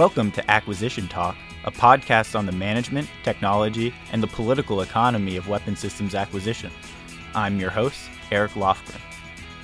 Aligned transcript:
Welcome 0.00 0.32
to 0.32 0.50
Acquisition 0.50 1.08
Talk, 1.08 1.36
a 1.64 1.70
podcast 1.70 2.34
on 2.34 2.46
the 2.46 2.52
management, 2.52 3.06
technology, 3.22 3.92
and 4.12 4.22
the 4.22 4.28
political 4.28 4.80
economy 4.80 5.36
of 5.36 5.46
weapon 5.46 5.76
systems 5.76 6.14
acquisition. 6.14 6.70
I'm 7.34 7.60
your 7.60 7.68
host, 7.68 8.08
Eric 8.32 8.52
Lofgren. 8.52 8.98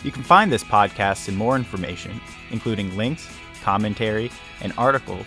You 0.04 0.12
can 0.12 0.22
find 0.22 0.52
this 0.52 0.62
podcast 0.62 1.28
and 1.28 1.38
more 1.38 1.56
information, 1.56 2.20
including 2.50 2.94
links, 2.98 3.26
commentary, 3.62 4.30
and 4.60 4.74
articles, 4.76 5.24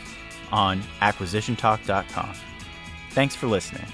on 0.51 0.79
acquisitiontalk.com. 1.01 2.35
Thanks 3.09 3.35
for 3.35 3.47
listening. 3.47 3.87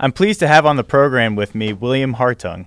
I'm 0.00 0.10
pleased 0.10 0.40
to 0.40 0.48
have 0.48 0.66
on 0.66 0.74
the 0.74 0.82
program 0.82 1.36
with 1.36 1.54
me 1.54 1.72
William 1.72 2.16
Hartung. 2.16 2.66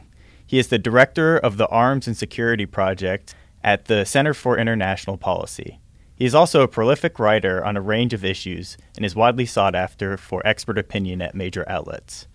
He 0.56 0.60
is 0.60 0.68
the 0.70 0.80
director 0.80 1.38
of 1.38 1.58
the 1.58 1.68
Arms 1.68 2.08
and 2.08 2.16
Security 2.16 2.66
Project 2.66 3.36
at 3.62 3.88
the 3.88 4.06
Center 4.06 4.34
for 4.34 4.58
International 4.58 5.18
Policy. 5.18 5.82
He 6.16 6.24
is 6.24 6.34
also 6.34 6.62
a 6.62 6.68
prolific 6.70 7.20
writer 7.20 7.62
on 7.66 7.76
a 7.76 7.82
range 7.82 8.14
of 8.14 8.24
issues 8.24 8.78
and 8.96 9.06
is 9.06 9.18
widely 9.18 9.46
sought 9.46 9.76
after 9.76 10.16
for 10.16 10.42
expert 10.48 10.78
opinion 10.78 11.22
at 11.22 11.36
major 11.36 11.66
outlets. 11.68 12.30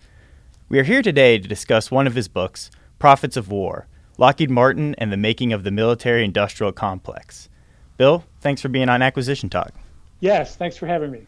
We 0.69 0.77
are 0.77 0.83
here 0.83 1.01
today 1.01 1.39
to 1.39 1.47
discuss 1.47 1.89
one 1.89 2.05
of 2.05 2.13
his 2.13 2.27
books, 2.27 2.69
Prophets 2.99 3.37
of 3.37 3.49
War 3.49 3.87
Lockheed 4.19 4.51
Martin 4.51 4.93
and 4.99 5.11
the 5.11 5.17
Making 5.17 5.51
of 5.51 5.63
the 5.63 5.71
Military 5.71 6.23
Industrial 6.23 6.71
Complex. 6.71 7.49
Bill, 7.97 8.23
thanks 8.39 8.61
for 8.61 8.69
being 8.69 8.87
on 8.87 9.01
Acquisition 9.01 9.49
Talk. 9.49 9.73
Yes, 10.19 10.55
thanks 10.55 10.77
for 10.77 10.85
having 10.85 11.09
me. 11.09 11.25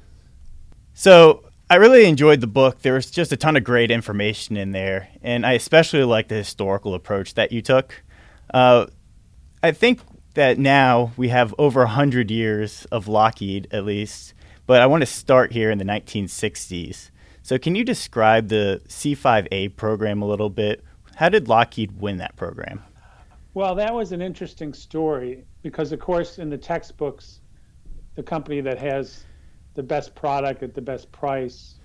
So, 0.94 1.44
I 1.74 1.78
really 1.78 2.06
enjoyed 2.06 2.40
the 2.40 2.46
book. 2.46 2.84
There 2.84 2.94
was 2.94 3.10
just 3.10 3.32
a 3.32 3.36
ton 3.36 3.58
of 3.58 3.64
great 3.64 3.90
information 3.90 4.58
in 4.58 4.74
there, 4.74 5.10
and 5.24 5.44
I 5.44 5.54
especially 5.54 6.04
like 6.04 6.28
the 6.28 6.36
historical 6.36 6.94
approach 6.94 7.34
that 7.34 7.52
you 7.52 7.64
took. 7.64 8.04
Uh, 8.54 8.86
I 9.64 9.72
think 9.72 10.02
that 10.36 10.60
now 10.60 11.14
we 11.18 11.30
have 11.30 11.56
over 11.58 11.80
100 11.80 12.30
years 12.30 12.86
of 12.92 13.08
Lockheed, 13.08 13.68
at 13.72 13.86
least, 13.86 14.36
but 14.68 14.82
I 14.82 14.86
want 14.86 15.02
to 15.02 15.08
start 15.08 15.52
here 15.52 15.72
in 15.72 15.80
the 15.80 15.84
1960s. 15.84 17.10
So, 17.42 17.58
can 17.58 17.74
you 17.74 17.84
describe 17.84 18.50
the 18.50 18.80
C 18.88 19.16
5A 19.16 19.76
program 19.76 20.22
a 20.22 20.28
little 20.28 20.52
bit? 20.52 20.84
How 21.16 21.30
did 21.30 21.48
Lockheed 21.48 22.00
win 22.00 22.18
that 22.18 22.36
program? 22.36 22.84
Well, 23.56 23.74
that 23.74 23.92
was 23.92 24.12
an 24.12 24.22
interesting 24.22 24.76
story 24.76 25.44
because, 25.64 25.92
of 25.92 26.00
course, 26.00 26.38
in 26.38 26.52
the 26.52 26.58
textbooks, 26.60 27.40
the 28.14 28.22
company 28.22 28.62
that 28.62 28.78
has 28.78 29.26
the 29.76 29.84
best 29.84 30.16
product 30.16 30.64
at 30.64 30.74
the 30.74 30.82
best 30.82 31.12
price 31.12 31.76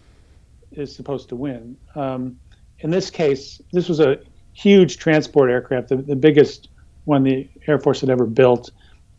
is 0.73 0.95
supposed 0.95 1.29
to 1.31 1.37
win. 1.37 1.77
Um, 1.95 2.39
in 2.81 2.91
this 2.91 3.11
case, 3.11 3.61
this 3.73 3.89
was 3.89 4.01
a 4.01 4.19
huge 4.53 4.99
transport 4.99 5.51
aircraft, 5.51 5.89
the, 5.89 5.97
the, 5.97 6.17
biggest 6.17 6.69
one 7.05 7.23
the 7.23 7.49
Air 7.67 7.79
Force 7.79 8.01
had 8.01 8.11
ever 8.11 8.27
built, 8.27 8.71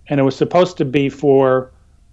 and 0.07 0.19
it 0.19 0.23
was 0.23 0.35
supposed 0.35 0.77
to 0.77 0.85
be 0.85 1.09
for 1.09 1.71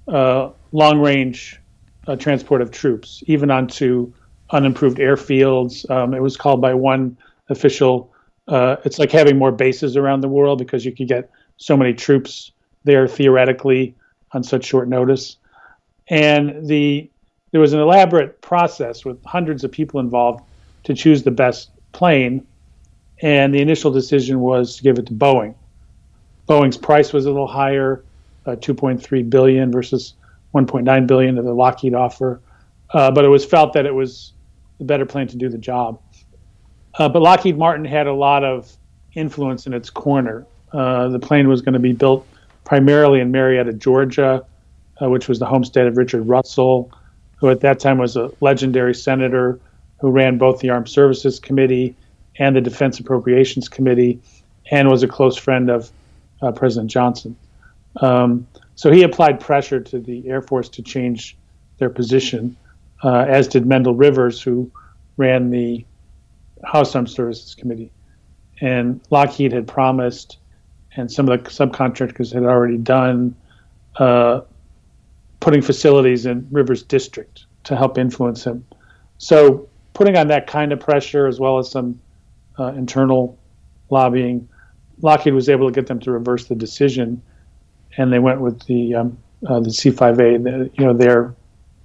uh, 0.09 0.51
long 0.73 1.01
range 1.01 1.61
uh, 2.07 2.17
transport 2.17 2.63
of 2.63 2.71
troops, 2.71 3.23
even 3.27 3.51
onto 3.51 4.13
unimproved 4.51 4.99
airfields. 4.99 5.89
Um, 5.91 6.15
it 6.15 6.23
was 6.23 6.37
called 6.37 6.61
by 6.61 6.73
one 6.73 7.17
official, 7.49 8.13
uh, 8.49 8.77
it's 8.85 8.99
like 8.99 9.11
having 9.11 9.37
more 9.37 9.53
bases 9.53 9.97
around 9.97 10.21
the 10.21 10.29
world 10.29 10.59
because 10.59 10.85
you 10.85 10.93
could 10.93 11.09
get 11.09 11.31
so 11.57 11.77
many 11.77 11.93
troops 11.93 12.53
there 12.85 13.09
theoretically 13.09 13.95
on 14.33 14.43
such 14.43 14.65
short 14.65 14.89
notice 14.89 15.37
and 16.09 16.67
the 16.67 17.11
there 17.53 17.61
was 17.61 17.73
an 17.73 17.81
elaborate 17.81 18.41
process 18.43 19.05
with 19.05 19.25
hundreds 19.25 19.65
of 19.65 19.73
people 19.73 20.01
involved 20.01 20.45
to 20.85 20.95
choose 20.95 21.23
the 21.23 21.31
best 21.31 21.71
plane, 21.93 22.47
and 23.23 23.55
the 23.55 23.61
initial 23.61 23.91
decision 23.91 24.41
was 24.41 24.77
to 24.77 24.83
give 24.83 24.99
it 24.99 25.07
to 25.07 25.15
Boeing. 25.15 25.55
Boeing's 26.49 26.77
price 26.77 27.13
was 27.13 27.25
a 27.25 27.31
little 27.31 27.47
higher, 27.47 28.05
uh, 28.45 28.57
2.3 28.57 29.31
billion 29.31 29.73
versus 29.73 30.15
1.9 30.55 31.07
billion 31.07 31.39
of 31.39 31.45
the 31.45 31.55
Lockheed 31.55 31.95
offer, 31.95 32.41
uh, 32.91 33.11
but 33.11 33.25
it 33.25 33.29
was 33.29 33.45
felt 33.45 33.73
that 33.73 33.87
it 33.87 33.95
was 33.95 34.33
the 34.79 34.85
better 34.85 35.07
plane 35.07 35.29
to 35.29 35.37
do 35.37 35.49
the 35.49 35.59
job. 35.59 36.01
Uh, 36.99 37.09
but 37.09 37.23
Lockheed 37.23 37.57
Martin 37.57 37.85
had 37.85 38.07
a 38.07 38.13
lot 38.13 38.45
of 38.45 38.71
influence 39.15 39.67
in 39.67 39.73
its 39.73 39.89
corner. 39.89 40.47
Uh, 40.73 41.09
the 41.09 41.19
plane 41.19 41.49
was 41.49 41.63
going 41.63 41.73
to 41.75 41.79
be 41.79 41.93
built 41.93 42.27
primarily 42.65 43.21
in 43.21 43.31
Marietta, 43.31 43.73
Georgia 43.73 44.45
uh, 45.01 45.09
which 45.09 45.29
was 45.29 45.39
the 45.39 45.47
homestead 45.47 45.87
of 45.87 45.97
Richard 45.97 46.23
Russell, 46.23 46.91
who 47.37 47.51
at 47.51 47.61
that 47.61 47.81
time 47.81 47.99
was 47.99 48.17
a 48.17 48.31
legendary 48.41 48.95
senator 48.95 49.61
who 50.01 50.11
ran 50.11 50.39
both 50.39 50.61
the 50.61 50.71
Armed 50.71 50.89
Services 50.89 51.39
Committee 51.39 51.95
and 52.39 52.55
the 52.55 52.61
Defense 52.61 52.99
Appropriations 53.01 53.69
Committee, 53.69 54.21
and 54.71 54.89
was 54.89 55.03
a 55.03 55.09
close 55.09 55.37
friend 55.37 55.71
of 55.71 55.91
uh, 56.43 56.53
President 56.53 56.91
Johnson. 56.91 57.37
Um, 58.01 58.47
so 58.75 58.91
he 58.91 59.03
applied 59.03 59.41
pressure 59.41 59.81
to 59.81 59.99
the 59.99 60.29
Air 60.29 60.43
Force 60.43 60.69
to 60.71 60.83
change 60.83 61.37
their 61.79 61.89
position, 61.89 62.57
uh, 63.03 63.25
as 63.29 63.49
did 63.49 63.67
Mendel 63.67 63.95
Rivers, 63.95 64.41
who 64.43 64.71
ran 65.17 65.51
the 65.51 65.85
House 66.65 66.95
Armed 66.95 67.11
Services 67.11 67.55
Committee. 67.55 67.91
And 68.61 69.01
Lockheed 69.11 69.53
had 69.53 69.67
promised, 69.67 70.39
and 70.95 71.11
some 71.11 71.29
of 71.29 71.43
the 71.43 71.51
subcontractors 71.51 72.33
had 72.33 72.45
already 72.45 72.79
done, 72.79 73.35
uh, 73.97 74.43
putting 75.47 75.63
facilities 75.63 76.27
in 76.27 76.45
Rivers 76.51 76.83
District 76.83 77.47
to 77.63 77.77
help 77.77 77.99
influence 77.99 78.43
him. 78.43 78.67
So 79.19 79.69
putting 79.93 80.17
on 80.17 80.27
that 80.27 80.49
kind 80.49 80.73
of 80.73 80.81
pressure 80.81 81.29
as 81.29 81.39
well 81.39 81.59
as 81.59 81.71
some 81.71 82.01
uh, 82.59 82.73
internal 82.73 83.39
lobbying, 83.89 84.49
Lockheed 85.03 85.35
was 85.35 85.49
able 85.49 85.69
to 85.69 85.73
get 85.73 85.87
them 85.87 86.01
to 86.01 86.11
reverse 86.11 86.47
the 86.47 86.57
decision, 86.57 87.23
and 87.97 88.13
they 88.13 88.19
went 88.19 88.41
with 88.41 88.61
the 88.67 88.97
um, 88.97 89.19
uh, 89.47 89.61
the 89.61 89.69
C5A, 89.69 90.43
the, 90.43 90.71
you 90.75 90.85
know, 90.85 90.93
their 90.93 91.33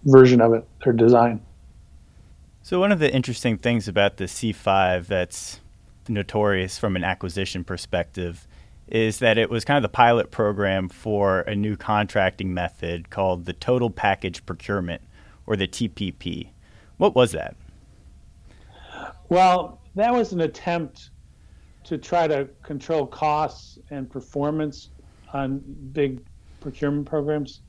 version 0.05 0.41
of 0.41 0.53
it, 0.53 0.67
their 0.83 0.93
design. 0.93 1.39
So 2.63 2.79
one 2.79 2.91
of 2.91 2.97
the 2.97 3.13
interesting 3.13 3.59
things 3.59 3.87
about 3.87 4.17
the 4.17 4.25
C5 4.25 5.05
that's 5.05 5.59
notorious 6.07 6.79
from 6.79 6.95
an 6.95 7.03
acquisition 7.03 7.63
perspective 7.63 8.47
is 8.91 9.19
that 9.19 9.37
it 9.37 9.49
was 9.49 9.63
kind 9.63 9.77
of 9.77 9.83
the 9.83 9.89
pilot 9.89 10.31
program 10.31 10.89
for 10.89 11.41
a 11.41 11.55
new 11.55 11.77
contracting 11.77 12.53
method 12.53 13.09
called 13.09 13.45
the 13.45 13.53
Total 13.53 13.89
Package 13.89 14.45
Procurement, 14.45 15.01
or 15.47 15.55
the 15.55 15.67
TPP. 15.67 16.49
What 16.97 17.15
was 17.15 17.31
that? 17.31 17.55
Well, 19.29 19.79
that 19.95 20.13
was 20.13 20.33
an 20.33 20.41
attempt 20.41 21.09
to 21.85 21.97
try 21.97 22.27
to 22.27 22.47
control 22.63 23.07
costs 23.07 23.79
and 23.89 24.09
performance 24.09 24.89
on 25.33 25.63
big 25.93 26.19
procurement 26.59 27.07
programs. 27.07 27.61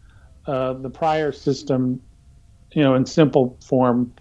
Uh, 0.47 0.73
the 0.75 0.91
prior 0.91 1.31
system, 1.31 2.03
you 2.73 2.83
know, 2.83 2.95
in 2.95 3.07
simple 3.07 3.57
form, 3.65 4.13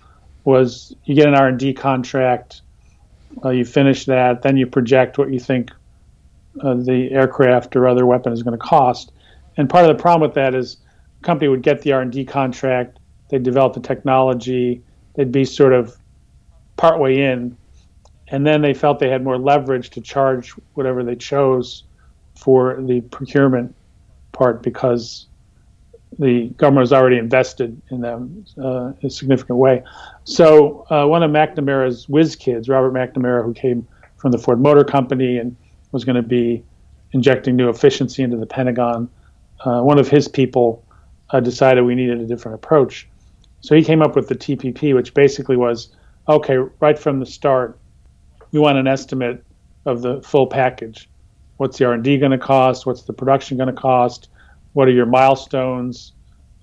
was 0.44 0.96
you 1.06 1.16
get 1.16 1.28
an 1.28 1.36
R&D 1.36 1.74
contract, 1.74 2.62
uh, 3.44 3.50
you 3.50 3.66
finish 3.66 4.06
that, 4.06 4.44
then 4.44 4.56
you 4.56 4.68
project 4.68 5.18
what 5.18 5.32
you 5.34 5.40
think 5.40 5.72
uh, 6.62 6.76
the 6.76 7.10
aircraft 7.12 7.76
or 7.76 7.88
other 7.88 8.06
weapon 8.06 8.34
is 8.34 8.44
going 8.44 8.58
to 8.58 8.64
cost. 8.64 9.12
And 9.58 9.70
part 9.70 9.90
of 9.90 9.96
the 9.96 10.02
problem 10.02 10.28
with 10.28 10.36
that 10.36 10.56
is 10.56 10.78
the 11.20 11.26
company 11.26 11.48
would 11.48 11.64
get 11.64 11.82
the 11.82 11.94
R&D 11.94 12.26
contract, 12.26 13.00
they'd 13.30 13.44
develop 13.44 13.74
the 13.74 13.80
technology, 13.80 14.82
they'd 15.16 15.32
be 15.32 15.46
sort 15.46 15.74
of 15.74 15.96
partway 16.78 17.22
in, 17.22 17.58
and 18.30 18.48
then 18.48 18.62
they 18.62 18.74
felt 18.74 19.00
they 19.00 19.10
had 19.10 19.24
more 19.24 19.38
leverage 19.38 19.90
to 19.92 20.02
charge 20.02 20.52
whatever 20.74 21.04
they 21.04 21.16
chose 21.16 21.84
for 22.36 22.82
the 22.82 23.02
procurement 23.02 23.76
part 24.32 24.64
because 24.64 25.28
the 26.20 26.48
government 26.58 26.82
was 26.82 26.94
already 26.94 27.18
invested 27.18 27.82
in 27.90 28.02
them 28.02 28.46
uh, 28.58 28.92
in 29.02 29.08
a 29.08 29.10
significant 29.10 29.58
way. 29.58 29.84
So 30.24 30.86
uh, 30.90 31.06
one 31.06 31.24
of 31.24 31.32
McNamara's 31.32 32.10
whiz 32.10 32.36
kids, 32.36 32.68
Robert 32.68 32.94
McNamara, 32.94 33.44
who 33.44 33.54
came 33.54 33.88
from 34.18 34.32
the 34.32 34.38
Ford 34.38 34.60
Motor 34.60 34.84
Company 34.84 35.38
and 35.38 35.56
was 35.92 36.06
going 36.06 36.16
to 36.16 36.22
be 36.22 36.64
injecting 37.12 37.56
new 37.56 37.70
efficiency 37.70 38.24
into 38.24 38.38
the 38.38 38.46
Pentagon. 38.46 39.10
Uh, 39.64 39.82
one 39.82 40.00
of 40.00 40.08
his 40.08 40.28
people 40.28 40.86
uh, 41.32 41.40
decided 41.40 41.84
we 41.84 41.96
needed 41.96 42.20
a 42.20 42.26
different 42.26 42.56
approach. 42.56 43.08
So 43.62 43.76
he 43.76 43.84
came 43.84 44.02
up 44.02 44.16
with 44.16 44.28
the 44.28 44.36
TPP, 44.36 44.96
which 44.96 45.14
basically 45.14 45.58
was 45.58 45.94
okay, 46.28 46.58
right 46.80 46.98
from 46.98 47.20
the 47.20 47.26
start, 47.26 47.80
we 48.52 48.60
want 48.60 48.78
an 48.78 48.88
estimate 48.88 49.44
of 49.86 50.02
the 50.02 50.22
full 50.22 50.48
package. 50.48 51.10
What's 51.58 51.78
the 51.78 51.86
R&D 51.86 52.18
going 52.18 52.32
to 52.32 52.38
cost? 52.38 52.86
What's 52.86 53.04
the 53.04 53.14
production 53.14 53.58
going 53.58 53.68
to 53.68 53.80
cost? 53.80 54.30
What 54.74 54.88
are 54.88 54.92
your 54.92 55.06
milestones? 55.06 56.14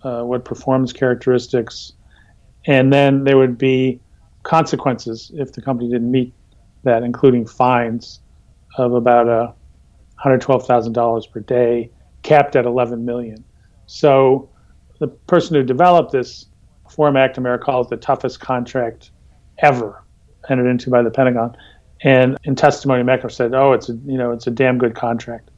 Uh, 0.03 0.23
what 0.23 0.45
performance 0.45 0.93
characteristics? 0.93 1.93
And 2.67 2.93
then 2.93 3.25
there 3.25 3.37
would 3.37 3.59
be 3.59 4.01
consequences 4.43 5.31
if 5.35 5.53
the 5.53 5.63
company 5.63 5.91
didn't 5.91 6.11
meet 6.11 6.33
that, 6.85 7.03
including 7.03 7.47
fines 7.47 8.21
of 8.77 8.93
about 8.93 9.29
a 9.29 9.55
$112,000 10.25 11.31
per 11.31 11.41
day, 11.41 11.91
capped 12.23 12.57
at 12.57 12.67
11 12.67 13.05
million. 13.05 13.45
So 13.87 14.51
the 14.99 15.09
person 15.09 15.57
who 15.57 15.63
developed 15.63 16.13
this 16.13 16.47
Four 16.89 17.11
McNamara 17.11 17.61
calls 17.61 17.89
the 17.89 17.97
toughest 17.97 18.41
contract 18.41 19.11
ever 19.59 20.03
entered 20.49 20.69
into 20.69 20.91
by 20.91 21.03
the 21.03 21.11
Pentagon. 21.11 21.57
And 22.03 22.39
in 22.45 22.55
testimony, 22.55 23.03
Meckler 23.03 23.31
said, 23.31 23.55
"Oh, 23.55 23.73
it's 23.73 23.89
a 23.89 23.95
you 24.07 24.17
know 24.17 24.31
it's 24.31 24.47
a 24.47 24.51
damn 24.51 24.79
good 24.79 24.95
contract," 24.95 25.51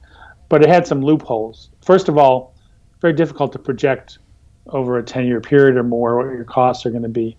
but 0.48 0.62
it 0.62 0.68
had 0.68 0.86
some 0.86 1.02
loopholes. 1.02 1.70
First 1.82 2.08
of 2.08 2.16
all, 2.18 2.54
very 3.00 3.12
difficult 3.12 3.52
to 3.52 3.58
project 3.58 4.18
over 4.68 4.98
a 4.98 5.02
10-year 5.02 5.40
period 5.40 5.76
or 5.76 5.82
more 5.82 6.16
what 6.16 6.34
your 6.34 6.44
costs 6.44 6.84
are 6.86 6.90
going 6.90 7.02
to 7.02 7.08
be. 7.08 7.36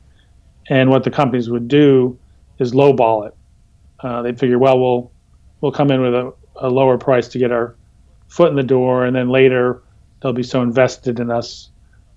And 0.70 0.90
what 0.90 1.04
the 1.04 1.12
companies 1.12 1.50
would 1.50 1.68
do 1.68 2.18
is 2.60 2.74
lowball 2.74 3.28
it. 3.28 3.36
Uh, 4.02 4.22
they'd 4.22 4.40
figure, 4.40 4.60
well, 4.60 4.80
we'll 4.80 5.12
we'll 5.62 5.72
come 5.72 5.92
in 5.92 6.02
with 6.02 6.14
a, 6.14 6.34
a 6.58 6.70
lower 6.70 6.98
price 6.98 7.28
to 7.30 7.40
get 7.40 7.52
our 7.52 7.76
foot 8.28 8.50
in 8.50 8.56
the 8.56 8.64
door, 8.64 9.06
and 9.06 9.16
then 9.16 9.30
later 9.30 9.82
they'll 10.22 10.34
be 10.34 10.44
so 10.44 10.62
invested 10.62 11.20
in 11.20 11.32
us 11.32 11.70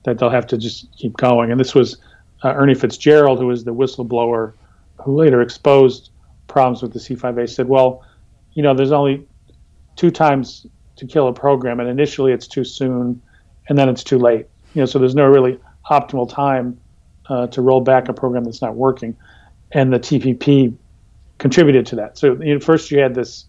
that 0.05 0.19
they'll 0.19 0.31
have 0.31 0.47
to 0.47 0.59
just 0.59 0.87
keep 0.97 1.17
going. 1.17 1.51
And 1.51 1.61
this 1.61 1.75
was 1.75 1.99
uh, 2.43 2.55
Ernie 2.55 2.75
Fitzgerald, 2.75 3.39
who 3.39 3.47
was 3.47 3.65
the 3.65 3.75
whistleblower 3.75 4.55
who 5.03 5.17
later 5.17 5.41
exposed 5.43 6.11
problems 6.47 6.83
with 6.83 6.93
the 6.93 6.99
C5A, 6.99 7.49
said, 7.49 7.69
well, 7.69 8.05
you 8.53 8.63
know, 8.63 8.75
there's 8.75 8.93
only 8.93 9.27
two 9.97 10.11
times 10.11 10.67
to 10.97 11.07
kill 11.07 11.29
a 11.29 11.33
program, 11.33 11.81
and 11.81 11.89
initially 11.89 12.33
it's 12.33 12.47
too 12.47 12.65
soon, 12.65 13.21
and 13.69 13.77
then 13.77 13.89
it's 13.89 14.05
too 14.05 14.19
late. 14.19 14.47
You 14.75 14.83
know, 14.83 14.87
so 14.87 14.99
there's 14.99 15.15
no 15.15 15.27
really 15.27 15.59
optimal 15.91 16.29
time 16.29 16.79
uh, 17.29 17.49
to 17.49 17.63
roll 17.63 17.81
back 17.81 18.09
a 18.09 18.13
program 18.13 18.45
that's 18.45 18.63
not 18.63 18.77
working, 18.77 19.17
and 19.73 19.93
the 19.93 19.99
TPP 19.99 20.77
contributed 21.45 21.85
to 21.85 21.97
that. 21.97 22.17
So 22.17 22.41
you 22.41 22.55
know, 22.55 22.59
first 22.59 22.91
you 22.91 22.99
had 23.01 23.15
this 23.15 23.45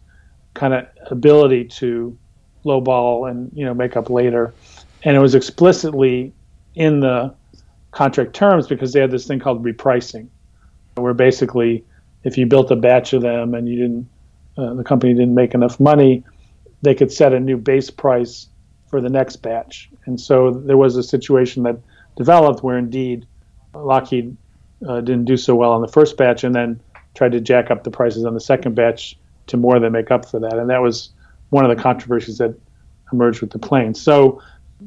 kind 0.53 0.73
of 0.73 0.85
ability 1.09 1.63
to 1.79 2.17
lowball 2.65 3.31
and 3.31 3.49
you 3.53 3.63
know 3.63 3.73
make 3.73 3.95
up 3.95 4.09
later, 4.09 4.53
and 5.03 5.15
it 5.15 5.19
was 5.21 5.33
explicitly 5.33 6.33
in 6.75 6.99
the 6.99 7.33
contract 7.91 8.33
terms 8.33 8.67
because 8.67 8.91
they 8.91 8.99
had 8.99 9.11
this 9.11 9.25
thing 9.25 9.39
called 9.39 9.63
repricing, 9.63 10.27
where 10.95 11.13
basically 11.13 11.85
if 12.25 12.37
you 12.37 12.45
built 12.45 12.69
a 12.69 12.75
batch 12.75 13.13
of 13.13 13.21
them 13.21 13.53
and 13.53 13.69
you 13.69 13.77
didn't, 13.77 14.09
uh, 14.57 14.73
the 14.73 14.83
company 14.83 15.13
didn't 15.13 15.33
make 15.33 15.53
enough 15.53 15.79
money, 15.79 16.21
they 16.81 16.93
could 16.93 17.13
set 17.13 17.31
a 17.31 17.39
new 17.39 17.55
base 17.55 17.89
price 17.89 18.49
for 18.89 18.99
the 18.99 19.09
next 19.09 19.37
batch. 19.37 19.89
And 20.05 20.19
so 20.19 20.51
there 20.51 20.75
was 20.75 20.97
a 20.97 21.03
situation 21.03 21.63
that 21.63 21.77
developed 22.17 22.61
where 22.61 22.77
indeed 22.77 23.25
Lockheed 23.73 24.35
uh, 24.85 24.99
didn't 24.99 25.23
do 25.23 25.37
so 25.37 25.55
well 25.55 25.71
on 25.71 25.81
the 25.81 25.87
first 25.87 26.17
batch 26.17 26.43
and 26.43 26.53
then 26.53 26.81
tried 27.15 27.31
to 27.31 27.41
jack 27.41 27.71
up 27.71 27.83
the 27.83 27.91
prices 27.91 28.25
on 28.25 28.33
the 28.33 28.39
second 28.39 28.75
batch 28.75 29.17
to 29.47 29.57
more 29.57 29.79
than 29.79 29.91
make 29.91 30.11
up 30.11 30.29
for 30.29 30.39
that. 30.39 30.57
And 30.57 30.69
that 30.69 30.81
was 30.81 31.09
one 31.49 31.69
of 31.69 31.75
the 31.75 31.81
controversies 31.81 32.37
that 32.37 32.55
emerged 33.11 33.41
with 33.41 33.51
the 33.51 33.59
plane. 33.59 33.93
So 33.93 34.41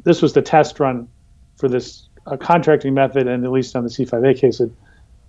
this 0.04 0.22
was 0.22 0.34
the 0.34 0.42
test 0.42 0.78
run 0.78 1.08
for 1.56 1.68
this 1.68 2.08
a 2.26 2.36
contracting 2.36 2.94
method, 2.94 3.26
and 3.26 3.44
at 3.44 3.50
least 3.50 3.74
on 3.74 3.84
the 3.84 3.90
C5A 3.90 4.38
case, 4.38 4.60
it, 4.60 4.70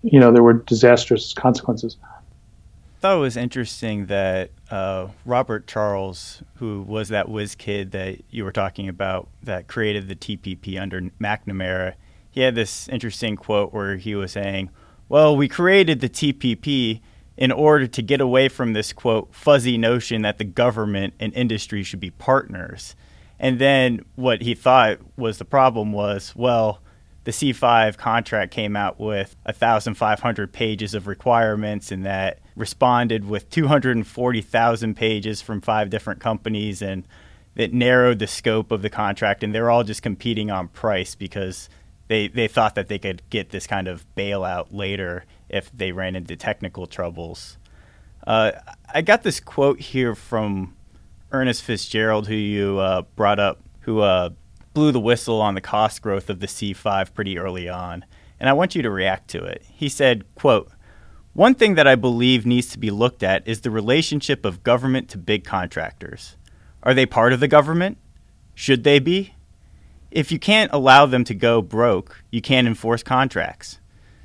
you 0.04 0.20
know, 0.20 0.32
there 0.32 0.44
were 0.44 0.54
disastrous 0.54 1.34
consequences. 1.34 1.98
I 2.04 3.02
thought 3.02 3.18
it 3.18 3.22
was 3.22 3.38
interesting 3.38 4.08
that 4.08 4.52
uh, 4.70 5.08
Robert 5.26 5.66
Charles, 5.68 6.44
who 6.56 6.82
was 6.82 7.08
that 7.10 7.30
whiz 7.30 7.56
kid 7.56 7.92
that 7.92 8.20
you 8.30 8.44
were 8.44 8.52
talking 8.52 8.90
about 8.90 9.30
that 9.44 9.68
created 9.68 10.10
the 10.10 10.16
TPP 10.16 10.80
under 10.80 11.02
McNamara, 11.22 11.94
he 12.30 12.42
had 12.42 12.56
this 12.56 12.90
interesting 12.90 13.38
quote 13.38 13.74
where 13.74 13.96
he 13.96 14.16
was 14.16 14.34
saying, 14.34 14.70
Well, 15.10 15.36
we 15.36 15.48
created 15.48 16.02
the 16.02 16.10
TPP 16.10 17.02
in 17.36 17.52
order 17.52 17.88
to 17.88 18.02
get 18.04 18.22
away 18.22 18.48
from 18.48 18.74
this 18.74 18.94
quote 18.94 19.34
fuzzy 19.34 19.76
notion 19.76 20.22
that 20.22 20.38
the 20.38 20.44
government 20.44 21.16
and 21.20 21.34
industry 21.34 21.82
should 21.82 22.00
be 22.00 22.12
partners. 22.12 22.96
And 23.40 23.58
then 23.58 24.06
what 24.16 24.44
he 24.44 24.54
thought 24.54 25.00
was 25.18 25.40
the 25.40 25.46
problem 25.46 25.94
was, 25.94 26.36
well, 26.36 26.82
the 27.24 27.32
C5 27.32 27.98
contract 27.98 28.52
came 28.52 28.76
out 28.76 29.00
with 29.00 29.36
1,500 29.46 30.54
pages 30.54 30.94
of 30.94 31.08
requirements 31.08 31.92
and 31.92 32.06
that 32.06 32.40
responded 32.56 33.26
with 33.26 33.50
240,000 33.50 34.96
pages 34.96 35.42
from 35.42 35.62
five 35.62 35.90
different 35.90 36.20
companies 36.20 36.82
and 36.82 37.08
that 37.56 37.74
narrowed 37.74 38.20
the 38.20 38.28
scope 38.28 38.72
of 38.72 38.82
the 38.82 38.90
contract 38.90 39.44
and 39.44 39.56
they're 39.56 39.70
all 39.70 39.84
just 39.84 40.02
competing 40.02 40.52
on 40.52 40.68
price 40.68 41.16
because 41.16 41.68
they, 42.10 42.28
they 42.28 42.48
thought 42.48 42.76
that 42.76 42.88
they 42.88 43.00
could 43.00 43.22
get 43.30 43.52
this 43.52 43.68
kind 43.68 43.88
of 43.88 44.04
bailout 44.16 44.68
later 44.72 45.24
if 45.48 45.72
they 45.72 45.92
ran 45.92 46.16
into 46.16 46.36
technical 46.36 46.88
troubles. 46.88 47.58
Uh, 48.26 48.52
I 48.94 49.02
got 49.02 49.24
this 49.24 49.40
quote 49.40 49.80
here 49.80 50.16
from 50.16 50.76
Ernest 51.32 51.64
Fitzgerald, 51.64 52.28
who 52.28 52.34
you 52.34 52.80
uh, 52.80 53.04
brought 53.16 53.40
up, 53.40 53.62
who 53.82 54.00
uh, 54.00 54.32
blew 54.74 54.92
the 54.92 55.00
whistle 55.00 55.40
on 55.40 55.54
the 55.54 55.62
cost 55.62 56.02
growth 56.02 56.30
of 56.32 56.40
the 56.40 56.48
C5 56.48 57.14
pretty 57.14 57.38
early 57.38 57.70
on, 57.70 58.04
and 58.40 58.50
I 58.50 58.54
want 58.54 58.74
you 58.74 58.82
to 58.82 58.90
react 58.90 59.30
to 59.30 59.44
it. 59.44 59.64
He 59.72 59.88
said, 59.88 60.26
quote, 60.34 60.72
one 61.34 61.54
thing 61.54 61.76
that 61.76 61.88
I 61.88 61.94
believe 61.94 62.46
needs 62.46 62.70
to 62.72 62.80
be 62.80 62.90
looked 62.90 63.22
at 63.22 63.48
is 63.48 63.62
the 63.62 63.70
relationship 63.70 64.46
of 64.46 64.64
government 64.64 65.10
to 65.10 65.20
big 65.20 65.46
contractors. 65.46 66.38
Are 66.82 66.96
they 66.96 67.06
part 67.06 67.34
of 67.34 67.40
the 67.40 67.48
government? 67.48 68.00
Should 68.56 68.84
they 68.84 68.98
be? 68.98 69.36
If 70.12 70.32
you 70.32 70.40
can't 70.40 70.72
allow 70.74 71.06
them 71.06 71.24
to 71.26 71.34
go 71.34 71.62
broke, 71.62 72.24
you 72.32 72.42
can't 72.42 72.68
enforce 72.68 73.04
contracts. 73.04 73.80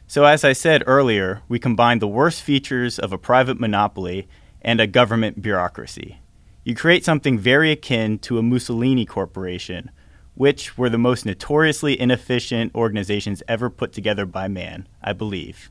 So, 0.07 0.25
as 0.25 0.45
I 0.45 0.53
said 0.53 0.83
earlier, 0.87 1.43
we 1.49 1.59
combine 1.59 1.99
the 1.99 2.09
worst 2.09 2.43
features 2.43 2.99
of 2.99 3.13
a 3.13 3.19
private 3.19 3.61
monopoly 3.61 4.29
and 4.63 4.81
a 4.81 4.87
government 4.87 5.43
bureaucracy. 5.43 6.21
You 6.63 6.75
create 6.75 7.05
something 7.05 7.39
very 7.39 7.71
akin 7.71 8.19
to 8.21 8.39
a 8.39 8.43
Mussolini 8.43 9.05
corporation 9.05 9.91
which 10.35 10.77
were 10.77 10.91
the 10.91 10.99
most 10.99 11.25
notoriously 11.25 11.99
inefficient 11.99 12.75
organizations 12.75 13.43
ever 13.49 13.71
put 13.71 13.93
together 13.93 14.27
by 14.27 14.49
man, 14.49 14.87
I 15.03 15.13
believe. 15.13 15.71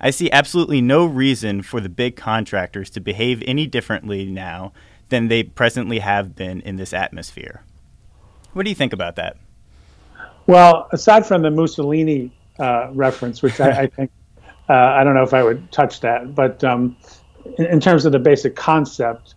I 0.00 0.10
see 0.10 0.30
absolutely 0.30 0.80
no 0.80 1.06
reason 1.06 1.62
for 1.62 1.80
the 1.80 1.88
big 1.88 2.16
contractors 2.16 2.90
to 2.90 3.00
behave 3.00 3.42
any 3.46 3.66
differently 3.66 4.26
now 4.26 4.72
than 5.08 5.28
they 5.28 5.42
presently 5.42 6.00
have 6.00 6.34
been 6.34 6.60
in 6.60 6.76
this 6.76 6.92
atmosphere. 6.92 7.62
What 8.52 8.64
do 8.64 8.70
you 8.70 8.76
think 8.76 8.92
about 8.92 9.16
that? 9.16 9.36
Well, 10.46 10.88
aside 10.92 11.26
from 11.26 11.42
the 11.42 11.50
Mussolini 11.50 12.30
uh, 12.58 12.88
reference, 12.92 13.42
which 13.42 13.60
I, 13.60 13.82
I 13.82 13.86
think 13.86 14.10
uh, 14.68 14.72
I 14.72 15.04
don't 15.04 15.14
know 15.14 15.22
if 15.22 15.34
I 15.34 15.42
would 15.42 15.70
touch 15.72 16.00
that, 16.00 16.34
but 16.34 16.62
um, 16.64 16.96
in, 17.58 17.66
in, 17.66 17.80
terms 17.80 18.04
of 18.04 18.12
the 18.12 18.18
basic 18.18 18.54
concept, 18.54 19.34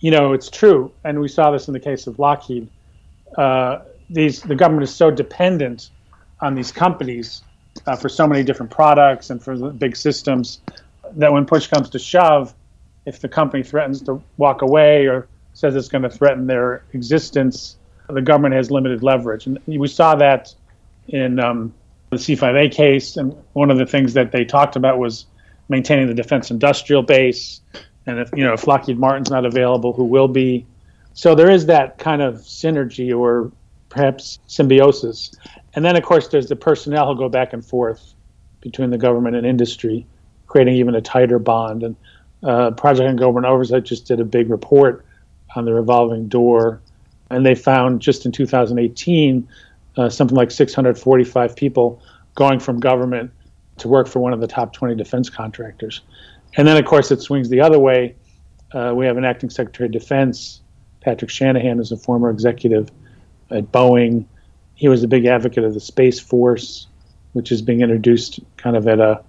you 0.00 0.10
know, 0.10 0.32
it's 0.32 0.50
true, 0.50 0.92
and 1.04 1.20
we 1.20 1.28
saw 1.28 1.50
this 1.50 1.68
in 1.68 1.74
the 1.74 1.80
case 1.80 2.06
of 2.06 2.18
Lockheed. 2.18 2.68
Uh, 3.36 3.80
these 4.08 4.40
the 4.42 4.54
government 4.54 4.84
is 4.84 4.94
so 4.94 5.10
dependent 5.10 5.90
on 6.40 6.54
these 6.54 6.70
companies 6.70 7.42
uh, 7.86 7.96
for 7.96 8.08
so 8.08 8.26
many 8.26 8.42
different 8.42 8.70
products 8.70 9.30
and 9.30 9.42
for 9.42 9.58
the 9.58 9.70
big 9.70 9.96
systems 9.96 10.60
that 11.12 11.32
when 11.32 11.44
push 11.44 11.66
comes 11.66 11.90
to 11.90 11.98
shove, 11.98 12.54
if 13.04 13.20
the 13.20 13.28
company 13.28 13.62
threatens 13.62 14.02
to 14.02 14.22
walk 14.36 14.62
away 14.62 15.06
or 15.06 15.28
says 15.54 15.74
it's 15.74 15.88
going 15.88 16.02
to 16.02 16.10
threaten 16.10 16.46
their 16.46 16.84
existence, 16.92 17.76
the 18.08 18.22
government 18.22 18.54
has 18.54 18.70
limited 18.70 19.02
leverage. 19.02 19.46
And 19.46 19.58
we 19.66 19.88
saw 19.88 20.14
that 20.16 20.54
in 21.08 21.38
um, 21.38 21.74
the 22.10 22.16
C5A 22.16 22.72
case. 22.72 23.16
And 23.16 23.36
one 23.52 23.70
of 23.70 23.78
the 23.78 23.86
things 23.86 24.14
that 24.14 24.32
they 24.32 24.44
talked 24.44 24.76
about 24.76 24.98
was 24.98 25.26
maintaining 25.68 26.06
the 26.06 26.14
defense 26.14 26.50
industrial 26.50 27.02
base. 27.02 27.60
And 28.06 28.18
if 28.20 28.30
you 28.34 28.44
know 28.44 28.52
if 28.52 28.66
Lockheed 28.66 28.98
Martin's 28.98 29.30
not 29.30 29.44
available, 29.44 29.92
who 29.92 30.04
will 30.04 30.28
be? 30.28 30.64
So 31.14 31.34
there 31.34 31.50
is 31.50 31.66
that 31.66 31.98
kind 31.98 32.22
of 32.22 32.36
synergy 32.36 33.16
or 33.16 33.50
perhaps 33.88 34.38
symbiosis. 34.46 35.34
And 35.74 35.84
then, 35.84 35.96
of 35.96 36.04
course, 36.04 36.28
there's 36.28 36.48
the 36.48 36.56
personnel 36.56 37.12
who 37.12 37.18
go 37.18 37.28
back 37.28 37.52
and 37.52 37.64
forth 37.64 38.14
between 38.60 38.90
the 38.90 38.98
government 38.98 39.36
and 39.36 39.46
industry, 39.46 40.06
creating 40.46 40.74
even 40.74 40.94
a 40.94 41.00
tighter 41.00 41.38
bond. 41.38 41.82
And 41.82 41.96
uh, 42.42 42.70
Project 42.72 43.08
on 43.08 43.16
Government 43.16 43.46
Oversight 43.46 43.84
just 43.84 44.06
did 44.06 44.20
a 44.20 44.24
big 44.24 44.50
report 44.50 45.04
on 45.54 45.64
the 45.64 45.72
revolving 45.72 46.28
door, 46.28 46.80
and 47.30 47.44
they 47.44 47.54
found 47.54 48.00
just 48.00 48.26
in 48.26 48.32
2018 48.32 49.48
uh, 49.96 50.08
something 50.08 50.36
like 50.36 50.50
645 50.50 51.56
people 51.56 52.02
going 52.34 52.60
from 52.60 52.78
government 52.78 53.30
to 53.78 53.88
work 53.88 54.08
for 54.08 54.20
one 54.20 54.32
of 54.32 54.40
the 54.40 54.46
top 54.46 54.72
20 54.72 54.94
defense 54.94 55.30
contractors. 55.30 56.02
And 56.56 56.66
then, 56.66 56.76
of 56.76 56.84
course, 56.84 57.10
it 57.10 57.20
swings 57.20 57.48
the 57.48 57.60
other 57.60 57.78
way. 57.78 58.14
Uh, 58.72 58.92
we 58.94 59.06
have 59.06 59.16
an 59.16 59.24
acting 59.24 59.50
Secretary 59.50 59.86
of 59.86 59.92
Defense, 59.92 60.60
Patrick 61.00 61.30
Shanahan, 61.30 61.80
is 61.80 61.92
a 61.92 61.96
former 61.96 62.30
executive 62.30 62.90
at 63.50 63.70
Boeing. 63.72 64.26
He 64.74 64.88
was 64.88 65.02
a 65.02 65.08
big 65.08 65.26
advocate 65.26 65.64
of 65.64 65.74
the 65.74 65.80
Space 65.80 66.20
Force, 66.20 66.86
which 67.32 67.52
is 67.52 67.62
being 67.62 67.80
introduced 67.80 68.40
kind 68.56 68.76
of 68.76 68.86
at 68.88 69.00
a 69.00 69.22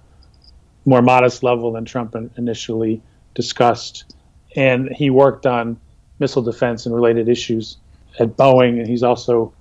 more 0.84 1.02
modest 1.02 1.42
level 1.42 1.72
than 1.72 1.84
Trump 1.84 2.16
initially 2.36 3.02
discussed. 3.34 4.14
And 4.56 4.90
he 4.94 5.10
worked 5.10 5.46
on 5.46 5.78
missile 6.18 6.42
defense 6.42 6.86
and 6.86 6.94
related 6.94 7.28
issues 7.28 7.76
at 8.18 8.36
Boeing, 8.36 8.78
and 8.78 8.86
he's 8.86 9.02
also 9.02 9.52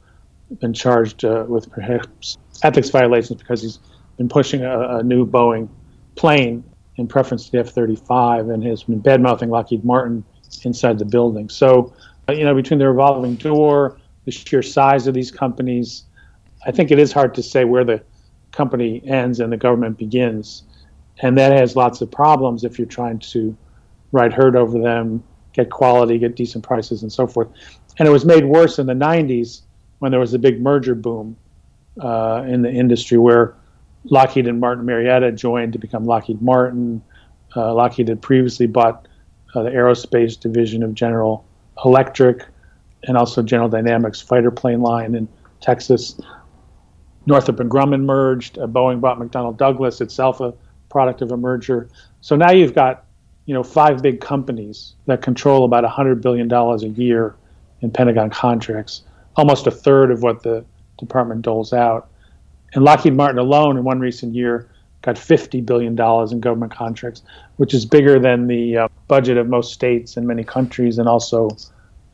been 0.60 0.74
charged 0.74 1.26
uh, 1.26 1.46
with 1.48 1.70
perhaps 1.72 2.38
ethics 2.64 2.90
violations 2.90 3.40
because 3.40 3.62
he's 3.62 3.80
been 4.18 4.30
pushing 4.30 4.64
a, 4.64 4.98
a 4.98 5.04
new 5.04 5.26
Boeing 5.26 5.70
plane 6.16 6.64
in 6.98 7.08
preference 7.08 7.46
to 7.46 7.52
the 7.52 7.60
F 7.60 7.70
35 7.70 8.50
and 8.50 8.64
has 8.64 8.84
been 8.84 9.00
bad 9.00 9.22
mouthing 9.22 9.50
Lockheed 9.50 9.84
Martin 9.84 10.24
inside 10.64 10.98
the 10.98 11.06
building. 11.06 11.50
So, 11.50 11.94
uh, 12.28 12.34
you 12.34 12.44
know, 12.44 12.56
between 12.56 12.80
the 12.80 12.88
revolving 12.88 13.36
door, 13.36 13.98
the 14.26 14.32
sheer 14.32 14.64
size 14.64 15.08
of 15.08 15.14
these 15.14 15.32
companies, 15.32 16.04
I 16.66 16.72
think 16.72 16.92
it 16.92 17.00
is 17.00 17.12
hard 17.12 17.34
to 17.36 17.44
say 17.44 17.66
where 17.66 17.84
the 17.84 18.04
company 18.52 19.02
ends 19.08 19.40
and 19.40 19.52
the 19.52 19.58
government 19.58 19.98
begins. 19.98 20.64
And 21.20 21.38
that 21.38 21.52
has 21.52 21.76
lots 21.76 22.02
of 22.02 22.12
problems 22.12 22.64
if 22.64 22.78
you're 22.78 22.88
trying 22.88 23.20
to 23.20 23.56
ride 24.12 24.34
herd 24.34 24.56
over 24.56 24.80
them, 24.80 25.24
get 25.54 25.70
quality, 25.70 26.18
get 26.18 26.36
decent 26.36 26.64
prices, 26.64 27.02
and 27.04 27.12
so 27.12 27.28
forth. 27.28 27.48
And 28.00 28.08
it 28.08 28.12
was 28.12 28.26
made 28.26 28.46
worse 28.46 28.80
in 28.80 28.88
the 28.88 28.94
90s 28.94 29.62
when 30.00 30.12
there 30.12 30.20
was 30.20 30.34
a 30.34 30.40
big 30.40 30.62
merger 30.62 30.96
boom 30.96 31.36
uh, 32.02 32.44
in 32.48 32.62
the 32.62 32.72
industry 32.72 33.18
where 33.18 33.56
Lockheed 34.06 34.48
and 34.48 34.60
Martin 34.60 34.86
Marietta 34.86 35.32
joined 35.32 35.74
to 35.74 35.80
become 35.80 36.06
Lockheed 36.06 36.42
Martin. 36.42 37.04
Uh, 37.56 37.74
Lockheed 37.74 38.08
had 38.08 38.22
previously 38.22 38.68
bought 38.68 39.08
uh, 39.56 39.64
the 39.64 39.70
aerospace 39.70 40.40
division 40.40 40.84
of 40.84 40.94
General 40.94 41.44
Electric 41.84 42.46
and 43.04 43.18
also 43.18 43.42
General 43.42 43.70
Dynamics 43.70 44.22
fighter 44.22 44.52
plane 44.52 44.82
line 44.82 45.16
in 45.16 45.28
Texas. 45.62 46.20
Northrop 47.26 47.60
and 47.60 47.70
Grumman 47.70 48.04
merged. 48.04 48.58
Uh, 48.58 48.68
Boeing 48.68 49.02
bought 49.02 49.20
McDonnell 49.20 49.58
Douglas, 49.58 50.02
itself 50.02 50.40
a 50.40 50.54
product 50.90 51.22
of 51.22 51.32
a 51.32 51.38
merger. 51.38 51.90
So 52.22 52.36
now 52.36 52.52
you've 52.52 52.76
got, 52.76 53.06
you 53.46 53.54
know, 53.54 53.64
five 53.64 54.02
big 54.02 54.22
companies 54.22 54.96
that 55.08 55.22
control 55.22 55.66
about 55.66 55.84
$100 55.84 56.22
billion 56.22 56.52
a 56.52 56.78
year 57.00 57.36
in 57.82 57.92
Pentagon 57.92 58.30
contracts, 58.30 59.04
almost 59.36 59.68
a 59.68 59.72
third 59.72 60.12
of 60.12 60.24
what 60.24 60.44
the 60.44 60.66
department 60.98 61.42
doles 61.42 61.74
out. 61.74 62.10
And 62.74 62.84
Lockheed 62.84 63.14
Martin 63.14 63.40
alone 63.40 63.78
in 63.78 63.84
one 63.84 64.00
recent 64.00 64.34
year 64.36 64.70
got 65.02 65.16
$50 65.16 65.66
billion 65.66 65.94
in 66.32 66.40
government 66.40 66.72
contracts, 66.72 67.22
which 67.58 67.74
is 67.74 67.86
bigger 67.86 68.20
than 68.20 68.48
the 68.48 68.78
uh, 68.78 68.88
budget 69.08 69.38
of 69.38 69.48
most 69.48 69.74
states 69.74 70.18
and 70.18 70.28
many 70.28 70.44
countries, 70.44 70.98
and 70.98 71.08
also 71.08 71.50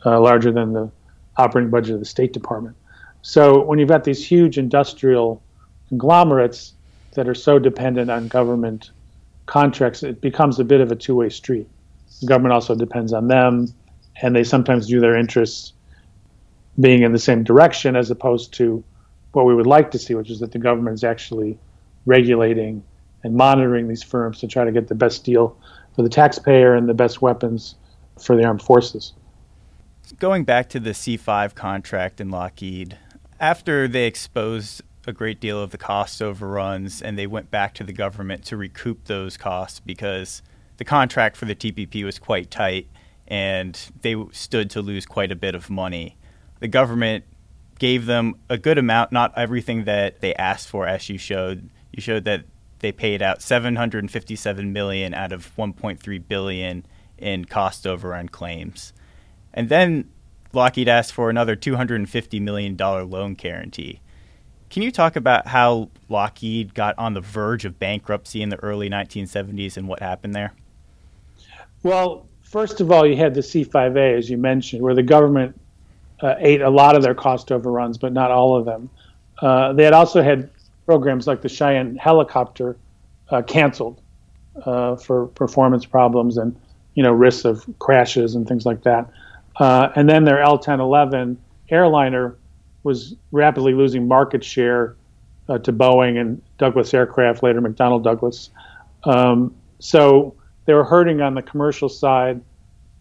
uh, 0.06 0.20
larger 0.20 0.52
than 0.52 0.74
the 0.74 0.92
operating 1.38 1.72
budget 1.72 1.94
of 1.94 2.00
the 2.00 2.06
State 2.06 2.34
Department. 2.34 2.76
So 3.22 3.64
when 3.64 3.80
you've 3.80 3.90
got 3.90 4.04
these 4.04 4.26
huge 4.26 4.58
industrial 4.58 5.42
conglomerates 5.88 6.74
that 7.14 7.28
are 7.28 7.36
so 7.36 7.58
dependent 7.58 8.12
on 8.12 8.28
government 8.28 8.92
contracts, 9.46 10.04
it 10.04 10.22
becomes 10.22 10.60
a 10.60 10.64
bit 10.64 10.82
of 10.82 10.92
a 10.92 10.96
two 10.96 11.16
way 11.16 11.30
street. 11.30 11.68
The 12.20 12.28
government 12.28 12.54
also 12.54 12.76
depends 12.76 13.14
on 13.14 13.28
them, 13.28 13.74
and 14.22 14.36
they 14.36 14.44
sometimes 14.44 14.88
view 14.88 15.00
their 15.00 15.16
interests 15.16 15.74
being 16.80 17.04
in 17.04 17.12
the 17.12 17.20
same 17.20 17.44
direction 17.44 17.96
as 17.96 18.10
opposed 18.10 18.54
to 18.54 18.84
what 19.34 19.46
we 19.46 19.56
would 19.56 19.68
like 19.68 19.92
to 19.92 20.00
see, 20.00 20.16
which 20.16 20.30
is 20.30 20.40
that 20.40 20.52
the 20.52 20.60
government 20.60 20.96
is 20.96 21.04
actually 21.04 21.58
regulating 22.06 22.84
and 23.24 23.36
monitoring 23.36 23.88
these 23.88 24.04
firms 24.04 24.40
to 24.40 24.48
try 24.48 24.66
to 24.66 24.72
get 24.72 24.88
the 24.88 24.96
best 24.96 25.24
deal 25.24 25.58
for 25.96 26.04
the 26.04 26.10
taxpayer 26.10 26.76
and 26.76 26.90
the 26.90 26.94
best 26.94 27.22
weapons 27.22 27.76
for 28.22 28.36
the 28.36 28.44
armed 28.44 28.62
forces. 28.62 29.14
Going 30.20 30.44
back 30.44 30.70
to 30.70 30.80
the 30.80 30.92
C5 30.92 31.56
contract 31.56 32.20
in 32.20 32.30
Lockheed, 32.30 32.98
after 33.40 33.88
they 33.88 34.06
exposed 34.06 34.82
a 35.08 35.14
great 35.14 35.40
deal 35.40 35.62
of 35.62 35.72
the 35.72 35.78
cost 35.78 36.22
overruns 36.22 37.02
and 37.02 37.18
they 37.18 37.28
went 37.28 37.52
back 37.52 37.74
to 37.76 37.84
the 37.84 37.94
government 37.94 38.44
to 38.46 38.58
recoup 38.58 39.06
those 39.06 39.38
costs 39.38 39.80
because 39.80 40.42
the 40.78 40.86
contract 40.86 41.36
for 41.36 41.46
the 41.46 41.56
TPP 41.56 42.04
was 42.04 42.20
quite 42.20 42.50
tight 42.50 42.88
and 43.28 43.80
they 44.02 44.16
stood 44.32 44.70
to 44.72 44.82
lose 44.82 45.06
quite 45.06 45.32
a 45.32 45.36
bit 45.36 45.56
of 45.56 45.70
money. 45.70 46.18
The 46.60 46.68
government 46.68 47.26
gave 47.80 48.06
them 48.06 48.36
a 48.50 48.58
good 48.58 48.78
amount, 48.78 49.12
not 49.12 49.34
everything 49.38 49.86
that 49.86 50.22
they 50.22 50.34
asked 50.36 50.68
for 50.68 50.88
as 50.88 51.10
you 51.10 51.18
showed. 51.18 51.70
You 51.92 52.02
showed 52.02 52.26
that 52.26 52.46
they 52.80 52.92
paid 52.92 53.22
out 53.22 53.42
757 53.42 54.74
million 54.74 55.14
out 55.14 55.32
of 55.32 55.56
1.3 55.56 56.28
billion 56.28 56.86
in 57.18 57.46
cost 57.46 57.88
overrun 57.88 58.30
claims. 58.30 58.94
And 59.54 59.70
then 59.70 60.10
Lockheed 60.52 60.88
asked 60.88 61.14
for 61.14 61.30
another 61.30 61.56
$250 61.56 62.42
million 62.42 62.78
loan 62.78 63.34
guarantee. 63.34 64.02
Can 64.70 64.84
you 64.84 64.92
talk 64.92 65.16
about 65.16 65.48
how 65.48 65.90
Lockheed 66.10 66.74
got 66.74 66.98
on 66.98 67.14
the 67.14 67.22
verge 67.22 67.64
of 67.64 67.80
bankruptcy 67.80 68.42
in 68.42 68.50
the 68.50 68.58
early 68.58 68.90
1970s 68.90 69.78
and 69.78 69.88
what 69.88 70.00
happened 70.00 70.36
there? 70.36 70.54
Well, 71.84 72.28
first 72.54 72.80
of 72.82 72.92
all, 72.92 73.04
you 73.04 73.18
had 73.18 73.34
the 73.34 73.42
C5A, 73.42 74.16
as 74.16 74.30
you 74.30 74.38
mentioned, 74.38 74.84
where 74.84 74.94
the 74.94 75.02
government 75.02 75.60
uh, 76.22 76.36
ate 76.38 76.62
a 76.62 76.70
lot 76.70 76.96
of 76.96 77.02
their 77.02 77.16
cost 77.16 77.52
overruns, 77.52 77.98
but 77.98 78.14
not 78.14 78.30
all 78.30 78.56
of 78.56 78.64
them. 78.64 78.92
Uh, 79.42 79.74
they 79.74 79.84
had 79.84 79.94
also 79.94 80.22
had 80.22 80.52
programs 80.86 81.26
like 81.26 81.42
the 81.42 81.50
Cheyenne 81.50 81.96
helicopter 81.96 82.78
uh, 83.32 83.42
canceled 83.42 84.00
uh, 84.68 84.96
for 84.96 85.26
performance 85.28 85.84
problems 85.84 86.38
and 86.38 86.56
you 86.94 87.02
know 87.02 87.12
risks 87.12 87.44
of 87.44 87.66
crashes 87.80 88.36
and 88.36 88.48
things 88.48 88.68
like 88.68 88.84
that. 88.84 89.10
Uh, 89.56 89.90
and 89.96 90.08
then 90.08 90.24
their 90.24 90.40
L-1011 90.40 91.36
airliner 91.70 92.38
was 92.84 93.16
rapidly 93.32 93.74
losing 93.74 94.08
market 94.08 94.44
share 94.44 94.96
uh, 95.50 95.58
to 95.58 95.74
Boeing 95.74 96.22
and 96.22 96.40
Douglas 96.60 96.94
Aircraft, 96.94 97.42
later 97.42 97.62
McDonnell 97.62 98.04
Douglas. 98.04 98.52
Um, 99.06 99.56
so 99.80 100.36
they 100.66 100.74
were 100.74 100.84
hurting 100.84 101.22
on 101.22 101.34
the 101.34 101.42
commercial 101.42 101.90
side, 101.90 102.42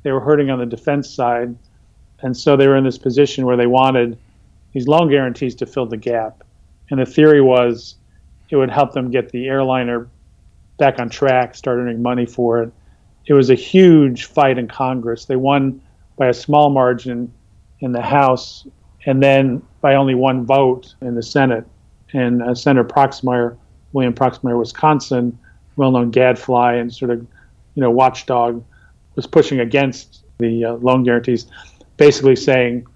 they 0.02 0.12
were 0.12 0.21
hurting 0.21 0.50
on 0.50 0.59
the 0.59 0.66
defense 0.66 1.09
side, 1.09 1.57
and 2.21 2.37
so 2.37 2.57
they 2.57 2.66
were 2.66 2.76
in 2.76 2.85
this 2.85 2.99
position 2.99 3.47
where 3.47 3.57
they 3.57 3.66
wanted 3.66 4.19
these 4.73 4.88
loan 4.88 5.11
guarantees 5.11 5.54
to 5.57 5.66
fill 5.66 5.87
the 5.87 5.97
gap. 5.97 6.42
And 6.90 7.00
the 7.00 7.07
theory 7.07 7.40
was 7.40 7.97
it 8.50 8.57
would 8.57 8.71
help 8.71 8.92
them 8.92 9.11
get 9.11 9.31
the 9.31 9.49
airliner 9.49 10.09
back 10.76 10.99
on 10.99 11.09
track, 11.09 11.54
start 11.54 11.78
earning 11.78 12.02
money 12.02 12.26
for 12.26 12.62
it. 12.62 12.73
It 13.26 13.35
was 13.35 13.50
a 13.50 13.54
huge 13.54 14.25
fight 14.25 14.59
in 14.59 14.69
Congress. 14.69 15.25
They 15.25 15.37
won 15.37 15.81
by 16.16 16.26
a 16.26 16.35
small 16.35 16.71
margin 16.71 17.33
in 17.81 17.92
the 17.92 18.02
House, 18.02 18.66
and 19.07 19.23
then 19.23 19.62
by 19.81 19.95
only 19.95 20.14
one 20.14 20.45
vote 20.45 20.95
in 21.00 21.14
the 21.14 21.23
Senate. 21.23 21.64
And 22.12 22.42
uh, 22.42 22.54
Senator 22.54 22.87
Proxmire, 22.87 23.57
William 23.92 24.12
Proxmire, 24.12 24.59
Wisconsin, 24.59 25.38
well-known 25.76 26.11
gadfly 26.11 26.75
and 26.75 26.92
sort 26.92 27.11
of, 27.11 27.26
you 27.75 27.81
know, 27.83 27.91
watchdog, 27.91 28.64
was 29.14 29.26
pushing 29.26 29.61
against 29.61 30.25
the 30.38 30.64
uh, 30.64 30.73
loan 30.75 31.02
guarantees, 31.05 31.47
basically 31.97 32.37
saying 32.37 32.87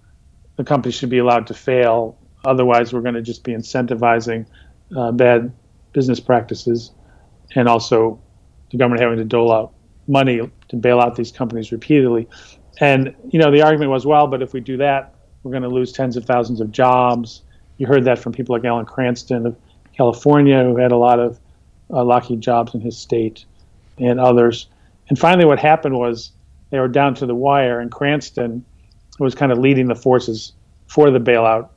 the 0.57 0.65
company 0.65 0.93
should 0.93 1.11
be 1.11 1.19
allowed 1.19 1.47
to 1.47 1.55
fail. 1.55 2.19
Otherwise, 2.45 2.93
we're 2.93 3.01
going 3.01 3.15
to 3.15 3.23
just 3.23 3.45
be 3.45 3.53
incentivizing 3.53 4.47
uh, 4.97 5.13
bad 5.13 5.53
business 5.93 6.21
practices, 6.21 6.93
and 7.55 7.69
also 7.69 8.21
the 8.71 8.79
government 8.79 9.03
having 9.03 9.19
to 9.19 9.25
dole 9.25 9.53
out 9.53 9.73
money 10.09 10.41
to 10.69 10.77
bail 10.77 11.01
out 11.01 11.17
these 11.17 11.33
companies 11.33 11.73
repeatedly. 11.73 12.29
And 12.81 13.15
you 13.31 13.39
know, 13.39 13.51
the 13.51 13.63
argument 13.63 13.91
was, 13.91 14.07
well, 14.07 14.27
but 14.27 14.43
if 14.43 14.53
we 14.53 14.61
do 14.61 14.77
that, 14.79 15.15
we're 15.43 15.51
going 15.51 15.63
to 15.63 15.69
lose 15.69 15.93
tens 15.93 16.17
of 16.17 16.25
thousands 16.25 16.61
of 16.61 16.71
jobs. 16.71 17.43
You 17.79 17.87
heard 17.87 18.05
that 18.05 18.19
from 18.19 18.33
people 18.33 18.55
like 18.55 18.65
Alan 18.65 18.87
Cranston 18.87 19.47
of 19.47 19.57
California, 19.97 20.63
who 20.63 20.77
had 20.77 20.93
a 20.93 20.97
lot 20.97 21.19
of 21.19 21.39
uh, 21.91 22.05
Lockheed 22.05 22.41
jobs 22.41 22.75
in 22.75 22.81
his 22.81 22.99
state, 22.99 23.45
and 23.99 24.21
others. 24.21 24.69
And 25.09 25.19
finally, 25.19 25.47
what 25.47 25.59
happened 25.59 25.97
was 25.97 26.33
they 26.71 26.79
were 26.79 26.89
down 26.89 27.15
to 27.17 27.27
the 27.27 27.35
wire, 27.35 27.81
and 27.81 27.91
Cranston, 27.91 28.65
who 29.19 29.25
was 29.25 29.35
kind 29.35 29.53
of 29.53 29.59
leading 29.59 29.87
the 29.87 29.95
forces 29.95 30.53
for 30.87 31.11
the 31.11 31.21
bailout, 31.21 31.69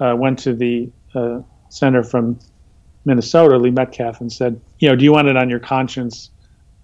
uh, 0.00 0.14
went 0.16 0.38
to 0.40 0.54
the 0.54 0.90
uh, 1.14 1.40
senator 1.68 2.02
from 2.02 2.38
Minnesota, 3.04 3.56
Lee 3.58 3.70
Metcalf, 3.70 4.20
and 4.20 4.32
said, 4.32 4.60
"You 4.78 4.88
know, 4.88 4.96
do 4.96 5.04
you 5.04 5.12
want 5.12 5.28
it 5.28 5.36
on 5.36 5.50
your 5.50 5.60
conscience 5.60 6.30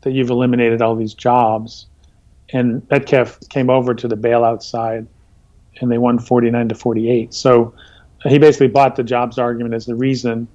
that 0.03 0.13
you've 0.13 0.31
eliminated 0.31 0.83
all 0.83 0.95
these 0.95 1.15
jobs?" 1.15 1.87
and 2.53 2.87
Metcalf 2.91 3.39
came 3.51 3.71
over 3.71 3.95
to 3.95 4.09
the 4.09 4.17
bailout 4.17 4.63
side, 4.63 5.07
and 5.81 5.91
they 5.91 5.99
won 5.99 6.19
49 6.19 6.69
to 6.69 6.75
48. 6.75 7.35
So 7.35 7.75
he 8.25 8.39
basically 8.39 8.69
bought 8.69 8.97
the 8.97 9.03
jobs 9.03 9.39
argument 9.39 9.75
as 9.75 9.87
the 9.87 9.95
reason, 9.95 10.49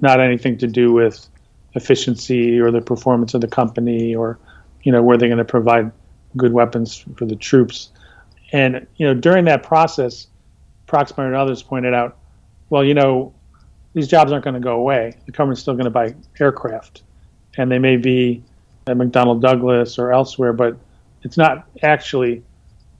not 0.00 0.20
anything 0.20 0.58
to 0.58 0.66
do 0.66 0.92
with 0.92 1.28
efficiency 1.76 2.58
or 2.58 2.70
the 2.72 2.80
performance 2.80 3.34
of 3.34 3.40
the 3.40 3.48
company 3.48 4.14
or, 4.14 4.38
you 4.82 4.90
know, 4.90 5.02
were 5.02 5.16
they 5.16 5.28
going 5.28 5.38
to 5.38 5.44
provide 5.44 5.92
good 6.36 6.52
weapons 6.52 7.04
for 7.16 7.24
the 7.24 7.36
troops. 7.36 7.90
And 8.52 8.86
you 8.96 9.06
know, 9.06 9.14
during 9.14 9.44
that 9.46 9.62
process, 9.62 10.26
Proxmire 10.86 11.26
and 11.26 11.34
others 11.34 11.62
pointed 11.62 11.94
out, 11.94 12.16
well, 12.70 12.84
you 12.84 12.94
know, 12.94 13.32
these 13.92 14.08
jobs 14.08 14.32
aren't 14.32 14.44
going 14.44 14.54
to 14.54 14.60
go 14.60 14.76
away. 14.76 15.14
The 15.26 15.32
government's 15.32 15.62
still 15.62 15.74
going 15.74 15.84
to 15.84 15.90
buy 15.90 16.14
aircraft, 16.38 17.02
and 17.56 17.70
they 17.70 17.78
may 17.78 17.96
be 17.96 18.42
at 18.86 18.96
McDonnell 18.96 19.40
Douglas 19.40 19.98
or 19.98 20.12
elsewhere, 20.12 20.52
but 20.52 20.76
it's 21.22 21.36
not 21.36 21.66
actually 21.82 22.42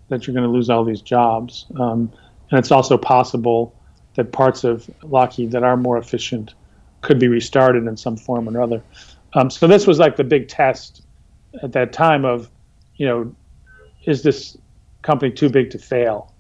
that 0.09 0.27
you're 0.27 0.35
going 0.35 0.47
to 0.47 0.51
lose 0.51 0.71
all 0.71 0.85
these 0.85 1.01
jobs. 1.01 1.67
Um, 1.79 2.13
and 2.51 2.59
it's 2.59 2.71
also 2.71 2.97
possible 2.97 3.75
that 4.15 4.33
parts 4.33 4.65
of 4.65 4.89
Lockheed 5.03 5.51
that 5.53 5.63
are 5.63 5.77
more 5.77 5.99
efficient 5.99 6.55
could 7.07 7.19
be 7.19 7.29
restarted 7.29 7.87
in 7.87 7.97
some 7.97 8.17
form 8.17 8.49
or 8.49 8.61
other. 8.61 8.83
Um, 9.33 9.49
so 9.49 9.67
this 9.67 9.87
was 9.87 9.99
like 9.99 10.17
the 10.17 10.25
big 10.25 10.49
test 10.49 11.03
at 11.63 11.73
that 11.73 11.93
time 11.93 12.25
of, 12.25 12.51
you 12.97 13.07
know, 13.07 13.35
is 14.05 14.23
this 14.23 14.57
company 15.03 15.33
too 15.33 15.49
big 15.49 15.71
to 15.71 15.79
fail? 15.79 16.35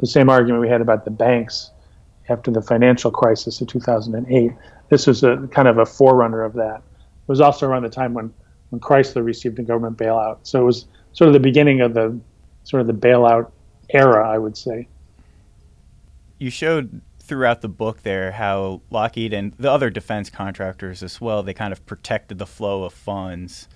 The 0.00 0.06
same 0.06 0.30
argument 0.30 0.62
we 0.62 0.68
had 0.68 0.80
about 0.80 1.04
the 1.04 1.10
banks 1.10 1.70
after 2.28 2.50
the 2.50 2.62
financial 2.62 3.10
crisis 3.10 3.60
of 3.60 3.68
2008. 3.68 4.52
This 4.88 5.06
was 5.06 5.24
a 5.24 5.48
kind 5.52 5.68
of 5.68 5.78
a 5.78 5.86
forerunner 5.86 6.42
of 6.42 6.54
that. 6.54 6.76
It 6.76 7.28
was 7.28 7.40
also 7.40 7.66
around 7.66 7.82
the 7.82 7.88
time 7.88 8.14
when, 8.14 8.32
when 8.70 8.80
Chrysler 8.80 9.24
received 9.24 9.58
a 9.58 9.62
government 9.62 9.98
bailout. 9.98 10.38
So 10.42 10.60
it 10.60 10.64
was 10.64 10.86
sort 11.12 11.28
of 11.28 11.34
the 11.34 11.40
beginning 11.40 11.80
of 11.80 11.94
the 11.94 12.18
sort 12.64 12.80
of 12.80 12.86
the 12.86 12.92
bailout 12.92 13.50
era, 13.90 14.28
I 14.28 14.38
would 14.38 14.56
say. 14.56 14.88
You 16.38 16.50
showed 16.50 17.00
throughout 17.26 17.60
the 17.60 17.68
book 17.68 18.02
there 18.02 18.32
how 18.32 18.80
Lockheed 18.90 19.32
and 19.32 19.52
the 19.58 19.70
other 19.70 19.90
defense 19.90 20.30
contractors 20.30 21.02
as 21.02 21.20
well, 21.20 21.42
they 21.42 21.54
kind 21.54 21.72
of 21.72 21.84
protected 21.86 22.38
the 22.38 22.46
flow 22.46 22.84
of 22.84 22.92
funds 22.92 23.68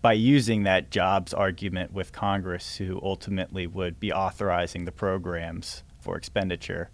by 0.00 0.12
using 0.12 0.62
that 0.62 0.90
jobs 0.90 1.34
argument 1.34 1.92
with 1.92 2.12
Congress, 2.12 2.76
who 2.76 3.00
ultimately 3.02 3.66
would 3.66 3.98
be 3.98 4.12
authorizing 4.12 4.84
the 4.84 4.92
programs 4.92 5.82
for 6.00 6.16
expenditure. 6.16 6.90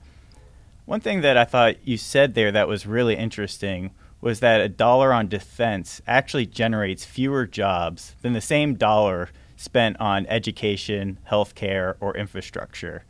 One 0.87 1.01
thing 1.01 1.23
that 1.23 1.37
I 1.37 1.45
thought 1.45 1.87
you 1.87 1.97
said 1.97 2.35
there 2.35 2.53
that 2.53 2.69
was 2.69 2.87
really 2.87 3.17
interesting 3.17 3.93
was 4.21 4.41
that 4.41 4.61
a 4.61 4.69
dollar 4.69 5.13
on 5.13 5.29
defense 5.29 6.01
actually 6.07 6.47
generates 6.47 7.05
fewer 7.05 7.47
jobs 7.47 8.15
than 8.23 8.33
the 8.33 8.41
same 8.41 8.75
dollar 8.75 9.31
spent 9.57 9.99
on 10.01 10.27
education, 10.27 11.19
healthcare, 11.31 11.97
or 12.01 12.17
infrastructure. 12.17 13.05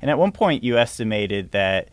And 0.00 0.10
at 0.10 0.18
one 0.18 0.32
point, 0.32 0.64
you 0.64 0.76
estimated 0.76 1.52
that 1.52 1.88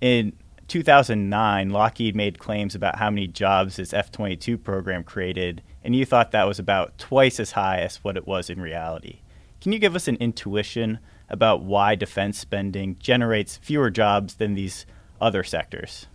in 0.00 0.32
2009, 0.68 1.70
Lockheed 1.70 2.16
made 2.16 2.38
claims 2.38 2.74
about 2.74 2.98
how 2.98 3.10
many 3.10 3.26
jobs 3.26 3.78
its 3.78 3.94
F 3.94 4.10
22 4.10 4.58
program 4.58 5.04
created, 5.04 5.62
and 5.84 5.94
you 5.94 6.04
thought 6.04 6.32
that 6.32 6.46
was 6.46 6.58
about 6.58 6.98
twice 6.98 7.38
as 7.38 7.52
high 7.52 7.80
as 7.80 7.96
what 7.98 8.16
it 8.16 8.26
was 8.26 8.50
in 8.50 8.60
reality. 8.60 9.20
Can 9.60 9.72
you 9.72 9.78
give 9.78 9.94
us 9.96 10.08
an 10.08 10.16
intuition 10.16 10.98
about 11.28 11.62
why 11.62 11.94
defense 11.94 12.38
spending 12.38 12.96
generates 12.98 13.56
fewer 13.56 13.90
jobs 13.90 14.34
than 14.34 14.54
these 14.54 14.86
other 15.20 15.42
sectors? 15.42 16.06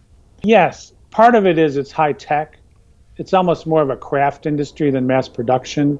Yes. 0.43 0.93
Part 1.09 1.35
of 1.35 1.45
it 1.45 1.57
is 1.57 1.77
it's 1.77 1.91
high 1.91 2.13
tech. 2.13 2.57
It's 3.17 3.33
almost 3.33 3.67
more 3.67 3.81
of 3.81 3.89
a 3.89 3.97
craft 3.97 4.45
industry 4.45 4.89
than 4.91 5.05
mass 5.05 5.27
production. 5.27 5.99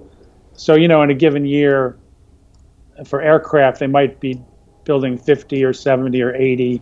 So, 0.53 0.75
you 0.75 0.87
know, 0.87 1.01
in 1.01 1.09
a 1.09 1.13
given 1.13 1.45
year, 1.45 1.97
for 3.05 3.21
aircraft, 3.21 3.79
they 3.79 3.87
might 3.87 4.19
be 4.19 4.41
building 4.83 5.17
50 5.17 5.63
or 5.63 5.73
70 5.73 6.21
or 6.21 6.33
80 6.33 6.81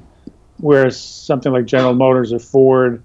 whereas 0.59 0.99
something 0.99 1.51
like 1.51 1.65
General 1.65 1.93
Motors 1.93 2.31
or 2.33 2.39
Ford 2.39 3.01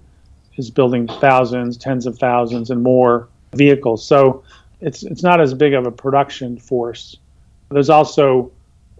is 0.57 0.69
building 0.69 1.07
thousands, 1.07 1.77
tens 1.77 2.05
of 2.05 2.17
thousands, 2.17 2.69
and 2.69 2.81
more 2.81 3.27
vehicles. 3.53 4.05
So 4.05 4.43
it's 4.81 5.03
it's 5.03 5.23
not 5.23 5.41
as 5.41 5.53
big 5.53 5.73
of 5.73 5.85
a 5.85 5.91
production 5.91 6.57
force. 6.57 7.17
There's 7.69 7.89
also, 7.89 8.51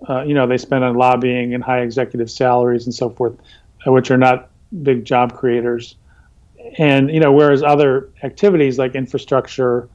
uh, 0.09 0.24
you 0.24 0.33
know, 0.33 0.47
they 0.47 0.57
spend 0.57 0.83
on 0.83 0.95
lobbying 0.95 1.53
and 1.53 1.63
high 1.63 1.81
executive 1.81 2.31
salaries 2.31 2.85
and 2.85 2.93
so 2.93 3.09
forth, 3.09 3.38
which 3.85 4.12
are 4.12 4.17
not 4.17 4.50
big 4.83 5.05
job 5.05 5.33
creators. 5.33 5.95
And 6.77 7.12
you 7.12 7.19
know, 7.19 7.31
whereas 7.31 7.62
other 7.62 8.09
activities 8.24 8.79
like 8.79 8.95
infrastructure, 8.95 9.88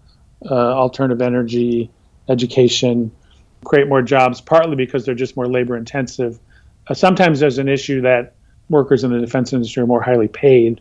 uh, 0.49 0.55
alternative 0.55 1.21
energy, 1.21 1.91
education, 2.29 3.11
create 3.65 3.89
more 3.89 4.03
jobs, 4.03 4.41
partly 4.41 4.77
because 4.77 5.05
they're 5.05 5.15
just 5.15 5.37
more 5.37 5.49
labor 5.49 5.77
intensive. 5.77 6.39
Uh, 6.87 6.95
sometimes 6.95 7.41
there's 7.41 7.59
an 7.59 7.69
issue 7.69 8.01
that 8.03 8.35
workers 8.71 9.05
in 9.05 9.13
the 9.13 9.21
defense 9.21 9.53
industry 9.53 9.83
are 9.83 9.87
more 9.87 10.01
highly 10.01 10.29
paid, 10.29 10.81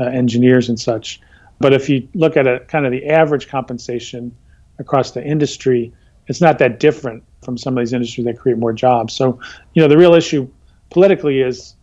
uh, 0.00 0.04
engineers 0.04 0.68
and 0.68 0.80
such. 0.80 1.20
But 1.60 1.72
if 1.72 1.88
you 1.88 2.08
look 2.14 2.36
at 2.36 2.46
a 2.46 2.60
kind 2.60 2.84
of 2.84 2.92
the 2.92 3.06
average 3.06 3.48
compensation 3.48 4.34
across 4.78 5.12
the 5.12 5.24
industry, 5.24 5.92
it's 6.26 6.40
not 6.40 6.58
that 6.58 6.80
different 6.80 7.22
from 7.42 7.56
some 7.56 7.78
of 7.78 7.82
these 7.82 7.92
industries 7.92 8.26
that 8.26 8.38
create 8.38 8.58
more 8.58 8.72
jobs. 8.72 9.14
So, 9.14 9.38
you 9.74 9.82
know, 9.82 9.88
the 9.88 9.96
real 9.96 10.14
issue 10.14 10.48
politically 10.90 11.40
is 11.40 11.76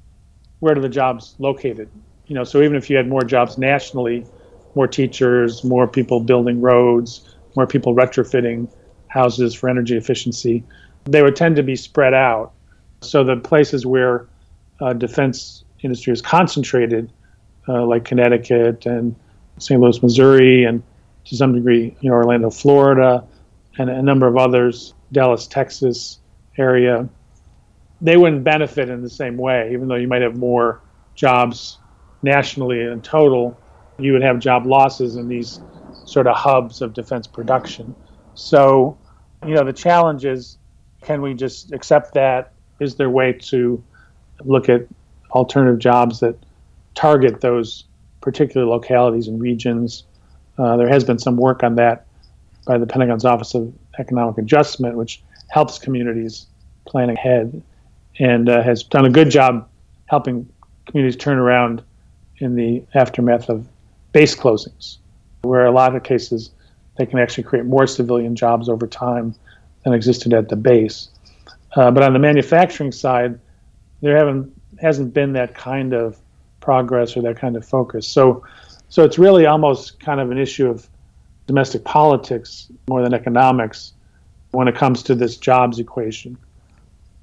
where 0.60 0.78
are 0.78 0.82
the 0.82 0.90
jobs 0.90 1.36
located? 1.40 1.90
You 2.28 2.36
know, 2.36 2.44
so 2.44 2.62
even 2.62 2.76
if 2.76 2.90
you 2.90 2.98
had 2.98 3.08
more 3.08 3.22
jobs 3.22 3.58
nationally, 3.58 4.26
more 4.76 4.88
teachers, 4.88 5.64
more 5.64 5.88
people 5.88 6.20
building 6.20 6.62
roads, 6.62 7.36
more 7.56 7.68
people 7.68 7.96
retrofitting 7.96 8.68
houses 9.08 9.54
for 9.54 9.70
energy 9.70 9.96
efficiency, 9.96 10.64
they 11.06 11.22
would 11.22 11.36
tend 11.36 11.56
to 11.56 11.64
be 11.64 11.76
spread 11.76 12.14
out. 12.14 12.54
So 13.02 13.24
the 13.24 13.38
places 13.38 13.86
where 13.86 14.28
uh, 14.80 14.94
defense 14.94 15.64
industry 15.82 16.14
is 16.14 16.22
concentrated, 16.22 17.12
uh, 17.68 17.86
like 17.86 18.06
Connecticut 18.06 18.86
and 18.86 19.16
St. 19.60 19.80
Louis, 19.80 20.02
Missouri, 20.02 20.66
and 20.66 20.84
to 21.26 21.36
some 21.36 21.54
degree, 21.54 21.96
you 22.02 22.10
know, 22.10 22.16
Orlando, 22.16 22.50
Florida, 22.50 23.24
and 23.78 23.90
a 23.90 24.02
number 24.02 24.28
of 24.28 24.38
others, 24.38 24.94
Dallas, 25.12 25.48
Texas 25.48 26.20
area, 26.58 27.08
they 28.02 28.18
wouldn't 28.18 28.44
benefit 28.44 28.90
in 28.90 29.02
the 29.02 29.10
same 29.10 29.38
way, 29.38 29.72
even 29.72 29.88
though 29.88 29.96
you 29.96 30.08
might 30.08 30.22
have 30.22 30.36
more 30.36 30.82
jobs 31.16 31.80
nationally 32.22 32.82
in 32.82 33.02
total, 33.02 33.58
you 33.98 34.12
would 34.14 34.22
have 34.22 34.40
job 34.40 34.66
losses 34.66 35.16
in 35.16 35.28
these 35.28 35.62
sort 36.06 36.28
of 36.28 36.36
hubs 36.36 36.82
of 36.82 36.94
defense 36.94 37.28
production. 37.28 37.96
So, 38.34 38.98
you 39.46 39.54
know, 39.54 39.64
the 39.64 39.74
challenge 39.74 40.26
is 40.26 40.58
can 41.02 41.22
we 41.22 41.34
just 41.34 41.72
accept 41.72 42.14
that? 42.14 42.54
Is 42.80 42.96
there 42.96 43.08
a 43.08 43.12
way 43.12 43.34
to 43.34 43.84
look 44.42 44.70
at 44.70 44.88
alternative 45.32 45.80
jobs 45.80 46.20
that 46.20 46.36
target 46.96 47.42
those 47.42 47.86
particular 48.22 48.66
localities 48.66 49.28
and 49.28 49.42
regions. 49.42 50.04
Uh, 50.58 50.78
there 50.78 50.88
has 50.88 51.04
been 51.04 51.20
some 51.20 51.38
work 51.38 51.64
on 51.64 51.76
that 51.76 52.06
by 52.66 52.78
the 52.78 52.88
Pentagon's 52.88 53.26
Office 53.26 53.56
of 53.56 53.74
Economic 54.00 54.38
Adjustment, 54.38 54.96
which 54.96 55.22
helps 55.50 55.78
communities 55.78 56.48
plan 56.86 57.10
ahead 57.10 57.62
and 58.20 58.50
uh, 58.50 58.62
has 58.62 58.84
done 58.84 59.06
a 59.06 59.10
good 59.10 59.30
job 59.30 59.68
helping 60.06 60.48
communities 60.86 61.16
turn 61.16 61.38
around 61.38 61.84
in 62.38 62.56
the 62.56 62.84
aftermath 62.94 63.50
of 63.50 63.68
base 64.12 64.36
closings, 64.36 64.98
where 65.42 65.66
a 65.66 65.72
lot 65.72 65.96
of 65.96 66.04
cases 66.04 66.52
they 66.98 67.06
can 67.06 67.20
actually 67.20 67.44
create 67.44 67.66
more 67.66 67.88
civilian 67.88 68.36
jobs 68.36 68.70
over 68.70 68.86
time 68.86 69.34
than 69.84 69.94
existed 69.94 70.34
at 70.34 70.50
the 70.50 70.56
base. 70.56 71.10
Uh, 71.76 71.90
but 71.90 72.04
on 72.04 72.14
the 72.14 72.20
manufacturing 72.20 72.92
side, 72.92 73.40
there 74.04 74.18
haven't 74.18 74.52
hasn't 74.80 75.14
been 75.14 75.32
that 75.34 75.56
kind 75.56 75.94
of 75.94 76.20
progress 76.60 77.16
or 77.16 77.22
that 77.22 77.38
kind 77.38 77.56
of 77.56 77.66
focus. 77.66 78.06
So, 78.06 78.44
so 78.90 79.04
it's 79.04 79.18
really 79.18 79.46
almost 79.46 80.00
kind 80.00 80.20
of 80.20 80.30
an 80.30 80.38
issue 80.38 80.68
of 80.68 80.90
domestic 81.48 81.86
politics 81.86 82.70
more 82.88 83.02
than 83.02 83.14
economics 83.14 83.94
when 84.52 84.68
it 84.68 84.76
comes 84.76 85.04
to 85.04 85.16
this 85.16 85.38
jobs 85.38 85.80
equation. 85.80 86.38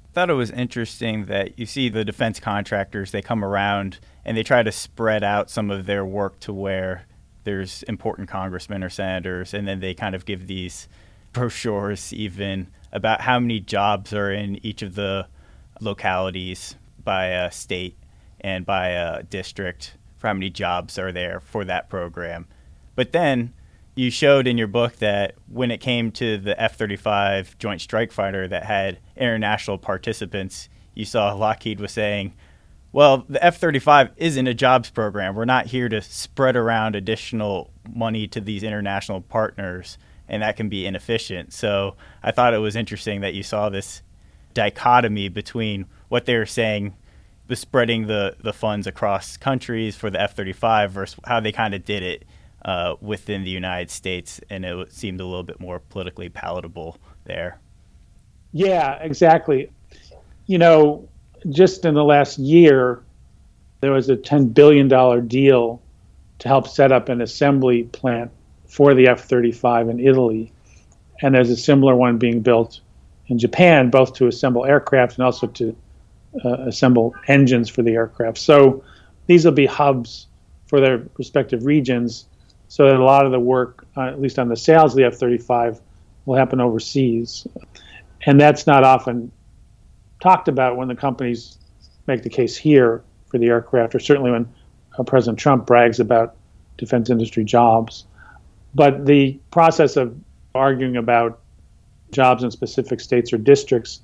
I 0.09 0.13
thought 0.13 0.29
it 0.29 0.33
was 0.33 0.49
interesting 0.51 1.25
that 1.25 1.57
you 1.57 1.65
see 1.65 1.87
the 1.87 2.03
defense 2.03 2.39
contractors 2.39 3.11
they 3.11 3.21
come 3.21 3.45
around 3.45 3.99
and 4.25 4.35
they 4.35 4.43
try 4.43 4.63
to 4.63 4.71
spread 4.71 5.23
out 5.23 5.49
some 5.49 5.69
of 5.69 5.85
their 5.85 6.03
work 6.03 6.39
to 6.41 6.53
where 6.53 7.05
there's 7.43 7.83
important 7.83 8.27
congressmen 8.27 8.83
or 8.83 8.89
senators 8.89 9.53
and 9.53 9.67
then 9.67 9.79
they 9.79 9.93
kind 9.93 10.15
of 10.15 10.25
give 10.25 10.47
these 10.47 10.87
brochures 11.31 12.11
even 12.11 12.67
about 12.91 13.21
how 13.21 13.39
many 13.39 13.59
jobs 13.59 14.13
are 14.13 14.31
in 14.31 14.63
each 14.65 14.81
of 14.81 14.95
the 14.95 15.27
localities 15.81 16.75
by 17.03 17.27
a 17.27 17.51
state 17.51 17.97
and 18.39 18.65
by 18.65 18.89
a 18.89 19.23
district 19.23 19.97
for 20.17 20.27
how 20.27 20.33
many 20.33 20.49
jobs 20.49 20.97
are 20.97 21.11
there 21.11 21.39
for 21.39 21.65
that 21.65 21.89
program. 21.89 22.47
But 22.95 23.11
then 23.11 23.53
you 23.95 24.09
showed 24.09 24.47
in 24.47 24.57
your 24.57 24.67
book 24.67 24.97
that 24.97 25.35
when 25.47 25.71
it 25.71 25.79
came 25.79 26.11
to 26.13 26.37
the 26.37 26.59
F 26.61 26.77
35 26.77 27.57
Joint 27.57 27.81
Strike 27.81 28.11
Fighter 28.11 28.47
that 28.47 28.65
had 28.65 28.99
international 29.17 29.77
participants, 29.77 30.69
you 30.93 31.05
saw 31.05 31.33
Lockheed 31.33 31.79
was 31.79 31.91
saying, 31.91 32.33
well, 32.93 33.25
the 33.29 33.43
F 33.43 33.57
35 33.57 34.11
isn't 34.17 34.47
a 34.47 34.53
jobs 34.53 34.89
program. 34.89 35.35
We're 35.35 35.45
not 35.45 35.67
here 35.67 35.87
to 35.89 36.01
spread 36.01 36.55
around 36.55 36.95
additional 36.95 37.71
money 37.93 38.27
to 38.27 38.41
these 38.41 38.63
international 38.63 39.21
partners, 39.21 39.97
and 40.27 40.43
that 40.43 40.57
can 40.57 40.67
be 40.69 40.85
inefficient. 40.85 41.53
So 41.53 41.95
I 42.21 42.31
thought 42.31 42.53
it 42.53 42.59
was 42.59 42.75
interesting 42.75 43.21
that 43.21 43.33
you 43.33 43.43
saw 43.43 43.69
this 43.69 44.01
dichotomy 44.53 45.29
between 45.29 45.85
what 46.09 46.25
they 46.25 46.37
were 46.37 46.45
saying 46.45 46.95
the 47.51 47.55
spreading 47.57 48.07
the, 48.07 48.33
the 48.41 48.53
funds 48.53 48.87
across 48.87 49.35
countries 49.35 49.97
for 49.97 50.09
the 50.09 50.21
F 50.21 50.37
35 50.37 50.91
versus 50.91 51.19
how 51.25 51.41
they 51.41 51.51
kind 51.51 51.73
of 51.73 51.83
did 51.83 52.01
it 52.01 52.23
uh, 52.63 52.95
within 53.01 53.43
the 53.43 53.49
United 53.49 53.91
States. 53.91 54.39
And 54.49 54.63
it 54.63 54.93
seemed 54.93 55.19
a 55.19 55.25
little 55.25 55.43
bit 55.43 55.59
more 55.59 55.79
politically 55.79 56.29
palatable 56.29 56.97
there. 57.25 57.59
Yeah, 58.53 58.97
exactly. 59.01 59.69
You 60.45 60.59
know, 60.59 61.09
just 61.49 61.83
in 61.83 61.93
the 61.93 62.05
last 62.05 62.39
year, 62.39 63.03
there 63.81 63.91
was 63.91 64.09
a 64.09 64.15
$10 64.15 64.53
billion 64.53 65.27
deal 65.27 65.81
to 66.39 66.47
help 66.47 66.69
set 66.69 66.93
up 66.93 67.09
an 67.09 67.19
assembly 67.19 67.83
plant 67.83 68.31
for 68.65 68.93
the 68.93 69.09
F 69.09 69.25
35 69.25 69.89
in 69.89 69.99
Italy. 69.99 70.53
And 71.21 71.35
there's 71.35 71.49
a 71.49 71.57
similar 71.57 71.97
one 71.97 72.17
being 72.17 72.39
built 72.39 72.79
in 73.31 73.39
Japan, 73.39 73.89
both 73.89 74.13
to 74.15 74.27
assemble 74.27 74.65
aircraft 74.65 75.15
and 75.17 75.23
also 75.23 75.47
to 75.47 75.73
uh, 76.43 76.67
assemble 76.67 77.15
engines 77.29 77.69
for 77.69 77.81
the 77.81 77.91
aircraft. 77.91 78.37
So 78.37 78.83
these 79.25 79.45
will 79.45 79.53
be 79.53 79.65
hubs 79.65 80.27
for 80.67 80.81
their 80.81 81.07
respective 81.17 81.65
regions, 81.65 82.25
so 82.67 82.85
that 82.87 82.95
a 82.95 83.03
lot 83.03 83.25
of 83.25 83.31
the 83.31 83.39
work, 83.39 83.87
uh, 83.95 84.01
at 84.01 84.21
least 84.21 84.37
on 84.37 84.49
the 84.49 84.57
sales 84.57 84.91
of 84.91 84.97
the 84.97 85.05
F 85.05 85.15
35, 85.15 85.79
will 86.25 86.35
happen 86.35 86.59
overseas. 86.59 87.47
And 88.25 88.39
that's 88.39 88.67
not 88.67 88.83
often 88.83 89.31
talked 90.21 90.49
about 90.49 90.75
when 90.75 90.89
the 90.89 90.95
companies 90.95 91.57
make 92.07 92.23
the 92.23 92.29
case 92.29 92.57
here 92.57 93.01
for 93.27 93.37
the 93.37 93.47
aircraft, 93.47 93.95
or 93.95 93.99
certainly 93.99 94.31
when 94.31 94.53
uh, 94.99 95.03
President 95.03 95.39
Trump 95.39 95.65
brags 95.65 96.01
about 96.01 96.35
defense 96.77 97.09
industry 97.09 97.45
jobs. 97.45 98.05
But 98.75 99.05
the 99.05 99.39
process 99.51 99.95
of 99.95 100.17
arguing 100.53 100.97
about 100.97 101.40
jobs 102.11 102.43
in 102.43 102.51
specific 102.51 102.99
states 102.99 103.33
or 103.33 103.37
districts 103.37 104.01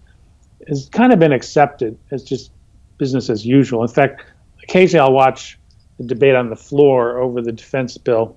has 0.68 0.90
kind 0.92 1.14
of 1.14 1.20
been 1.20 1.32
accepted 1.32 1.98
as 2.12 2.24
just 2.24 2.52
business 2.98 3.30
as 3.30 3.46
usual. 3.46 3.82
In 3.82 3.88
fact, 3.88 4.24
occasionally 4.64 5.02
I'll 5.02 5.14
watch 5.14 5.58
the 5.98 6.04
debate 6.04 6.36
on 6.36 6.50
the 6.50 6.56
floor 6.56 7.18
over 7.20 7.42
the 7.42 7.52
defense 7.52 7.98
bill, 7.98 8.36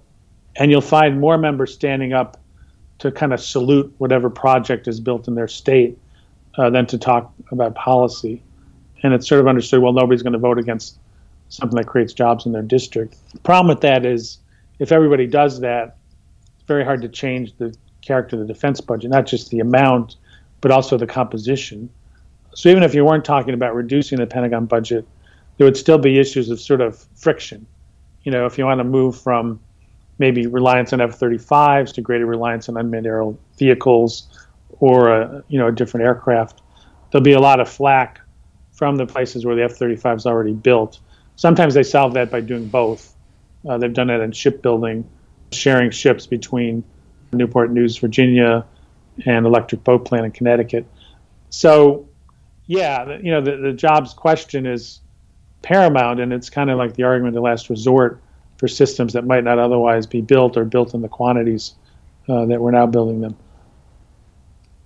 and 0.56 0.70
you'll 0.70 0.80
find 0.80 1.20
more 1.20 1.38
members 1.38 1.72
standing 1.72 2.12
up 2.12 2.40
to 2.98 3.11
kind 3.11 3.33
of 3.33 3.40
salute 3.40 3.92
whatever 3.98 4.28
project 4.28 4.87
is 4.87 5.00
built 5.00 5.26
in 5.28 5.35
their 5.35 5.48
state 5.48 5.98
uh, 6.59 6.68
than 6.68 6.87
to 6.87 6.98
talk 6.98 7.33
about 7.50 7.74
policy. 7.74 8.42
And 9.02 9.14
it's 9.14 9.26
sort 9.26 9.40
of 9.40 9.48
understood, 9.48 9.80
well, 9.80 9.94
nobody's 9.94 10.22
going 10.22 10.35
to 10.35 10.38
vote 10.38 10.59
against 10.59 10.98
something 11.48 11.76
that 11.76 11.87
creates 11.87 12.12
jobs 12.12 12.44
in 12.44 12.52
their 12.52 12.62
district. 12.62 13.16
The 13.33 13.40
problem 13.40 13.68
with 13.68 13.80
that 13.80 14.04
is 14.04 14.38
if 14.78 14.92
everybody 14.92 15.26
does 15.26 15.61
that, 15.61 15.96
it's 16.56 16.66
very 16.66 16.85
hard 16.85 17.00
to 17.02 17.09
change 17.09 17.56
the 17.56 17.74
character 18.02 18.36
of 18.36 18.46
the 18.46 18.52
defense 18.52 18.80
budget, 18.80 19.10
not 19.10 19.26
just 19.26 19.50
the 19.50 19.60
amount, 19.60 20.16
but 20.60 20.70
also 20.70 20.96
the 20.96 21.06
composition. 21.06 21.90
So 22.54 22.68
even 22.68 22.82
if 22.82 22.94
you 22.94 23.04
weren't 23.04 23.24
talking 23.24 23.54
about 23.54 23.74
reducing 23.74 24.18
the 24.18 24.26
Pentagon 24.26 24.66
budget, 24.66 25.06
there 25.56 25.66
would 25.66 25.76
still 25.76 25.98
be 25.98 26.18
issues 26.18 26.50
of 26.50 26.60
sort 26.60 26.80
of 26.80 26.98
friction. 27.14 27.66
You 28.22 28.32
know, 28.32 28.46
if 28.46 28.58
you 28.58 28.64
want 28.64 28.78
to 28.78 28.84
move 28.84 29.20
from 29.20 29.60
maybe 30.18 30.46
reliance 30.46 30.92
on 30.92 31.00
F-35s 31.00 31.94
to 31.94 32.00
greater 32.00 32.26
reliance 32.26 32.68
on 32.68 32.76
unmanned 32.76 33.06
aerial 33.06 33.38
vehicles 33.58 34.28
or 34.80 35.08
a, 35.08 35.44
you 35.48 35.58
know 35.58 35.68
a 35.68 35.72
different 35.72 36.04
aircraft, 36.04 36.62
there'll 37.10 37.24
be 37.24 37.32
a 37.32 37.40
lot 37.40 37.60
of 37.60 37.68
flack 37.68 38.20
from 38.72 38.96
the 38.96 39.06
places 39.06 39.44
where 39.44 39.56
the 39.56 39.64
F-35 39.64 40.16
is 40.16 40.26
already 40.26 40.52
built. 40.52 41.00
Sometimes 41.36 41.74
they 41.74 41.82
solve 41.82 42.14
that 42.14 42.30
by 42.30 42.40
doing 42.40 42.68
both. 42.68 43.14
Uh, 43.68 43.78
they've 43.78 43.92
done 43.92 44.06
that 44.06 44.20
in 44.20 44.32
shipbuilding, 44.32 45.08
sharing 45.52 45.90
ships 45.90 46.26
between 46.26 46.82
Newport 47.33 47.71
News, 47.71 47.97
Virginia, 47.99 48.64
and 49.27 49.47
Electric 49.47 49.85
Boat 49.85 50.05
Plant 50.05 50.27
in 50.27 50.33
Connecticut. 50.33 50.87
So, 51.51 52.09
yeah, 52.66 53.19
you 53.19 53.31
know, 53.31 53.40
the, 53.40 53.57
the 53.57 53.73
jobs 53.73 54.14
question 54.14 54.66
is 54.66 55.01
paramount, 55.62 56.21
and 56.21 56.33
it's 56.33 56.51
kind 56.51 56.71
of 56.71 56.79
like 56.79 56.95
the 56.95 57.03
argument 57.03 57.29
of 57.29 57.35
the 57.35 57.40
last 57.40 57.69
resort 57.71 58.21
for 58.57 58.69
systems 58.69 59.12
that 59.14 59.27
might 59.27 59.45
not 59.45 59.59
otherwise 59.59 60.07
be 60.07 60.21
built 60.21 60.57
or 60.57 60.64
built 60.64 60.95
in 60.95 61.03
the 61.03 61.09
quantities 61.09 61.75
uh, 62.29 62.47
that 62.47 62.61
we're 62.61 62.71
now 62.71 62.87
building 62.87 63.21
them. 63.21 63.37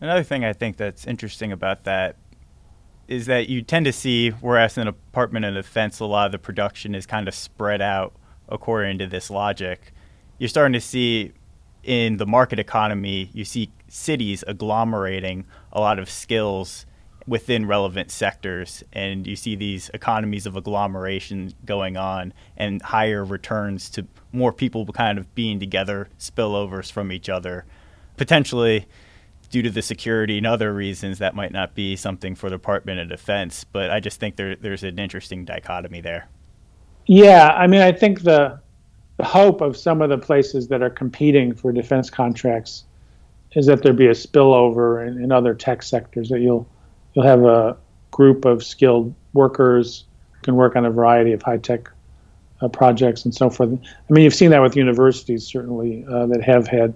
Another 0.00 0.22
thing 0.22 0.44
I 0.44 0.52
think 0.52 0.76
that's 0.76 1.06
interesting 1.06 1.52
about 1.52 1.84
that 1.84 2.16
is 3.06 3.26
that 3.26 3.48
you 3.48 3.62
tend 3.62 3.84
to 3.86 3.92
see, 3.92 4.30
whereas 4.30 4.78
in 4.78 4.86
Department 4.86 5.44
of 5.44 5.54
Defense, 5.54 6.00
a 6.00 6.04
lot 6.04 6.26
of 6.26 6.32
the 6.32 6.38
production 6.38 6.94
is 6.94 7.06
kind 7.06 7.28
of 7.28 7.34
spread 7.34 7.82
out 7.82 8.14
according 8.48 8.98
to 8.98 9.06
this 9.06 9.30
logic. 9.30 9.92
You're 10.38 10.48
starting 10.48 10.72
to 10.72 10.80
see 10.80 11.32
in 11.84 12.16
the 12.16 12.26
market 12.26 12.58
economy, 12.58 13.30
you 13.32 13.44
see 13.44 13.70
cities 13.88 14.42
agglomerating 14.46 15.44
a 15.72 15.80
lot 15.80 15.98
of 15.98 16.10
skills 16.10 16.86
within 17.26 17.66
relevant 17.66 18.10
sectors, 18.10 18.84
and 18.92 19.26
you 19.26 19.34
see 19.36 19.56
these 19.56 19.90
economies 19.94 20.44
of 20.46 20.56
agglomeration 20.56 21.52
going 21.64 21.96
on 21.96 22.34
and 22.56 22.82
higher 22.82 23.24
returns 23.24 23.88
to 23.90 24.06
more 24.32 24.52
people 24.52 24.84
kind 24.86 25.18
of 25.18 25.34
being 25.34 25.58
together, 25.58 26.08
spillovers 26.18 26.92
from 26.92 27.10
each 27.10 27.28
other. 27.28 27.64
Potentially, 28.16 28.86
due 29.50 29.62
to 29.62 29.70
the 29.70 29.82
security 29.82 30.36
and 30.38 30.46
other 30.46 30.74
reasons, 30.74 31.18
that 31.18 31.34
might 31.34 31.52
not 31.52 31.74
be 31.74 31.96
something 31.96 32.34
for 32.34 32.50
the 32.50 32.56
Department 32.56 33.00
of 33.00 33.08
Defense, 33.08 33.64
but 33.64 33.90
I 33.90 34.00
just 34.00 34.20
think 34.20 34.36
there, 34.36 34.56
there's 34.56 34.84
an 34.84 34.98
interesting 34.98 35.44
dichotomy 35.44 36.00
there. 36.00 36.28
Yeah, 37.06 37.48
I 37.48 37.66
mean, 37.66 37.80
I 37.80 37.92
think 37.92 38.22
the 38.22 38.60
the 39.16 39.24
hope 39.24 39.60
of 39.60 39.76
some 39.76 40.02
of 40.02 40.10
the 40.10 40.18
places 40.18 40.68
that 40.68 40.82
are 40.82 40.90
competing 40.90 41.54
for 41.54 41.72
defense 41.72 42.10
contracts 42.10 42.84
is 43.52 43.66
that 43.66 43.82
there 43.82 43.92
be 43.92 44.06
a 44.06 44.12
spillover 44.12 45.06
in, 45.06 45.22
in 45.22 45.30
other 45.30 45.54
tech 45.54 45.82
sectors 45.82 46.28
that 46.28 46.40
you'll 46.40 46.68
you'll 47.14 47.24
have 47.24 47.44
a 47.44 47.76
group 48.10 48.44
of 48.44 48.64
skilled 48.64 49.14
workers 49.32 50.04
who 50.32 50.40
can 50.42 50.56
work 50.56 50.74
on 50.76 50.84
a 50.84 50.90
variety 50.90 51.32
of 51.32 51.42
high 51.42 51.58
tech 51.58 51.88
uh, 52.60 52.68
projects 52.68 53.24
and 53.24 53.34
so 53.34 53.50
forth. 53.50 53.70
I 53.70 54.12
mean, 54.12 54.24
you've 54.24 54.34
seen 54.34 54.50
that 54.50 54.62
with 54.62 54.76
universities 54.76 55.46
certainly 55.46 56.04
uh, 56.08 56.26
that 56.26 56.42
have 56.42 56.66
had 56.66 56.94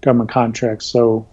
government 0.00 0.30
contracts. 0.30 0.86
So 0.86 1.26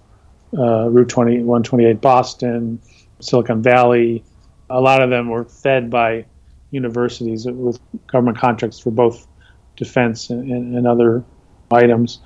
uh, 0.58 0.90
Route 0.90 1.10
20, 1.10 1.40
128 1.40 2.02
Boston, 2.02 2.80
Silicon 3.20 3.62
Valley, 3.62 4.24
a 4.70 4.82
lot 4.82 5.02
of 5.02 5.10
them 5.10 5.30
were 5.30 5.46
fed 5.46 5.90
by 5.90 6.26
universities 6.72 7.46
with 7.46 7.80
government 8.08 8.38
contracts 8.38 8.80
for 8.80 8.92
both 8.92 9.28
defense 9.78 10.30
and, 10.30 10.52
and, 10.52 10.76
and 10.76 10.88
other 10.88 11.24
items. 11.72 12.20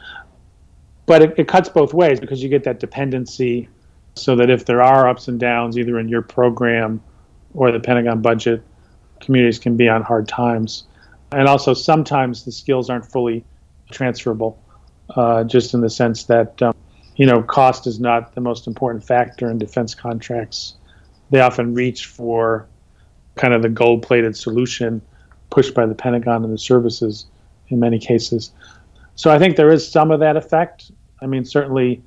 But 1.05 1.21
it, 1.21 1.33
it 1.37 1.47
cuts 1.47 1.69
both 1.69 1.93
ways 1.93 2.19
because 2.19 2.41
you 2.41 2.49
get 2.49 2.63
that 2.63 2.79
dependency 2.79 3.69
so 4.15 4.35
that 4.35 4.49
if 4.49 4.65
there 4.65 4.81
are 4.81 5.07
ups 5.07 5.27
and 5.27 5.39
downs, 5.39 5.77
either 5.77 5.99
in 5.99 6.09
your 6.09 6.21
program 6.21 7.01
or 7.53 7.71
the 7.71 7.79
Pentagon 7.79 8.21
budget, 8.21 8.63
communities 9.19 9.59
can 9.59 9.77
be 9.77 9.87
on 9.87 10.01
hard 10.01 10.27
times. 10.27 10.85
And 11.31 11.47
also, 11.47 11.73
sometimes 11.73 12.43
the 12.43 12.51
skills 12.51 12.89
aren't 12.89 13.05
fully 13.05 13.45
transferable, 13.91 14.61
uh, 15.15 15.43
just 15.43 15.73
in 15.73 15.81
the 15.81 15.89
sense 15.89 16.25
that, 16.25 16.61
um, 16.61 16.75
you 17.15 17.25
know, 17.25 17.41
cost 17.41 17.87
is 17.87 17.99
not 17.99 18.35
the 18.35 18.41
most 18.41 18.67
important 18.67 19.03
factor 19.03 19.49
in 19.49 19.57
defense 19.57 19.95
contracts. 19.95 20.75
They 21.29 21.39
often 21.39 21.73
reach 21.73 22.05
for 22.07 22.67
kind 23.35 23.53
of 23.53 23.61
the 23.61 23.69
gold 23.69 24.03
plated 24.03 24.35
solution 24.35 25.01
pushed 25.49 25.73
by 25.73 25.85
the 25.85 25.95
Pentagon 25.95 26.43
and 26.43 26.53
the 26.53 26.57
services 26.57 27.25
in 27.71 27.79
many 27.79 27.99
cases. 27.99 28.51
So 29.15 29.31
I 29.31 29.39
think 29.39 29.55
there 29.55 29.71
is 29.71 29.89
some 29.89 30.11
of 30.11 30.19
that 30.19 30.37
effect. 30.37 30.91
I 31.21 31.27
mean, 31.27 31.45
certainly, 31.45 32.01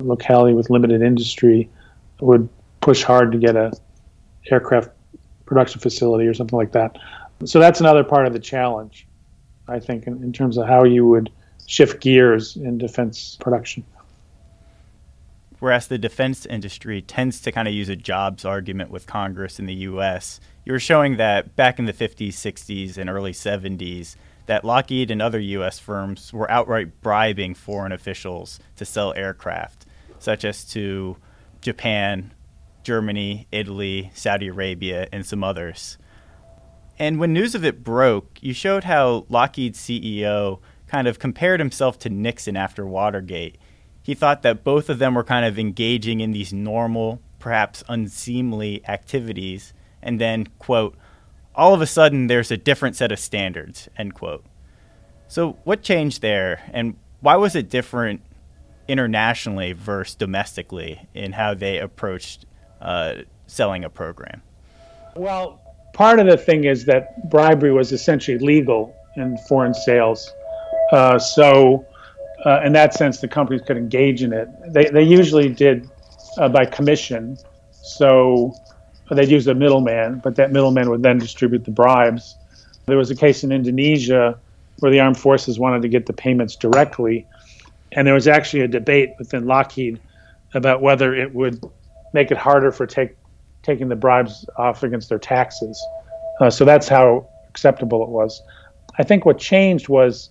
locality 0.00 0.54
with 0.54 0.70
limited 0.70 1.02
industry 1.02 1.68
would 2.20 2.48
push 2.80 3.02
hard 3.02 3.32
to 3.32 3.38
get 3.38 3.56
a 3.56 3.72
aircraft 4.50 4.90
production 5.44 5.80
facility 5.80 6.26
or 6.26 6.34
something 6.34 6.56
like 6.56 6.72
that. 6.72 6.96
So 7.44 7.58
that's 7.58 7.80
another 7.80 8.04
part 8.04 8.26
of 8.26 8.32
the 8.32 8.38
challenge, 8.38 9.06
I 9.68 9.80
think, 9.80 10.06
in, 10.06 10.22
in 10.22 10.32
terms 10.32 10.56
of 10.58 10.66
how 10.66 10.84
you 10.84 11.06
would 11.06 11.30
shift 11.66 12.00
gears 12.00 12.56
in 12.56 12.78
defense 12.78 13.36
production. 13.40 13.84
Whereas 15.58 15.88
the 15.88 15.98
defense 15.98 16.46
industry 16.46 17.02
tends 17.02 17.40
to 17.42 17.52
kind 17.52 17.68
of 17.68 17.74
use 17.74 17.88
a 17.90 17.96
jobs 17.96 18.44
argument 18.44 18.90
with 18.90 19.06
Congress 19.06 19.58
in 19.58 19.66
the 19.66 19.74
U.S., 19.74 20.40
you 20.64 20.72
were 20.72 20.80
showing 20.80 21.16
that 21.16 21.56
back 21.56 21.78
in 21.78 21.84
the 21.84 21.92
50s, 21.92 22.28
60s, 22.28 22.96
and 22.96 23.10
early 23.10 23.32
70s, 23.32 24.16
that 24.46 24.64
Lockheed 24.64 25.10
and 25.10 25.22
other 25.22 25.38
U.S. 25.38 25.78
firms 25.78 26.32
were 26.32 26.50
outright 26.50 27.00
bribing 27.00 27.54
foreign 27.54 27.92
officials 27.92 28.58
to 28.76 28.84
sell 28.84 29.12
aircraft, 29.14 29.86
such 30.18 30.44
as 30.44 30.64
to 30.66 31.16
Japan, 31.60 32.32
Germany, 32.82 33.46
Italy, 33.52 34.10
Saudi 34.14 34.48
Arabia, 34.48 35.08
and 35.12 35.24
some 35.24 35.44
others. 35.44 35.98
And 36.98 37.18
when 37.18 37.32
news 37.32 37.54
of 37.54 37.64
it 37.64 37.82
broke, 37.82 38.38
you 38.42 38.52
showed 38.52 38.84
how 38.84 39.24
Lockheed's 39.28 39.78
CEO 39.78 40.60
kind 40.86 41.06
of 41.08 41.18
compared 41.18 41.60
himself 41.60 41.98
to 42.00 42.10
Nixon 42.10 42.56
after 42.56 42.84
Watergate. 42.84 43.56
He 44.02 44.14
thought 44.14 44.42
that 44.42 44.64
both 44.64 44.90
of 44.90 44.98
them 44.98 45.14
were 45.14 45.24
kind 45.24 45.46
of 45.46 45.58
engaging 45.58 46.20
in 46.20 46.32
these 46.32 46.52
normal, 46.52 47.22
perhaps 47.38 47.84
unseemly 47.88 48.82
activities, 48.88 49.72
and 50.02 50.20
then, 50.20 50.48
quote, 50.58 50.96
all 51.54 51.74
of 51.74 51.80
a 51.80 51.86
sudden 51.86 52.26
there's 52.26 52.50
a 52.50 52.56
different 52.56 52.96
set 52.96 53.12
of 53.12 53.18
standards 53.18 53.88
end 53.96 54.14
quote. 54.14 54.44
So 55.28 55.58
what 55.64 55.82
changed 55.82 56.22
there 56.22 56.62
and 56.72 56.96
why 57.20 57.36
was 57.36 57.54
it 57.54 57.68
different 57.68 58.22
internationally 58.88 59.72
versus 59.72 60.14
domestically 60.14 61.06
in 61.14 61.32
how 61.32 61.54
they 61.54 61.78
approached 61.78 62.46
uh, 62.80 63.14
selling 63.46 63.84
a 63.84 63.90
program? 63.90 64.42
Well 65.14 65.60
part 65.92 66.18
of 66.18 66.26
the 66.26 66.36
thing 66.36 66.64
is 66.64 66.84
that 66.86 67.28
bribery 67.30 67.72
was 67.72 67.92
essentially 67.92 68.38
legal 68.38 68.94
in 69.16 69.36
foreign 69.48 69.74
sales. 69.74 70.32
Uh, 70.92 71.18
so 71.18 71.84
uh, 72.44 72.60
in 72.64 72.72
that 72.72 72.94
sense 72.94 73.20
the 73.20 73.28
companies 73.28 73.62
could 73.66 73.76
engage 73.76 74.22
in 74.22 74.32
it. 74.32 74.48
They, 74.68 74.86
they 74.86 75.02
usually 75.02 75.48
did 75.48 75.88
uh, 76.38 76.48
by 76.48 76.64
commission. 76.64 77.36
So 77.82 78.54
they'd 79.16 79.28
use 79.28 79.46
a 79.46 79.54
middleman, 79.54 80.20
but 80.22 80.36
that 80.36 80.52
middleman 80.52 80.90
would 80.90 81.02
then 81.02 81.18
distribute 81.18 81.64
the 81.64 81.70
bribes. 81.70 82.36
There 82.86 82.96
was 82.96 83.10
a 83.10 83.16
case 83.16 83.44
in 83.44 83.52
Indonesia 83.52 84.38
where 84.78 84.90
the 84.90 85.00
armed 85.00 85.18
forces 85.18 85.58
wanted 85.58 85.82
to 85.82 85.88
get 85.88 86.06
the 86.06 86.12
payments 86.12 86.56
directly, 86.56 87.26
and 87.92 88.06
there 88.06 88.14
was 88.14 88.28
actually 88.28 88.62
a 88.62 88.68
debate 88.68 89.10
within 89.18 89.46
Lockheed 89.46 90.00
about 90.54 90.80
whether 90.80 91.14
it 91.14 91.34
would 91.34 91.62
make 92.12 92.30
it 92.30 92.36
harder 92.36 92.72
for 92.72 92.86
take, 92.86 93.16
taking 93.62 93.88
the 93.88 93.96
bribes 93.96 94.46
off 94.56 94.82
against 94.82 95.08
their 95.08 95.18
taxes. 95.18 95.80
Uh, 96.40 96.50
so 96.50 96.64
that's 96.64 96.88
how 96.88 97.28
acceptable 97.48 98.02
it 98.02 98.08
was. 98.08 98.42
I 98.98 99.02
think 99.02 99.24
what 99.24 99.38
changed 99.38 99.88
was 99.88 100.30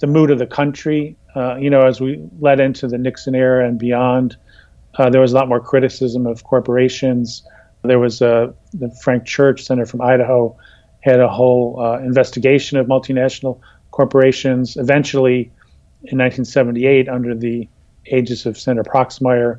the 0.00 0.06
mood 0.06 0.30
of 0.30 0.38
the 0.38 0.46
country. 0.46 1.16
Uh, 1.34 1.56
you 1.56 1.70
know, 1.70 1.86
as 1.86 2.00
we 2.00 2.22
led 2.40 2.60
into 2.60 2.88
the 2.88 2.98
Nixon 2.98 3.34
era 3.34 3.66
and 3.66 3.78
beyond, 3.78 4.36
uh, 4.98 5.08
there 5.08 5.20
was 5.20 5.32
a 5.32 5.36
lot 5.36 5.48
more 5.48 5.60
criticism 5.60 6.26
of 6.26 6.44
corporations. 6.44 7.42
There 7.82 7.98
was 7.98 8.22
a 8.22 8.54
the 8.72 8.90
Frank 9.02 9.24
Church 9.24 9.64
Center 9.64 9.86
from 9.86 10.00
Idaho 10.00 10.56
had 11.00 11.18
a 11.20 11.28
whole 11.28 11.80
uh, 11.80 11.98
investigation 11.98 12.78
of 12.78 12.86
multinational 12.86 13.60
corporations. 13.90 14.76
Eventually, 14.76 15.50
in 16.04 16.18
1978, 16.18 17.08
under 17.08 17.34
the 17.34 17.68
aegis 18.06 18.46
of 18.46 18.58
Senator 18.58 18.88
Proxmire, 18.88 19.58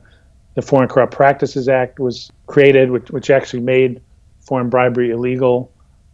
the 0.56 0.62
Foreign 0.62 0.88
Corrupt 0.88 1.14
Practices 1.14 1.68
Act 1.68 2.00
was 2.00 2.32
created, 2.48 2.92
which, 2.92 3.10
which 3.12 3.30
actually 3.30 3.62
made 3.62 4.02
foreign 4.42 4.70
bribery 4.70 5.12
illegal. 5.12 5.72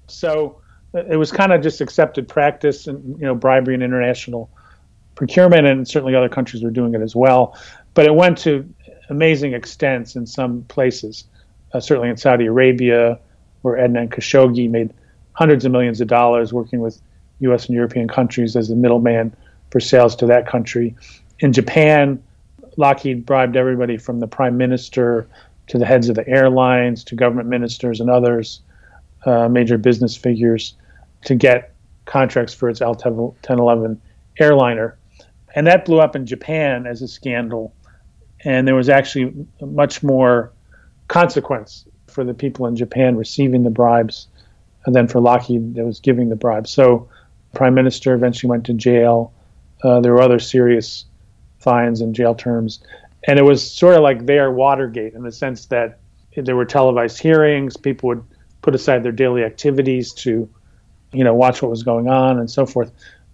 So 0.07 0.61
it 0.93 1.17
was 1.17 1.31
kind 1.31 1.51
of 1.51 1.61
just 1.61 1.81
accepted 1.81 2.27
practice, 2.27 2.87
and 2.87 3.19
you 3.19 3.25
know, 3.25 3.35
bribery 3.35 3.75
in 3.75 3.81
international 3.81 4.49
procurement, 5.15 5.67
and 5.67 5.87
certainly 5.87 6.15
other 6.15 6.29
countries 6.29 6.63
were 6.63 6.71
doing 6.71 6.93
it 6.93 7.01
as 7.01 7.15
well. 7.15 7.57
But 7.93 8.05
it 8.05 8.15
went 8.15 8.37
to 8.39 8.67
amazing 9.09 9.53
extents 9.53 10.15
in 10.15 10.25
some 10.25 10.63
places, 10.63 11.25
uh, 11.73 11.79
certainly 11.79 12.09
in 12.09 12.17
Saudi 12.17 12.45
Arabia, 12.45 13.19
where 13.61 13.75
Adnan 13.75 14.09
Khashoggi 14.09 14.69
made 14.69 14.93
hundreds 15.33 15.65
of 15.65 15.71
millions 15.71 16.01
of 16.01 16.07
dollars 16.07 16.53
working 16.53 16.79
with 16.79 17.01
U.S. 17.39 17.67
and 17.67 17.75
European 17.75 18.07
countries 18.07 18.55
as 18.55 18.67
the 18.69 18.75
middleman 18.75 19.35
for 19.71 19.79
sales 19.79 20.15
to 20.17 20.25
that 20.25 20.47
country. 20.47 20.95
In 21.39 21.53
Japan, 21.53 22.21
Lockheed 22.77 23.25
bribed 23.25 23.55
everybody 23.55 23.97
from 23.97 24.19
the 24.19 24.27
prime 24.27 24.57
minister 24.57 25.27
to 25.67 25.77
the 25.77 25.85
heads 25.85 26.09
of 26.09 26.15
the 26.15 26.27
airlines 26.27 27.03
to 27.05 27.15
government 27.15 27.47
ministers 27.47 27.99
and 27.99 28.09
others, 28.09 28.61
uh, 29.25 29.47
major 29.47 29.77
business 29.77 30.15
figures, 30.15 30.73
to 31.25 31.35
get 31.35 31.73
contracts 32.05 32.53
for 32.53 32.69
its 32.69 32.81
L-1011 32.81 33.97
airliner. 34.39 34.97
And 35.55 35.67
that 35.67 35.85
blew 35.85 35.99
up 35.99 36.15
in 36.15 36.25
Japan 36.25 36.87
as 36.87 37.01
a 37.01 37.07
scandal. 37.07 37.73
And 38.43 38.67
there 38.67 38.75
was 38.75 38.89
actually 38.89 39.33
much 39.61 40.01
more 40.01 40.51
consequence 41.09 41.85
for 42.07 42.23
the 42.23 42.33
people 42.33 42.65
in 42.65 42.75
Japan 42.77 43.17
receiving 43.17 43.63
the 43.63 43.69
bribes 43.69 44.27
and 44.85 44.95
then 44.95 45.07
for 45.07 45.19
Lockheed 45.19 45.75
that 45.75 45.85
was 45.85 45.99
giving 45.99 46.29
the 46.29 46.35
bribes. 46.35 46.71
So, 46.71 47.09
prime 47.53 47.73
minister 47.73 48.13
eventually 48.13 48.49
went 48.49 48.65
to 48.67 48.73
jail. 48.73 49.33
Uh, 49.83 49.99
there 49.99 50.13
were 50.13 50.21
other 50.21 50.39
serious 50.39 51.05
fines 51.57 51.99
and 51.99 52.15
jail 52.15 52.35
terms, 52.35 52.81
and 53.27 53.37
it 53.37 53.43
was 53.43 53.69
sort 53.69 53.95
of 53.95 54.01
like 54.01 54.25
their 54.25 54.51
Watergate 54.51 55.13
in 55.13 55.23
the 55.23 55.31
sense 55.31 55.65
that 55.67 55.99
there 56.35 56.55
were 56.55 56.65
televised 56.65 57.19
hearings. 57.19 57.75
People 57.75 58.09
would 58.09 58.23
put 58.61 58.75
aside 58.75 59.03
their 59.03 59.11
daily 59.11 59.43
activities 59.43 60.13
to, 60.13 60.49
you 61.11 61.23
know, 61.23 61.33
watch 61.33 61.61
what 61.61 61.69
was 61.69 61.83
going 61.83 62.07
on 62.07 62.39
and 62.39 62.49
so 62.49 62.65
forth. 62.65 62.91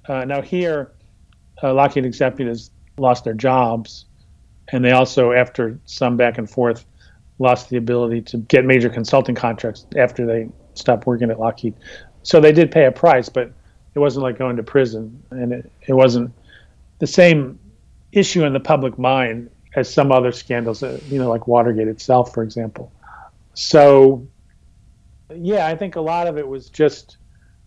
Uh, 0.08 0.24
now 0.26 0.42
here, 0.42 0.92
uh, 1.62 1.74
Lockheed 1.74 2.06
executives 2.06 2.72
lost 2.98 3.26
their 3.26 3.34
jobs, 3.34 4.06
and 4.70 4.84
they 4.84 4.92
also, 4.92 5.32
after 5.34 5.80
some 5.86 6.18
back 6.18 6.38
and 6.38 6.50
forth, 6.50 6.86
lost 7.40 7.70
the 7.70 7.78
ability 7.78 8.22
to 8.22 8.38
get 8.38 8.66
major 8.66 8.90
consulting 8.90 9.36
contracts 9.36 9.86
after 9.98 10.26
they 10.26 10.50
stopped 10.74 11.06
working 11.06 11.30
at 11.30 11.40
Lockheed. 11.40 11.74
So 12.24 12.40
they 12.40 12.52
did 12.52 12.72
pay 12.72 12.86
a 12.86 12.92
price, 12.92 13.30
but 13.30 13.52
it 13.94 14.00
wasn't 14.00 14.24
like 14.24 14.38
going 14.38 14.58
to 14.58 14.64
prison, 14.64 15.24
and 15.32 15.54
it, 15.54 15.72
it 15.88 15.94
wasn't 15.94 16.32
the 17.00 17.08
same 17.08 17.60
issue 18.12 18.46
in 18.46 18.54
the 18.54 18.60
public 18.60 18.98
mind 18.98 19.50
as 19.76 19.94
some 19.94 20.12
other 20.12 20.32
scandals, 20.32 20.82
uh, 20.84 21.00
you 21.10 21.20
know, 21.20 21.30
like 21.30 21.48
Watergate 21.48 21.88
itself, 21.88 22.34
for 22.34 22.44
example. 22.44 22.92
So, 23.54 24.28
yeah, 25.34 25.68
I 25.68 25.76
think 25.76 25.96
a 25.96 26.02
lot 26.02 26.28
of 26.28 26.38
it 26.38 26.48
was 26.48 26.70
just 26.70 27.18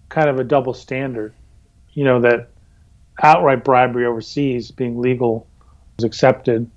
kind 0.09 0.28
of 0.28 0.38
a 0.38 0.44
double 0.44 0.74
standard, 0.74 1.35
you 1.92 2.04
know, 2.04 2.20
that 2.20 2.50
outright 3.22 3.64
bribery 3.64 4.07
overseas 4.07 4.70
being 4.70 5.00
legal 5.00 5.46
was 5.96 6.04
accepted. 6.04 6.70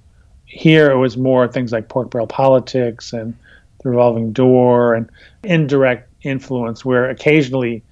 Here 0.52 0.92
it 0.92 0.98
was 0.98 1.16
more 1.16 1.48
things 1.48 1.72
like 1.72 1.88
pork 1.88 2.12
barrel 2.12 2.28
politics 2.28 3.14
and 3.14 3.34
the 3.82 3.90
revolving 3.90 4.34
door 4.34 4.94
and 4.94 5.10
indirect 5.44 6.10
influence, 6.24 6.84
where 6.84 7.10
occasionally 7.10 7.84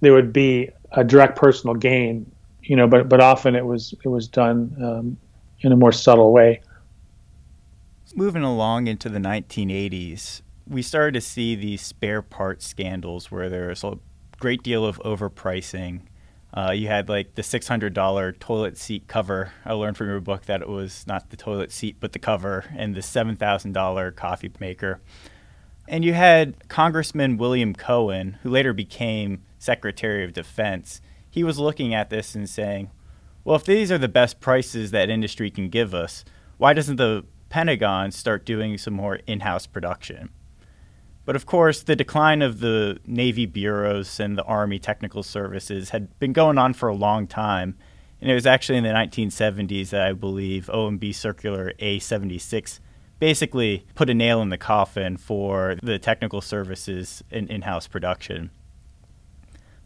there 0.00 0.12
would 0.12 0.32
be 0.32 0.70
a 0.92 1.04
direct 1.04 1.36
personal 1.36 1.74
gain, 1.74 2.30
you 2.62 2.74
know, 2.76 2.86
but 2.86 3.08
but 3.08 3.20
often 3.20 3.54
it 3.54 3.66
was 3.66 3.94
it 4.04 4.08
was 4.08 4.26
done 4.26 4.74
um, 4.82 5.16
in 5.60 5.72
a 5.72 5.76
more 5.76 5.92
subtle 5.92 6.32
way. 6.32 6.60
Moving 8.14 8.42
along 8.42 8.86
into 8.86 9.10
the 9.10 9.18
1980s, 9.18 10.40
we 10.66 10.80
started 10.80 11.12
to 11.12 11.20
see 11.20 11.54
these 11.54 11.82
spare 11.82 12.22
parts 12.22 12.66
scandals 12.66 13.30
where 13.30 13.50
there 13.50 13.68
was 13.68 13.84
a 13.84 13.98
great 14.40 14.62
deal 14.62 14.84
of 14.84 14.98
overpricing. 15.00 16.00
Uh, 16.52 16.70
you 16.70 16.88
had 16.88 17.08
like 17.08 17.34
the 17.34 17.42
$600 17.42 18.38
toilet 18.38 18.78
seat 18.78 19.06
cover. 19.06 19.52
I 19.64 19.74
learned 19.74 19.96
from 19.96 20.08
your 20.08 20.20
book 20.20 20.46
that 20.46 20.62
it 20.62 20.68
was 20.68 21.06
not 21.06 21.30
the 21.30 21.36
toilet 21.36 21.72
seat, 21.72 21.96
but 22.00 22.12
the 22.12 22.18
cover, 22.18 22.64
and 22.74 22.94
the 22.94 23.00
$7,000 23.00 24.16
coffee 24.16 24.52
maker. 24.58 25.00
And 25.86 26.04
you 26.04 26.14
had 26.14 26.68
Congressman 26.68 27.36
William 27.36 27.74
Cohen, 27.74 28.38
who 28.42 28.50
later 28.50 28.72
became 28.72 29.42
Secretary 29.58 30.24
of 30.24 30.32
Defense. 30.32 31.00
He 31.30 31.44
was 31.44 31.58
looking 31.58 31.94
at 31.94 32.10
this 32.10 32.34
and 32.34 32.48
saying, 32.48 32.90
well, 33.44 33.56
if 33.56 33.64
these 33.64 33.90
are 33.92 33.98
the 33.98 34.08
best 34.08 34.40
prices 34.40 34.90
that 34.90 35.08
industry 35.08 35.50
can 35.50 35.68
give 35.68 35.94
us, 35.94 36.24
why 36.58 36.74
doesn't 36.74 36.96
the 36.96 37.24
Pentagon 37.48 38.10
start 38.10 38.44
doing 38.44 38.76
some 38.76 38.94
more 38.94 39.16
in 39.26 39.40
house 39.40 39.66
production? 39.66 40.30
But 41.28 41.36
of 41.36 41.44
course, 41.44 41.82
the 41.82 41.94
decline 41.94 42.40
of 42.40 42.60
the 42.60 43.00
Navy 43.06 43.44
bureaus 43.44 44.18
and 44.18 44.38
the 44.38 44.44
Army 44.44 44.78
technical 44.78 45.22
services 45.22 45.90
had 45.90 46.18
been 46.18 46.32
going 46.32 46.56
on 46.56 46.72
for 46.72 46.88
a 46.88 46.94
long 46.94 47.26
time. 47.26 47.76
And 48.22 48.30
it 48.30 48.34
was 48.34 48.46
actually 48.46 48.78
in 48.78 48.84
the 48.84 48.92
1970s 48.92 49.90
that 49.90 50.00
I 50.00 50.14
believe 50.14 50.70
OMB 50.72 51.14
Circular 51.14 51.74
A76 51.80 52.80
basically 53.18 53.84
put 53.94 54.08
a 54.08 54.14
nail 54.14 54.40
in 54.40 54.48
the 54.48 54.56
coffin 54.56 55.18
for 55.18 55.76
the 55.82 55.98
technical 55.98 56.40
services 56.40 57.22
in 57.30 57.46
in 57.48 57.60
house 57.60 57.86
production. 57.86 58.50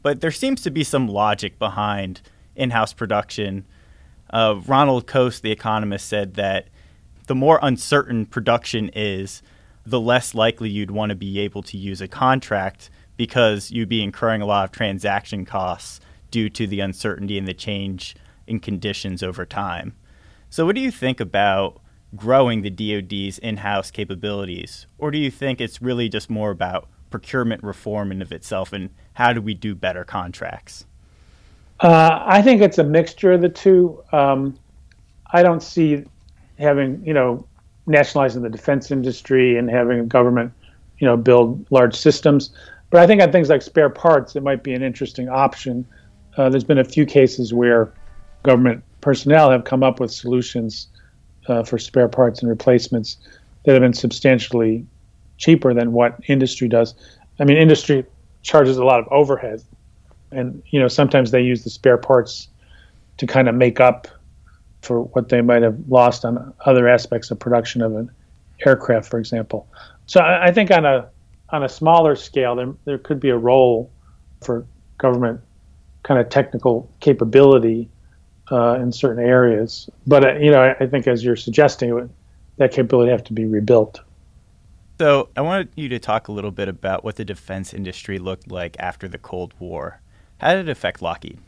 But 0.01 0.21
there 0.21 0.31
seems 0.31 0.63
to 0.63 0.71
be 0.71 0.85
some 0.85 1.09
logic 1.09 1.59
behind 1.59 2.21
in 2.55 2.71
house 2.71 2.93
production. 2.93 3.67
Uh, 4.31 4.61
Ronald 4.65 5.09
Coase, 5.09 5.41
the 5.41 5.51
economist, 5.51 6.07
said 6.07 6.35
that 6.35 6.69
the 7.27 7.35
more 7.35 7.59
uncertain 7.61 8.27
production 8.27 8.91
is, 8.95 9.43
the 9.85 10.01
less 10.01 10.35
likely 10.35 10.71
you'd 10.71 10.91
want 10.91 11.11
to 11.11 11.17
be 11.17 11.39
able 11.41 11.63
to 11.63 11.77
use 11.77 12.01
a 12.01 12.09
contract 12.09 12.91
because 13.17 13.71
you'd 13.71 13.89
be 13.89 14.03
incurring 14.03 14.43
a 14.43 14.47
lot 14.47 14.65
of 14.65 14.73
transaction 14.73 15.45
costs 15.45 16.01
due 16.31 16.49
to 16.49 16.67
the 16.67 16.81
uncertainty 16.81 17.39
and 17.39 17.47
the 17.47 17.55
change 17.55 18.17
in 18.47 18.61
conditions 18.61 19.23
over 19.23 19.45
time. 19.45 19.95
So, 20.51 20.67
what 20.67 20.75
do 20.75 20.81
you 20.81 20.91
think 20.91 21.21
about 21.21 21.81
growing 22.15 22.63
the 22.63 22.71
DoD's 22.71 23.39
in 23.39 23.59
house 23.59 23.91
capabilities? 23.91 24.87
Or 24.99 25.11
do 25.11 25.19
you 25.19 25.31
think 25.31 25.61
it's 25.61 25.81
really 25.81 26.09
just 26.09 26.29
more 26.29 26.51
about 26.51 26.89
procurement 27.11 27.63
reform 27.63 28.13
in 28.13 28.23
of 28.23 28.33
itself 28.33 28.73
and 28.73 28.91
how 29.15 29.33
do 29.33 29.41
we 29.41 29.55
do 29.55 29.75
better 29.75 30.05
contracts? 30.05 30.87
Uh, 31.81 32.23
I 32.25 32.43
think 32.43 32.63
it's 32.63 32.79
a 32.79 32.85
mixture 32.85 33.33
of 33.33 33.41
the 33.41 33.49
two. 33.49 34.03
Um, 34.13 34.59
I 35.33 35.43
don't 35.43 35.63
see 35.63 36.05
having, 36.59 37.05
you 37.05 37.15
know, 37.15 37.47
nationalizing 37.87 38.43
the 38.43 38.51
defense 38.51 38.91
industry 38.91 39.57
and 39.57 39.71
having 39.71 40.07
government, 40.09 40.53
you 40.99 41.07
know, 41.07 41.17
build 41.17 41.67
large 41.71 41.97
systems. 41.97 42.51
But 42.91 43.01
I 43.01 43.07
think 43.07 43.23
on 43.23 43.33
things 43.33 43.49
like 43.49 43.63
spare 43.63 43.91
parts, 43.91 44.37
it 44.37 44.43
might 44.43 44.63
be 44.63 44.75
an 44.75 44.83
interesting 44.83 45.29
option. 45.29 45.87
Uh, 46.37 46.49
there's 46.49 46.65
been 46.65 46.79
a 46.79 46.85
few 46.85 47.07
cases 47.07 47.53
where 47.53 47.93
government 48.43 48.85
personnel 49.01 49.51
have 49.51 49.65
come 49.65 49.83
up 49.83 50.01
with 50.01 50.13
solutions 50.13 50.89
uh, 51.49 51.63
for 51.63 51.79
spare 51.79 52.09
parts 52.09 52.41
and 52.41 52.49
replacements 52.49 53.17
that 53.65 53.73
have 53.73 53.83
been 53.83 53.93
substantially 53.93 54.87
cheaper 55.39 55.75
than 55.75 55.93
what 55.93 56.19
industry 56.29 56.69
does. 56.69 56.95
I 57.41 57.45
mean, 57.45 57.57
industry 57.57 58.05
charges 58.43 58.77
a 58.77 58.85
lot 58.85 59.01
of 59.01 59.09
overhead, 59.11 59.63
and 60.31 60.63
you 60.71 60.79
know 60.79 60.89
sometimes 60.89 61.31
they 61.31 61.43
use 61.43 61.65
the 61.65 61.71
spare 61.71 61.99
parts 61.99 62.49
to 63.19 63.27
kind 63.27 63.49
of 63.49 63.55
make 63.55 63.81
up 63.81 64.07
for 64.83 65.03
what 65.03 65.29
they 65.29 65.41
might 65.41 65.63
have 65.63 65.79
lost 65.89 66.25
on 66.25 66.53
other 66.67 66.89
aspects 66.89 67.31
of 67.31 67.39
production 67.39 67.83
of 67.83 67.95
an 67.95 68.11
aircraft, 68.67 69.09
for 69.09 69.19
example. 69.19 69.67
So 70.07 70.21
I, 70.21 70.47
I 70.47 70.53
think 70.53 70.71
on 70.71 70.85
a 70.85 71.09
on 71.51 71.63
a 71.63 71.69
smaller 71.69 72.17
scale, 72.17 72.55
there 72.57 72.75
there 72.85 72.99
could 72.99 73.21
be 73.21 73.31
a 73.31 73.39
role 73.39 73.91
for 74.41 74.67
government 74.99 75.41
kind 76.03 76.21
of 76.21 76.29
technical 76.29 76.91
capability 77.01 77.89
uh, 78.51 78.75
in 78.81 78.93
certain 78.93 79.25
areas. 79.25 79.89
But 80.07 80.25
uh, 80.25 80.35
you 80.35 80.51
know, 80.51 80.61
I, 80.61 80.85
I, 80.85 80.87
think 80.87 81.07
as 81.07 81.25
you're 81.25 81.37
suggesting, 81.37 82.11
that 82.57 82.73
capability 82.73 83.11
have 83.13 83.25
to 83.25 83.33
be 83.33 83.47
rebuilt. 83.47 84.01
So 84.99 85.31
I 85.37 85.41
wanted 85.41 85.69
you 85.75 85.89
to 85.89 85.99
talk 85.99 86.29
a 86.29 86.33
little 86.33 86.51
bit 86.51 86.69
about 86.69 87.03
what 87.03 87.17
the 87.17 87.25
defense 87.25 87.73
industry 87.73 88.19
looked 88.19 88.51
like 88.51 88.77
after 88.79 89.09
the 89.09 89.19
Cold 89.19 89.55
War. 89.59 90.01
How 90.39 90.55
did 90.55 90.69
it 90.69 90.71
affect 90.71 91.03
Lockheed? 91.03 91.39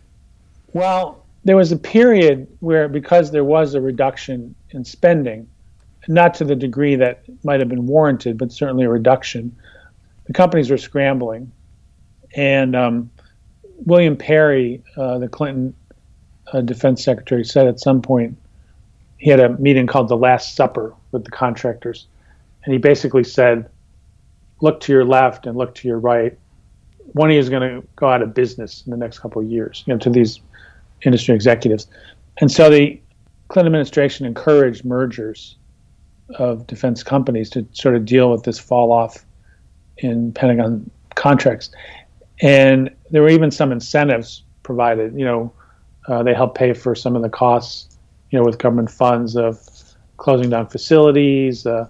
Well, 0.72 1.23
there 1.44 1.56
was 1.56 1.72
a 1.72 1.76
period 1.76 2.46
where, 2.60 2.88
because 2.88 3.30
there 3.30 3.44
was 3.44 3.74
a 3.74 3.80
reduction 3.80 4.54
in 4.70 4.84
spending, 4.84 5.48
not 6.08 6.34
to 6.34 6.44
the 6.44 6.56
degree 6.56 6.96
that 6.96 7.22
might 7.44 7.60
have 7.60 7.68
been 7.68 7.86
warranted, 7.86 8.38
but 8.38 8.52
certainly 8.52 8.84
a 8.84 8.88
reduction, 8.88 9.54
the 10.26 10.32
companies 10.32 10.70
were 10.70 10.78
scrambling. 10.78 11.52
And 12.34 12.74
um, 12.74 13.10
William 13.84 14.16
Perry, 14.16 14.82
uh, 14.96 15.18
the 15.18 15.28
Clinton 15.28 15.74
uh, 16.52 16.60
defense 16.62 17.04
secretary 17.04 17.44
said 17.44 17.66
at 17.66 17.80
some 17.80 18.02
point 18.02 18.36
he 19.18 19.30
had 19.30 19.40
a 19.40 19.50
meeting 19.58 19.86
called 19.86 20.08
the 20.08 20.16
Last 20.16 20.54
Supper 20.54 20.94
with 21.12 21.24
the 21.24 21.30
contractors, 21.30 22.06
and 22.64 22.72
he 22.72 22.78
basically 22.78 23.24
said, 23.24 23.70
"Look 24.60 24.80
to 24.80 24.92
your 24.92 25.04
left 25.04 25.46
and 25.46 25.56
look 25.56 25.74
to 25.76 25.88
your 25.88 25.98
right. 25.98 26.36
One 27.12 27.30
of 27.30 27.34
you 27.34 27.40
is 27.40 27.48
going 27.48 27.62
to 27.62 27.86
go 27.96 28.08
out 28.08 28.22
of 28.22 28.34
business 28.34 28.82
in 28.84 28.90
the 28.90 28.96
next 28.96 29.20
couple 29.20 29.40
of 29.40 29.48
years." 29.48 29.82
You 29.86 29.94
know, 29.94 29.98
to 30.00 30.10
these 30.10 30.40
industry 31.04 31.34
executives, 31.34 31.86
and 32.40 32.50
so 32.50 32.68
the 32.70 33.00
Clinton 33.48 33.72
administration 33.72 34.26
encouraged 34.26 34.84
mergers 34.84 35.56
of 36.38 36.66
defense 36.66 37.02
companies 37.02 37.50
to 37.50 37.66
sort 37.72 37.94
of 37.96 38.04
deal 38.04 38.30
with 38.30 38.42
this 38.42 38.58
fall 38.58 38.90
off 38.92 39.24
in 39.98 40.32
Pentagon 40.32 40.90
contracts. 41.14 41.70
And 42.40 42.90
there 43.10 43.22
were 43.22 43.28
even 43.28 43.50
some 43.50 43.72
incentives 43.72 44.42
provided. 44.62 45.18
You 45.18 45.24
know, 45.24 45.52
Uh, 46.06 46.22
they 46.22 46.34
helped 46.34 46.58
pay 46.58 46.74
for 46.74 46.94
some 46.94 47.16
of 47.16 47.22
the 47.22 47.30
costs, 47.30 47.96
you 48.30 48.38
know, 48.38 48.44
with 48.44 48.58
government 48.58 48.90
funds 48.90 49.36
of 49.36 49.58
closing 50.18 50.50
down 50.50 50.66
facilities. 50.66 51.64
Uh, 51.64 51.88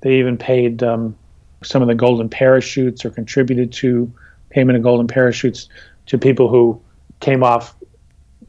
they 0.00 0.18
even 0.18 0.36
paid 0.36 0.82
um, 0.82 1.16
some 1.62 1.80
of 1.80 1.88
the 1.88 1.94
golden 1.94 2.28
parachutes 2.28 3.06
or 3.06 3.10
contributed 3.10 3.72
to 3.72 4.12
payment 4.50 4.76
of 4.76 4.82
golden 4.82 5.06
parachutes 5.06 5.68
to 6.04 6.18
people 6.18 6.46
who 6.48 6.78
came 7.20 7.42
off 7.42 7.74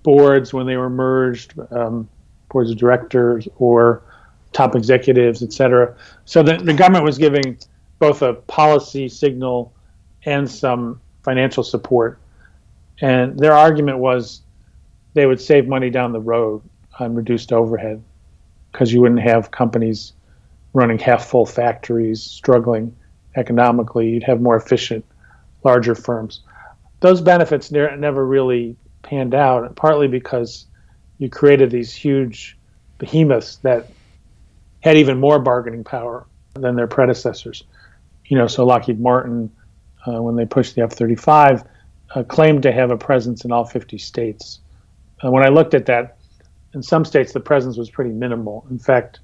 boards 0.03 0.53
when 0.53 0.65
they 0.65 0.77
were 0.77 0.89
merged, 0.89 1.53
um, 1.71 2.07
boards 2.49 2.71
of 2.71 2.77
directors 2.77 3.47
or 3.57 4.01
top 4.53 4.75
executives, 4.75 5.43
et 5.43 5.53
cetera. 5.53 5.95
So 6.25 6.41
the, 6.41 6.57
the 6.57 6.73
government 6.73 7.05
was 7.05 7.17
giving 7.17 7.57
both 7.99 8.21
a 8.21 8.33
policy 8.33 9.09
signal 9.09 9.73
and 10.25 10.49
some 10.49 10.99
financial 11.23 11.63
support. 11.63 12.19
And 13.01 13.37
their 13.37 13.53
argument 13.53 13.99
was 13.99 14.41
they 15.13 15.25
would 15.25 15.39
save 15.39 15.67
money 15.67 15.89
down 15.89 16.11
the 16.11 16.19
road 16.19 16.61
on 16.99 17.15
reduced 17.15 17.53
overhead 17.53 18.01
because 18.71 18.91
you 18.93 19.01
wouldn't 19.01 19.21
have 19.21 19.51
companies 19.51 20.13
running 20.73 20.99
half 20.99 21.25
full 21.25 21.45
factories 21.45 22.21
struggling 22.21 22.95
economically. 23.35 24.09
You'd 24.09 24.23
have 24.23 24.41
more 24.41 24.55
efficient, 24.55 25.05
larger 25.63 25.95
firms. 25.95 26.41
Those 26.99 27.21
benefits 27.21 27.71
ne- 27.71 27.95
never 27.95 28.25
really 28.25 28.75
panned 29.01 29.33
out, 29.33 29.75
partly 29.75 30.07
because 30.07 30.65
you 31.17 31.29
created 31.29 31.71
these 31.71 31.93
huge 31.93 32.57
behemoths 32.97 33.57
that 33.57 33.91
had 34.81 34.97
even 34.97 35.19
more 35.19 35.39
bargaining 35.39 35.83
power 35.83 36.25
than 36.53 36.75
their 36.75 36.87
predecessors. 36.87 37.63
You 38.25 38.37
know, 38.37 38.47
so 38.47 38.65
Lockheed 38.65 38.99
Martin, 38.99 39.51
uh, 40.07 40.21
when 40.21 40.35
they 40.35 40.45
pushed 40.45 40.75
the 40.75 40.83
F 40.83 40.93
35, 40.93 41.63
uh, 42.15 42.23
claimed 42.23 42.63
to 42.63 42.71
have 42.71 42.91
a 42.91 42.97
presence 42.97 43.45
in 43.45 43.51
all 43.51 43.65
50 43.65 43.97
states. 43.97 44.59
Uh, 45.23 45.31
when 45.31 45.45
I 45.45 45.49
looked 45.49 45.73
at 45.73 45.85
that, 45.87 46.17
in 46.73 46.83
some 46.83 47.05
states 47.05 47.33
the 47.33 47.39
presence 47.39 47.77
was 47.77 47.89
pretty 47.89 48.11
minimal. 48.11 48.65
In 48.69 48.79
fact, 48.79 49.19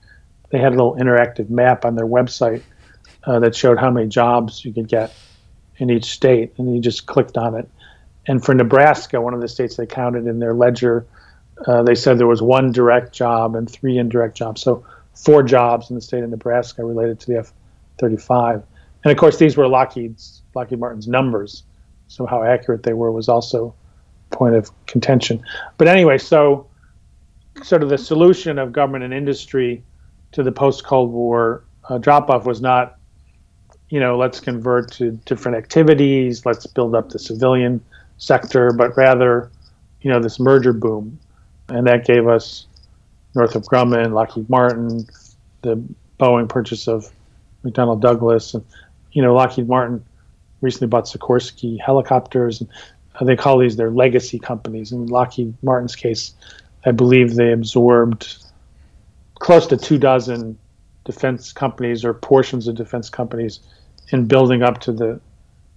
they 0.49 0.59
had 0.59 0.73
a 0.73 0.75
little 0.75 0.95
interactive 0.95 1.49
map 1.49 1.85
on 1.85 1.95
their 1.95 2.05
website 2.05 2.61
uh, 3.25 3.39
that 3.39 3.55
showed 3.55 3.79
how 3.79 3.89
many 3.89 4.07
jobs 4.07 4.63
you 4.63 4.73
could 4.73 4.87
get 4.87 5.13
in 5.77 5.89
each 5.89 6.05
state, 6.05 6.53
and 6.57 6.73
you 6.73 6.81
just 6.81 7.05
clicked 7.05 7.37
on 7.37 7.55
it. 7.55 7.69
And 8.27 8.43
for 8.43 8.55
Nebraska, 8.55 9.21
one 9.21 9.33
of 9.33 9.41
the 9.41 9.47
states 9.47 9.75
they 9.75 9.85
counted 9.85 10.27
in 10.27 10.39
their 10.39 10.53
ledger, 10.53 11.05
uh, 11.67 11.83
they 11.83 11.95
said 11.95 12.17
there 12.17 12.27
was 12.27 12.41
one 12.41 12.71
direct 12.71 13.13
job 13.13 13.55
and 13.55 13.69
three 13.69 13.97
indirect 13.97 14.35
jobs. 14.35 14.61
So 14.61 14.85
four 15.13 15.43
jobs 15.43 15.89
in 15.89 15.95
the 15.95 16.01
state 16.01 16.23
of 16.23 16.29
Nebraska 16.29 16.83
related 16.83 17.19
to 17.21 17.27
the 17.27 17.39
F-35. 17.39 18.63
And 19.03 19.11
of 19.11 19.17
course, 19.17 19.37
these 19.37 19.55
were 19.55 19.67
Lockheed's 19.67 20.41
Lockheed 20.55 20.79
Martin's 20.79 21.07
numbers. 21.07 21.63
So 22.07 22.25
how 22.25 22.43
accurate 22.43 22.83
they 22.83 22.93
were 22.93 23.11
was 23.11 23.29
also 23.29 23.73
point 24.31 24.55
of 24.55 24.71
contention. 24.87 25.41
But 25.77 25.87
anyway, 25.87 26.17
so 26.17 26.67
sort 27.63 27.83
of 27.83 27.89
the 27.89 27.97
solution 27.97 28.59
of 28.59 28.71
government 28.71 29.03
and 29.03 29.13
industry 29.13 29.83
to 30.33 30.43
the 30.43 30.51
post 30.51 30.83
Cold 30.83 31.11
War 31.11 31.63
uh, 31.89 31.97
drop 31.99 32.29
off 32.29 32.45
was 32.45 32.61
not, 32.61 32.97
you 33.89 33.99
know, 33.99 34.17
let's 34.17 34.39
convert 34.39 34.91
to 34.93 35.11
different 35.25 35.57
activities, 35.57 36.45
let's 36.45 36.65
build 36.65 36.95
up 36.95 37.09
the 37.09 37.19
civilian 37.19 37.81
sector, 38.17 38.71
but 38.71 38.95
rather, 38.97 39.51
you 40.01 40.11
know, 40.11 40.19
this 40.19 40.39
merger 40.39 40.73
boom. 40.73 41.19
And 41.69 41.87
that 41.87 42.05
gave 42.05 42.27
us 42.27 42.67
Northrop 43.33 43.65
Grumman, 43.65 44.13
Lockheed 44.13 44.49
Martin, 44.49 45.07
the 45.61 45.83
Boeing 46.19 46.47
purchase 46.47 46.87
of 46.87 47.11
McDonnell 47.63 47.99
Douglas, 47.99 48.53
and 48.53 48.63
you 49.11 49.21
know, 49.21 49.33
Lockheed 49.33 49.67
Martin 49.67 50.03
recently 50.61 50.87
bought 50.87 51.05
Sikorsky 51.05 51.79
helicopters, 51.79 52.61
and 53.19 53.27
they 53.27 53.35
call 53.35 53.59
these 53.59 53.75
their 53.75 53.91
legacy 53.91 54.39
companies. 54.39 54.91
In 54.91 55.07
Lockheed 55.07 55.53
Martin's 55.63 55.95
case, 55.95 56.33
I 56.85 56.91
believe 56.91 57.35
they 57.35 57.51
absorbed 57.51 58.43
close 59.39 59.67
to 59.67 59.77
two 59.77 59.97
dozen 59.97 60.57
defense 61.03 61.51
companies 61.53 62.03
or 62.03 62.13
portions 62.13 62.67
of 62.67 62.75
defense 62.75 63.09
companies 63.09 63.59
in 64.09 64.25
building 64.25 64.63
up 64.63 64.79
to 64.81 64.91
the 64.91 65.19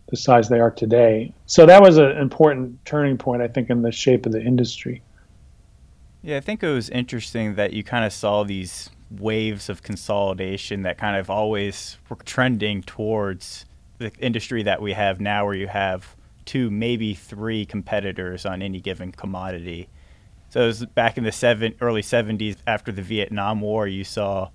the 0.08 0.16
size 0.16 0.48
they 0.48 0.60
are 0.60 0.70
today. 0.70 1.32
So 1.46 1.66
that 1.66 1.82
was 1.82 1.98
an 1.98 2.16
important 2.16 2.84
turning 2.84 3.18
point, 3.18 3.42
I 3.42 3.48
think, 3.48 3.70
in 3.70 3.82
the 3.82 3.92
shape 3.92 4.26
of 4.26 4.32
the 4.32 4.42
industry. 4.42 5.02
Yeah, 6.22 6.36
I 6.36 6.40
think 6.40 6.62
it 6.62 6.68
was 6.68 6.88
interesting 6.90 7.54
that 7.54 7.72
you 7.72 7.84
kind 7.84 8.04
of 8.04 8.12
saw 8.12 8.42
these 8.42 8.90
waves 9.10 9.68
of 9.68 9.82
consolidation 9.82 10.82
that 10.82 10.98
kind 10.98 11.16
of 11.16 11.30
always 11.30 11.98
were 12.08 12.16
trending 12.16 12.82
towards 12.82 13.64
the 13.98 14.12
industry 14.18 14.62
that 14.62 14.80
we 14.80 14.92
have 14.92 15.20
now, 15.20 15.44
where 15.44 15.54
you 15.54 15.68
have 15.68 16.16
two, 16.44 16.70
maybe 16.70 17.14
three 17.14 17.66
competitors 17.66 18.46
on 18.46 18.62
any 18.62 18.80
given 18.80 19.12
commodity. 19.12 19.88
So 20.50 20.62
it 20.62 20.66
was 20.66 20.86
back 20.86 21.18
in 21.18 21.24
the 21.24 21.32
seven, 21.32 21.74
early 21.80 22.02
70s 22.02 22.56
after 22.66 22.90
the 22.90 23.02
Vietnam 23.02 23.60
War, 23.60 23.86
you 23.86 24.04
saw 24.04 24.50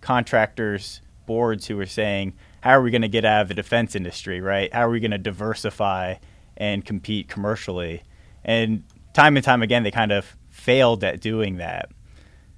contractors, 0.00 1.00
boards 1.26 1.66
who 1.66 1.76
were 1.76 1.86
saying, 1.86 2.32
how 2.66 2.72
are 2.72 2.82
we 2.82 2.90
going 2.90 3.02
to 3.02 3.08
get 3.08 3.24
out 3.24 3.42
of 3.42 3.48
the 3.48 3.54
defense 3.54 3.94
industry, 3.94 4.40
right? 4.40 4.74
How 4.74 4.88
are 4.88 4.90
we 4.90 4.98
going 4.98 5.12
to 5.12 5.18
diversify 5.18 6.16
and 6.56 6.84
compete 6.84 7.28
commercially? 7.28 8.02
And 8.44 8.82
time 9.14 9.36
and 9.36 9.44
time 9.44 9.62
again, 9.62 9.84
they 9.84 9.92
kind 9.92 10.10
of 10.10 10.36
failed 10.50 11.04
at 11.04 11.20
doing 11.20 11.58
that. 11.58 11.90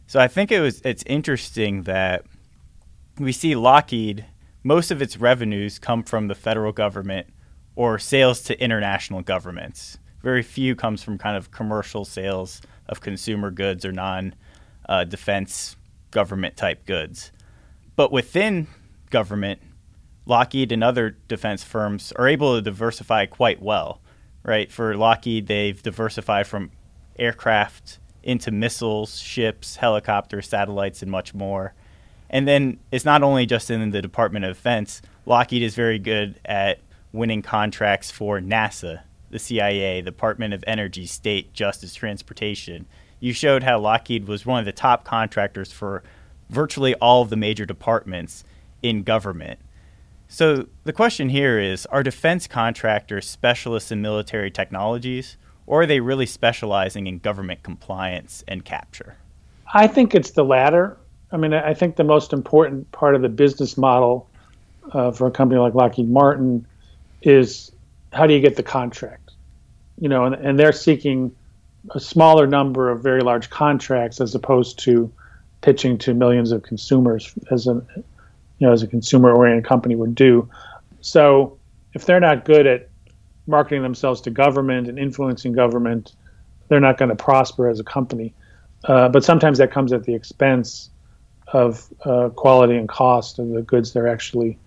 So 0.06 0.18
I 0.18 0.26
think 0.26 0.50
it 0.50 0.60
was 0.60 0.80
it's 0.80 1.02
interesting 1.04 1.82
that 1.82 2.24
we 3.18 3.32
see 3.32 3.54
Lockheed 3.54 4.24
most 4.64 4.90
of 4.90 5.02
its 5.02 5.18
revenues 5.18 5.78
come 5.78 6.02
from 6.02 6.28
the 6.28 6.34
federal 6.34 6.72
government 6.72 7.26
or 7.76 7.98
sales 7.98 8.40
to 8.44 8.58
international 8.58 9.20
governments. 9.20 9.98
Very 10.22 10.42
few 10.42 10.74
comes 10.74 11.02
from 11.02 11.18
kind 11.18 11.36
of 11.36 11.50
commercial 11.50 12.06
sales 12.06 12.62
of 12.86 13.02
consumer 13.02 13.50
goods 13.50 13.84
or 13.84 13.92
non 13.92 14.34
uh, 14.88 15.04
defense 15.04 15.76
government 16.12 16.56
type 16.56 16.86
goods. 16.86 17.30
But 17.94 18.10
within 18.10 18.68
government, 19.10 19.60
Lockheed 20.28 20.72
and 20.72 20.84
other 20.84 21.16
defense 21.26 21.64
firms 21.64 22.12
are 22.12 22.28
able 22.28 22.54
to 22.54 22.60
diversify 22.60 23.24
quite 23.24 23.62
well, 23.62 24.02
right? 24.42 24.70
For 24.70 24.94
Lockheed, 24.94 25.46
they've 25.46 25.82
diversified 25.82 26.46
from 26.46 26.70
aircraft 27.18 27.98
into 28.22 28.50
missiles, 28.50 29.18
ships, 29.18 29.76
helicopters, 29.76 30.46
satellites, 30.46 31.00
and 31.00 31.10
much 31.10 31.32
more. 31.32 31.72
And 32.28 32.46
then 32.46 32.78
it's 32.92 33.06
not 33.06 33.22
only 33.22 33.46
just 33.46 33.70
in 33.70 33.90
the 33.90 34.02
Department 34.02 34.44
of 34.44 34.54
Defense, 34.54 35.00
Lockheed 35.24 35.62
is 35.62 35.74
very 35.74 35.98
good 35.98 36.38
at 36.44 36.80
winning 37.10 37.40
contracts 37.40 38.10
for 38.10 38.38
NASA, 38.38 39.00
the 39.30 39.38
CIA, 39.38 40.02
the 40.02 40.10
Department 40.10 40.52
of 40.52 40.62
Energy, 40.66 41.06
State, 41.06 41.54
Justice, 41.54 41.94
Transportation. 41.94 42.84
You 43.18 43.32
showed 43.32 43.62
how 43.62 43.78
Lockheed 43.80 44.28
was 44.28 44.44
one 44.44 44.58
of 44.58 44.66
the 44.66 44.72
top 44.72 45.04
contractors 45.04 45.72
for 45.72 46.02
virtually 46.50 46.94
all 46.96 47.22
of 47.22 47.30
the 47.30 47.36
major 47.36 47.64
departments 47.64 48.44
in 48.82 49.04
government. 49.04 49.58
So 50.28 50.66
the 50.84 50.92
question 50.92 51.30
here 51.30 51.58
is 51.58 51.86
Are 51.86 52.02
defense 52.02 52.46
contractors 52.46 53.26
specialists 53.28 53.90
in 53.90 54.02
military 54.02 54.50
technologies, 54.50 55.38
or 55.66 55.82
are 55.82 55.86
they 55.86 56.00
really 56.00 56.26
specializing 56.26 57.06
in 57.06 57.18
government 57.18 57.62
compliance 57.62 58.44
and 58.46 58.64
capture? 58.64 59.16
I 59.72 59.86
think 59.86 60.14
it's 60.14 60.32
the 60.32 60.44
latter. 60.44 60.98
I 61.32 61.38
mean, 61.38 61.54
I 61.54 61.74
think 61.74 61.96
the 61.96 62.04
most 62.04 62.32
important 62.32 62.90
part 62.92 63.14
of 63.14 63.22
the 63.22 63.28
business 63.28 63.76
model 63.78 64.28
uh, 64.92 65.12
for 65.12 65.26
a 65.26 65.30
company 65.30 65.60
like 65.60 65.74
Lockheed 65.74 66.08
Martin 66.08 66.66
is 67.22 67.72
how 68.12 68.26
do 68.26 68.34
you 68.34 68.40
get 68.40 68.56
the 68.56 68.62
contract? 68.62 69.32
You 69.98 70.08
know, 70.08 70.24
and, 70.24 70.34
and 70.34 70.58
they're 70.58 70.72
seeking 70.72 71.34
a 71.90 72.00
smaller 72.00 72.46
number 72.46 72.90
of 72.90 73.02
very 73.02 73.22
large 73.22 73.48
contracts 73.50 74.20
as 74.20 74.34
opposed 74.34 74.78
to 74.80 75.10
pitching 75.62 75.98
to 75.98 76.14
millions 76.14 76.52
of 76.52 76.62
consumers 76.62 77.34
as 77.50 77.66
a 77.66 77.82
you 78.58 78.66
know, 78.66 78.72
as 78.72 78.82
a 78.82 78.86
consumer 78.86 79.32
oriented 79.32 79.64
company 79.64 79.94
would 79.94 80.14
do. 80.14 80.48
So 81.00 81.58
if 81.94 82.04
they're 82.04 82.20
not 82.20 82.44
good 82.44 82.66
at 82.66 82.88
marketing 83.46 83.82
themselves 83.82 84.20
to 84.22 84.30
government 84.30 84.88
and 84.88 84.98
influencing 84.98 85.52
government, 85.52 86.12
they're 86.68 86.80
not 86.80 86.98
going 86.98 87.08
to 87.08 87.16
prosper 87.16 87.68
as 87.68 87.80
a 87.80 87.84
company. 87.84 88.34
Uh, 88.84 89.08
but 89.08 89.24
sometimes 89.24 89.58
that 89.58 89.72
comes 89.72 89.92
at 89.92 90.04
the 90.04 90.14
expense 90.14 90.90
of 91.52 91.88
uh, 92.04 92.28
quality 92.30 92.76
and 92.76 92.88
cost 92.88 93.38
of 93.38 93.48
the 93.48 93.62
goods 93.62 93.92
they're 93.92 94.08
actually 94.08 94.58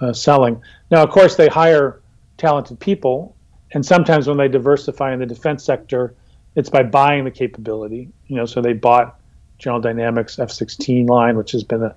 uh, 0.00 0.12
selling. 0.12 0.60
Now, 0.90 1.02
of 1.02 1.10
course, 1.10 1.36
they 1.36 1.46
hire 1.46 2.00
talented 2.36 2.80
people, 2.80 3.36
and 3.72 3.86
sometimes 3.86 4.26
when 4.26 4.36
they 4.36 4.48
diversify 4.48 5.12
in 5.12 5.20
the 5.20 5.26
defense 5.26 5.64
sector, 5.64 6.14
it's 6.56 6.68
by 6.68 6.82
buying 6.82 7.24
the 7.24 7.30
capability. 7.30 8.10
You 8.26 8.36
know, 8.36 8.46
so 8.46 8.60
they 8.60 8.72
bought 8.72 9.18
General 9.58 9.80
Dynamics 9.80 10.38
F-16 10.38 11.08
line, 11.08 11.36
which 11.36 11.52
has 11.52 11.64
been 11.64 11.82
a 11.82 11.94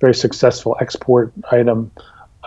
very 0.00 0.14
successful 0.14 0.76
export 0.80 1.32
item. 1.50 1.90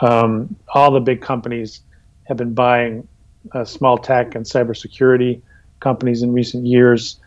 Um, 0.02 0.56
all 0.74 0.92
the 0.92 1.00
big 1.00 1.22
companies 1.22 1.82
have 2.26 2.38
been 2.38 2.54
buying 2.54 3.08
uh, 3.54 3.66
small 3.66 3.98
tech 3.98 4.36
and 4.36 4.46
cybersecurity 4.46 5.42
companies 5.80 6.22
in 6.22 6.34
recent 6.34 6.66
years. 6.66 7.20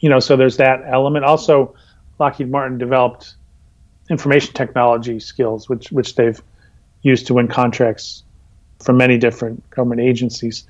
You 0.00 0.08
know, 0.08 0.20
so 0.20 0.36
there's 0.36 0.56
that 0.58 0.82
element. 0.86 1.24
Also, 1.24 1.74
Lockheed 2.18 2.50
Martin 2.50 2.78
developed 2.78 3.34
information 4.10 4.52
technology 4.54 5.20
skills, 5.20 5.68
which 5.68 5.90
which 5.92 6.14
they've 6.16 6.40
used 7.02 7.26
to 7.28 7.34
win 7.34 7.48
contracts 7.48 8.22
from 8.80 8.96
many 8.96 9.16
different 9.18 9.68
government 9.70 10.00
agencies. 10.00 10.64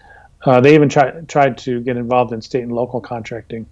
Uh, 0.45 0.61
they 0.61 0.75
even 0.75 0.89
tried 0.89 1.29
tried 1.29 1.59
to 1.59 1.81
get 1.81 1.97
involved 1.97 2.33
in 2.33 2.41
state 2.41 2.63
and 2.63 2.73
local 2.73 3.01
contracting 3.01 3.67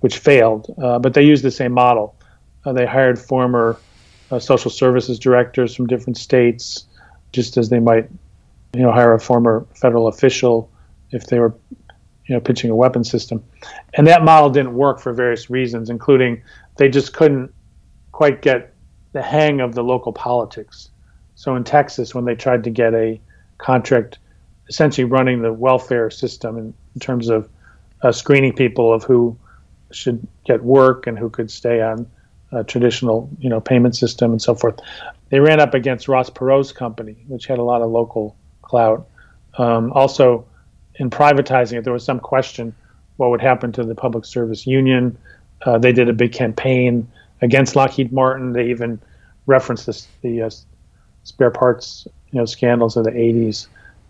which 0.00 0.18
failed. 0.18 0.72
Uh, 0.80 0.98
but 0.98 1.14
they 1.14 1.22
used 1.22 1.42
the 1.42 1.50
same 1.50 1.72
model. 1.72 2.14
Uh, 2.64 2.72
they 2.72 2.86
hired 2.86 3.18
former 3.18 3.78
uh, 4.30 4.38
social 4.38 4.70
services 4.70 5.18
directors 5.18 5.74
from 5.74 5.86
different 5.86 6.16
states, 6.16 6.86
just 7.32 7.56
as 7.56 7.68
they 7.68 7.80
might, 7.80 8.08
you 8.74 8.82
know, 8.82 8.92
hire 8.92 9.14
a 9.14 9.20
former 9.20 9.66
federal 9.74 10.08
official 10.08 10.70
if 11.10 11.26
they 11.26 11.38
were, 11.38 11.54
you 12.26 12.34
know, 12.34 12.40
pitching 12.40 12.70
a 12.70 12.76
weapon 12.76 13.04
system. 13.04 13.42
And 13.94 14.06
that 14.06 14.24
model 14.24 14.50
didn't 14.50 14.74
work 14.74 15.00
for 15.00 15.12
various 15.12 15.48
reasons, 15.48 15.90
including 15.90 16.42
they 16.76 16.88
just 16.88 17.12
couldn't 17.12 17.52
quite 18.12 18.42
get 18.42 18.74
the 19.12 19.22
hang 19.22 19.60
of 19.60 19.74
the 19.74 19.82
local 19.82 20.12
politics. 20.12 20.90
So 21.34 21.54
in 21.54 21.64
Texas, 21.64 22.14
when 22.14 22.24
they 22.24 22.34
tried 22.34 22.64
to 22.64 22.70
get 22.70 22.94
a 22.94 23.20
contract 23.58 24.18
essentially 24.68 25.04
running 25.04 25.42
the 25.42 25.52
welfare 25.52 26.10
system 26.10 26.58
in, 26.58 26.74
in 26.94 27.00
terms 27.00 27.28
of 27.28 27.48
uh, 28.02 28.12
screening 28.12 28.52
people 28.52 28.92
of 28.92 29.04
who 29.04 29.38
should 29.92 30.26
get 30.44 30.62
work 30.62 31.06
and 31.06 31.18
who 31.18 31.30
could 31.30 31.50
stay 31.50 31.80
on 31.80 32.06
a 32.52 32.64
traditional, 32.64 33.28
you 33.38 33.48
know, 33.48 33.60
payment 33.60 33.96
system 33.96 34.32
and 34.32 34.40
so 34.40 34.54
forth. 34.54 34.78
They 35.30 35.40
ran 35.40 35.60
up 35.60 35.74
against 35.74 36.08
Ross 36.08 36.30
Perot's 36.30 36.72
company, 36.72 37.16
which 37.26 37.46
had 37.46 37.58
a 37.58 37.62
lot 37.62 37.82
of 37.82 37.90
local 37.90 38.36
clout. 38.62 39.08
Um, 39.58 39.92
also, 39.92 40.46
in 40.96 41.10
privatizing 41.10 41.78
it, 41.78 41.84
there 41.84 41.92
was 41.92 42.04
some 42.04 42.20
question 42.20 42.74
what 43.16 43.30
would 43.30 43.40
happen 43.40 43.72
to 43.72 43.84
the 43.84 43.94
public 43.94 44.24
service 44.24 44.66
union. 44.66 45.16
Uh, 45.62 45.78
they 45.78 45.92
did 45.92 46.08
a 46.08 46.12
big 46.12 46.32
campaign 46.32 47.08
against 47.42 47.74
Lockheed 47.74 48.12
Martin. 48.12 48.52
They 48.52 48.68
even 48.68 49.00
referenced 49.46 49.86
this, 49.86 50.06
the 50.22 50.42
uh, 50.42 50.50
spare 51.24 51.50
parts, 51.50 52.06
you 52.30 52.38
know, 52.38 52.44
scandals 52.44 52.96
of 52.96 53.04
the 53.04 53.10
80s. 53.10 53.66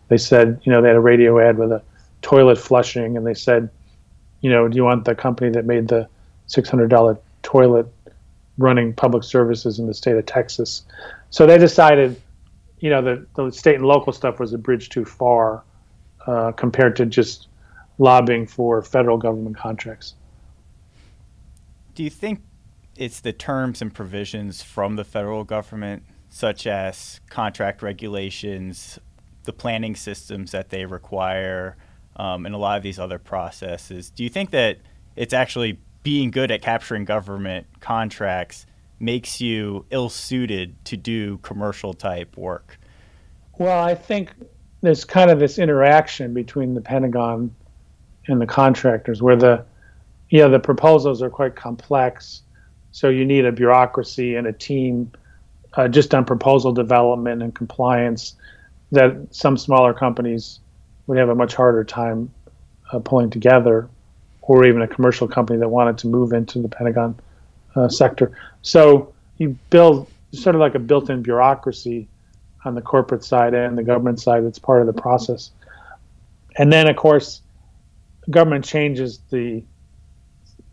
They 0.09 0.19
said, 0.19 0.61
you 0.65 0.73
know, 0.73 0.83
they 0.83 0.89
had 0.89 0.97
a 0.97 1.01
radio 1.01 1.39
ad 1.39 1.59
with 1.59 1.73
a 1.73 1.83
toilet 2.23 2.59
flushing, 2.59 3.17
and 3.17 3.27
they 3.27 3.35
said, 3.35 3.71
you 4.41 4.51
know, 4.51 4.69
do 4.69 4.77
you 4.77 4.85
want 4.85 5.05
the 5.05 5.15
company 5.15 5.51
that 5.51 5.65
made 5.65 5.89
the 5.89 6.09
$600 6.49 7.19
toilet 7.43 7.87
running 8.59 8.93
public 8.93 9.23
services 9.23 9.79
in 9.79 9.87
the 9.87 9.95
state 9.95 10.17
of 10.17 10.27
Texas? 10.27 10.83
So 11.31 11.47
they 11.47 11.59
decided, 11.59 12.21
you 12.81 12.91
know, 12.91 13.03
that 13.03 13.35
the 13.35 13.51
state 13.51 13.77
and 13.77 13.85
local 13.85 14.13
stuff 14.13 14.39
was 14.41 14.53
a 14.53 14.59
bridge 14.59 14.89
too 14.89 15.05
far 15.05 15.65
uh, 16.27 16.53
compared 16.53 16.97
to 16.97 17.07
just 17.07 17.49
lobbying 17.99 18.47
for 18.47 18.83
federal 18.83 19.19
government 19.19 19.57
contracts. 19.57 20.15
Do 21.95 22.03
you 22.03 22.11
think 22.11 22.43
it's 22.97 23.21
the 23.21 23.33
terms 23.33 23.83
and 23.83 23.93
provisions 23.93 24.63
from 24.63 24.97
the 24.97 25.05
federal 25.05 25.45
government, 25.45 26.03
such 26.29 26.67
as 26.67 27.21
contract 27.31 27.83
regulations, 27.83 28.99
the 29.45 29.53
planning 29.53 29.95
systems 29.95 30.51
that 30.51 30.71
they 30.71 30.85
require, 30.85 31.77
um, 32.17 32.47
and 32.47 32.55
a 32.55 32.59
lot 32.59 32.77
of 32.77 32.83
these 32.83 32.99
other 32.99 33.19
processes. 33.19 34.11
Do 34.11 34.25
you 34.25 34.31
think 34.31 34.51
that 34.51 34.79
it's 35.15 35.33
actually 35.33 35.79
being 36.07 36.31
good 36.31 36.53
at 36.53 36.63
capturing 36.63 37.05
government 37.05 37.67
contracts 37.81 38.65
makes 39.01 39.41
you 39.41 39.85
ill 39.91 40.09
suited 40.09 40.73
to 40.85 40.97
do 40.97 41.37
commercial 41.39 41.93
type 41.93 42.37
work? 42.37 42.79
Well, 43.59 43.83
I 43.83 43.97
think 43.97 44.33
there's 44.83 45.05
kind 45.05 45.33
of 45.33 45.41
this 45.41 45.59
interaction 45.59 46.33
between 46.33 46.75
the 46.75 46.81
Pentagon 46.81 47.53
and 48.29 48.41
the 48.41 48.47
contractors 48.47 49.21
where 49.21 49.35
the 49.35 49.65
you 50.31 50.39
know 50.39 50.49
the 50.49 50.61
proposals 50.61 51.23
are 51.23 51.31
quite 51.31 51.57
complex 51.57 52.43
so 52.93 53.09
you 53.09 53.25
need 53.25 53.45
a 53.45 53.51
bureaucracy 53.51 54.37
and 54.37 54.47
a 54.47 54.53
team 54.53 55.11
uh, 55.73 55.89
just 55.89 56.15
on 56.15 56.25
proposal 56.25 56.71
development 56.71 57.43
and 57.43 57.53
compliance 57.53 58.37
that 58.93 59.17
some 59.33 59.57
smaller 59.57 59.93
companies 59.93 60.61
would 61.09 61.19
have 61.19 61.31
a 61.31 61.35
much 61.35 61.57
harder 61.57 61.83
time 61.83 62.33
uh, 62.93 63.01
pulling 63.01 63.29
together, 63.29 63.89
or 64.47 64.65
even 64.65 64.83
a 64.83 64.89
commercial 64.89 65.27
company 65.27 65.59
that 65.59 65.69
wanted 65.69 65.99
to 65.99 66.07
move 66.07 66.33
into 66.33 66.61
the 66.61 66.69
Pentagon 66.69 67.19
uh, 67.75 67.89
sector. 67.89 68.33
So 68.63 69.13
you 69.39 69.59
build 69.71 70.09
sort 70.33 70.55
of 70.55 70.61
like 70.61 70.75
a 70.75 70.79
built-in 70.79 71.23
bureaucracy 71.23 72.09
on 72.65 72.75
the 72.75 72.83
corporate 72.83 73.25
side 73.25 73.55
and 73.55 73.77
the 73.77 73.83
government 73.83 74.21
side 74.21 74.45
that's 74.45 74.59
part 74.59 74.81
of 74.81 74.87
the 74.87 75.01
process. 75.01 75.51
And 76.57 76.73
then, 76.73 76.89
of 76.89 76.97
course, 76.97 77.43
government 78.31 78.65
changes 78.65 79.21
the, 79.31 79.63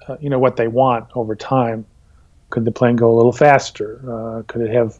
uh, 0.07 0.17
you 0.19 0.29
know, 0.29 0.39
what 0.39 0.55
they 0.55 0.67
want 0.67 1.07
over 1.15 1.35
time. 1.35 1.85
Could 2.49 2.65
the 2.65 2.71
plane 2.71 2.95
go 2.95 3.11
a 3.11 3.15
little 3.15 3.31
faster? 3.31 3.99
Uh, 4.07 4.43
could 4.43 4.61
it 4.61 4.73
have 4.73 4.97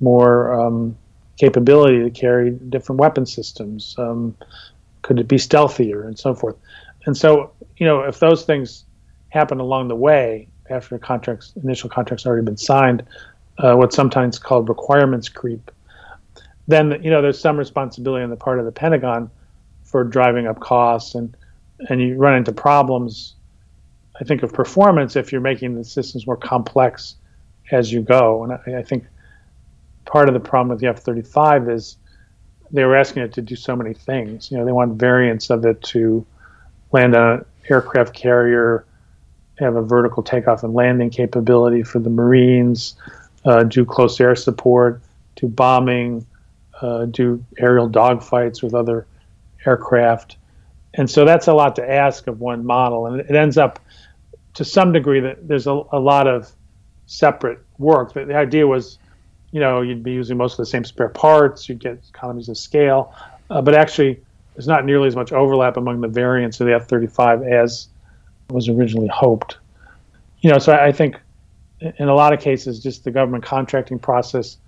more 0.00 0.52
um, 0.60 0.96
capability 1.38 2.02
to 2.02 2.10
carry 2.10 2.50
different 2.50 3.00
weapon 3.00 3.24
systems? 3.24 3.94
Um, 3.98 4.36
could 5.00 5.18
it 5.18 5.28
be 5.28 5.36
stealthier 5.36 6.06
and 6.06 6.18
so 6.18 6.34
forth? 6.34 6.56
And 7.06 7.16
so, 7.16 7.52
you 7.76 7.86
know, 7.86 8.02
if 8.02 8.18
those 8.18 8.44
things 8.44 8.84
happen 9.30 9.60
along 9.60 9.88
the 9.88 9.96
way 9.96 10.48
after 10.70 10.98
contracts, 10.98 11.52
initial 11.62 11.88
contracts 11.88 12.26
already 12.26 12.44
been 12.44 12.56
signed, 12.56 13.02
uh, 13.58 13.74
what's 13.74 13.96
sometimes 13.96 14.38
called 14.38 14.68
requirements 14.68 15.28
creep, 15.28 15.70
then 16.68 17.02
you 17.02 17.10
know 17.10 17.20
there's 17.20 17.38
some 17.38 17.56
responsibility 17.56 18.22
on 18.22 18.30
the 18.30 18.36
part 18.36 18.58
of 18.58 18.64
the 18.64 18.72
Pentagon 18.72 19.30
for 19.82 20.04
driving 20.04 20.46
up 20.46 20.60
costs 20.60 21.14
and 21.14 21.36
and 21.88 22.00
you 22.00 22.16
run 22.16 22.34
into 22.34 22.52
problems. 22.52 23.34
I 24.20 24.24
think 24.24 24.42
of 24.42 24.52
performance 24.52 25.16
if 25.16 25.32
you're 25.32 25.40
making 25.40 25.74
the 25.74 25.84
systems 25.84 26.26
more 26.26 26.36
complex 26.36 27.16
as 27.72 27.92
you 27.92 28.02
go, 28.02 28.44
and 28.44 28.52
I, 28.52 28.78
I 28.78 28.82
think 28.82 29.04
part 30.04 30.28
of 30.28 30.34
the 30.34 30.40
problem 30.40 30.68
with 30.68 30.80
the 30.80 30.86
F-35 30.88 31.72
is 31.72 31.96
they 32.70 32.84
were 32.84 32.96
asking 32.96 33.22
it 33.22 33.32
to 33.34 33.42
do 33.42 33.56
so 33.56 33.74
many 33.74 33.94
things. 33.94 34.50
You 34.50 34.58
know, 34.58 34.64
they 34.64 34.72
want 34.72 34.94
variants 34.94 35.50
of 35.50 35.64
it 35.64 35.82
to 35.84 36.24
land 36.92 37.16
on 37.16 37.44
aircraft 37.68 38.14
carrier, 38.14 38.84
have 39.58 39.76
a 39.76 39.82
vertical 39.82 40.22
takeoff 40.22 40.62
and 40.62 40.74
landing 40.74 41.10
capability 41.10 41.82
for 41.82 41.98
the 41.98 42.10
Marines, 42.10 42.94
uh, 43.44 43.62
do 43.64 43.84
close 43.84 44.20
air 44.20 44.34
support, 44.34 45.00
do 45.36 45.46
bombing, 45.46 46.26
uh, 46.80 47.06
do 47.06 47.44
aerial 47.58 47.88
dogfights 47.88 48.62
with 48.62 48.74
other 48.74 49.06
aircraft. 49.66 50.36
And 50.94 51.10
so 51.10 51.24
that's 51.24 51.46
a 51.46 51.54
lot 51.54 51.76
to 51.76 51.90
ask 51.90 52.26
of 52.26 52.40
one 52.40 52.66
model. 52.66 53.06
And 53.06 53.20
it 53.20 53.34
ends 53.34 53.56
up, 53.56 53.78
to 54.54 54.64
some 54.64 54.92
degree, 54.92 55.20
that 55.20 55.48
there's 55.48 55.66
a, 55.66 55.82
a 55.92 55.98
lot 55.98 56.26
of 56.26 56.50
separate 57.06 57.60
work. 57.78 58.12
The, 58.12 58.24
the 58.24 58.34
idea 58.34 58.66
was 58.66 58.98
you 59.52 59.60
know, 59.60 59.82
you'd 59.82 60.02
be 60.02 60.12
using 60.12 60.36
most 60.36 60.54
of 60.54 60.56
the 60.58 60.66
same 60.66 60.84
spare 60.84 61.10
parts, 61.10 61.68
you'd 61.68 61.78
get 61.78 62.02
economies 62.08 62.48
of 62.48 62.56
scale, 62.56 63.14
uh, 63.50 63.60
but 63.60 63.74
actually, 63.74 64.20
there's 64.54 64.68
not 64.68 64.84
nearly 64.84 65.08
as 65.08 65.16
much 65.16 65.32
overlap 65.32 65.76
among 65.76 66.00
the 66.00 66.08
variants 66.08 66.60
of 66.60 66.66
the 66.66 66.74
F-35 66.74 67.50
as 67.50 67.88
was 68.50 68.68
originally 68.68 69.08
hoped. 69.08 69.58
You 70.40 70.50
know, 70.50 70.58
so 70.58 70.72
I 70.72 70.92
think 70.92 71.16
in 71.80 72.08
a 72.08 72.14
lot 72.14 72.32
of 72.32 72.40
cases, 72.40 72.80
just 72.80 73.04
the 73.04 73.10
government 73.10 73.44
contracting 73.44 73.98
process 73.98 74.58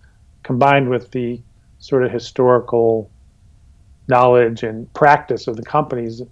combined 0.43 0.89
with 0.89 1.11
the 1.11 1.41
sort 1.79 2.05
of 2.05 2.11
historical 2.11 3.11
knowledge 4.09 4.63
and 4.63 4.93
practice 4.95 5.47
of 5.47 5.57
the 5.57 5.63
companies 5.63 6.23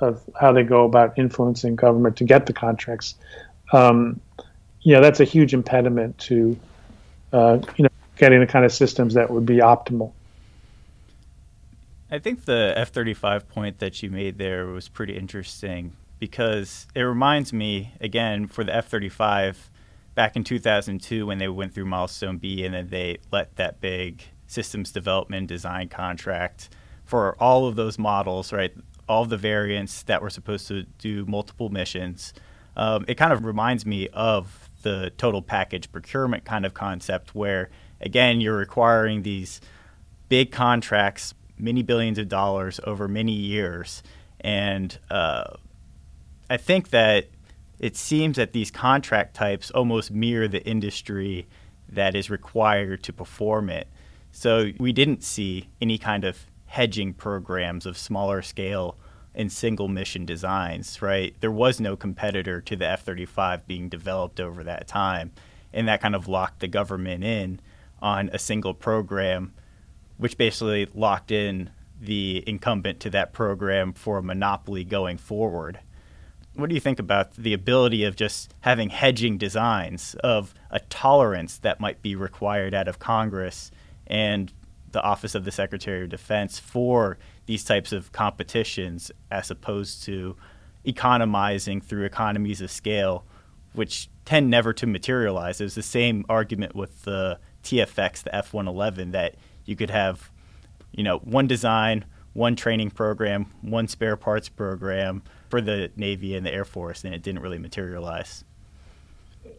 of 0.00 0.22
how 0.38 0.52
they 0.52 0.62
go 0.62 0.84
about 0.84 1.18
influencing 1.18 1.76
government 1.76 2.16
to 2.16 2.24
get 2.24 2.46
the 2.46 2.52
contracts, 2.52 3.14
um, 3.72 4.20
you 4.82 4.94
know, 4.94 5.00
that's 5.00 5.20
a 5.20 5.24
huge 5.24 5.54
impediment 5.54 6.16
to, 6.18 6.56
uh, 7.32 7.58
you 7.76 7.84
know, 7.84 7.88
getting 8.16 8.40
the 8.40 8.46
kind 8.46 8.64
of 8.64 8.72
systems 8.72 9.14
that 9.14 9.30
would 9.30 9.46
be 9.46 9.56
optimal. 9.56 10.12
I 12.10 12.18
think 12.18 12.44
the 12.44 12.72
F 12.76 12.90
35 12.90 13.48
point 13.48 13.78
that 13.78 14.02
you 14.02 14.10
made 14.10 14.38
there 14.38 14.66
was 14.66 14.88
pretty 14.88 15.16
interesting 15.16 15.96
because 16.18 16.86
it 16.94 17.02
reminds 17.02 17.52
me, 17.52 17.92
again, 18.00 18.46
for 18.46 18.64
the 18.64 18.74
F 18.74 18.88
35, 18.88 19.70
back 20.14 20.36
in 20.36 20.44
2002 20.44 21.26
when 21.26 21.38
they 21.38 21.48
went 21.48 21.74
through 21.74 21.84
Milestone 21.84 22.38
B 22.38 22.64
and 22.64 22.74
then 22.74 22.88
they 22.88 23.18
let 23.32 23.56
that 23.56 23.80
big 23.80 24.22
systems 24.46 24.92
development 24.92 25.48
design 25.48 25.88
contract 25.88 26.70
for 27.04 27.36
all 27.40 27.66
of 27.66 27.76
those 27.76 27.98
models, 27.98 28.52
right? 28.52 28.72
All 29.08 29.24
the 29.24 29.36
variants 29.36 30.02
that 30.04 30.22
were 30.22 30.30
supposed 30.30 30.68
to 30.68 30.84
do 30.98 31.26
multiple 31.26 31.68
missions. 31.68 32.32
Um, 32.76 33.04
it 33.08 33.16
kind 33.16 33.32
of 33.32 33.44
reminds 33.44 33.84
me 33.84 34.08
of 34.08 34.70
the 34.82 35.10
total 35.16 35.42
package 35.42 35.90
procurement 35.90 36.44
kind 36.44 36.64
of 36.64 36.72
concept 36.72 37.34
where 37.34 37.68
again, 38.00 38.40
you're 38.40 38.56
requiring 38.56 39.22
these 39.22 39.60
big 40.28 40.50
contracts, 40.50 41.32
many 41.58 41.82
billions 41.82 42.18
of 42.18 42.28
dollars 42.28 42.80
over 42.84 43.08
many 43.08 43.32
years. 43.32 44.02
And 44.40 44.98
uh, 45.10 45.54
I 46.48 46.56
think 46.56 46.90
that 46.90 47.28
it 47.78 47.96
seems 47.96 48.36
that 48.36 48.52
these 48.52 48.70
contract 48.70 49.34
types 49.34 49.70
almost 49.70 50.10
mirror 50.10 50.48
the 50.48 50.64
industry 50.66 51.46
that 51.88 52.14
is 52.14 52.30
required 52.30 53.02
to 53.04 53.12
perform 53.12 53.68
it. 53.70 53.88
So 54.32 54.72
we 54.78 54.92
didn't 54.92 55.22
see 55.22 55.68
any 55.80 55.98
kind 55.98 56.24
of 56.24 56.46
hedging 56.66 57.14
programs 57.14 57.86
of 57.86 57.96
smaller 57.96 58.42
scale 58.42 58.96
and 59.34 59.52
single 59.52 59.88
mission 59.88 60.24
designs, 60.24 61.00
right? 61.02 61.34
There 61.40 61.50
was 61.50 61.78
no 61.78 61.96
competitor 61.96 62.60
to 62.62 62.76
the 62.76 62.86
F 62.86 63.04
35 63.04 63.66
being 63.66 63.88
developed 63.88 64.40
over 64.40 64.64
that 64.64 64.88
time. 64.88 65.32
And 65.72 65.86
that 65.88 66.00
kind 66.00 66.14
of 66.14 66.26
locked 66.26 66.60
the 66.60 66.68
government 66.68 67.22
in 67.22 67.60
on 68.00 68.30
a 68.32 68.38
single 68.38 68.74
program, 68.74 69.52
which 70.18 70.36
basically 70.36 70.86
locked 70.94 71.30
in 71.30 71.70
the 72.00 72.44
incumbent 72.46 73.00
to 73.00 73.10
that 73.10 73.32
program 73.32 73.92
for 73.92 74.18
a 74.18 74.22
monopoly 74.22 74.84
going 74.84 75.16
forward. 75.16 75.80
what 76.54 76.68
do 76.68 76.74
you 76.74 76.80
think 76.80 76.98
about 76.98 77.34
the 77.34 77.52
ability 77.52 78.04
of 78.04 78.16
just 78.16 78.54
having 78.60 78.88
hedging 78.88 79.36
designs 79.36 80.14
of 80.20 80.54
a 80.70 80.80
tolerance 80.80 81.58
that 81.58 81.80
might 81.80 82.00
be 82.00 82.16
required 82.16 82.72
out 82.72 82.88
of 82.88 82.98
Congress 82.98 83.70
and 84.06 84.52
the 84.92 85.02
Office 85.02 85.34
of 85.34 85.44
the 85.44 85.52
Secretary 85.52 86.04
of 86.04 86.08
Defense 86.08 86.58
for 86.58 87.18
these 87.44 87.64
types 87.64 87.92
of 87.92 88.12
competitions 88.12 89.10
as 89.30 89.50
opposed 89.50 90.02
to 90.04 90.34
economizing 90.86 91.80
through 91.80 92.04
economies 92.04 92.62
of 92.62 92.70
scale, 92.70 93.26
which 93.74 94.08
tend 94.24 94.48
never 94.48 94.72
to 94.72 94.86
materialize. 94.86 95.58
There's 95.58 95.74
the 95.74 95.82
same 95.82 96.24
argument 96.28 96.74
with 96.74 97.02
the 97.02 97.38
TFX, 97.62 98.22
the 98.22 98.34
F 98.34 98.54
111, 98.54 99.10
that 99.10 99.34
you 99.66 99.76
could 99.76 99.90
have, 99.90 100.30
you 100.92 101.02
know, 101.02 101.18
one 101.18 101.46
design, 101.46 102.04
one 102.32 102.56
training 102.56 102.90
program, 102.90 103.52
one 103.62 103.88
spare 103.88 104.16
parts 104.16 104.48
program 104.48 105.22
for 105.48 105.60
the 105.60 105.90
Navy 105.96 106.34
and 106.34 106.46
the 106.46 106.52
Air 106.52 106.64
Force, 106.64 107.04
and 107.04 107.14
it 107.14 107.22
didn't 107.22 107.42
really 107.42 107.58
materialize. 107.58 108.44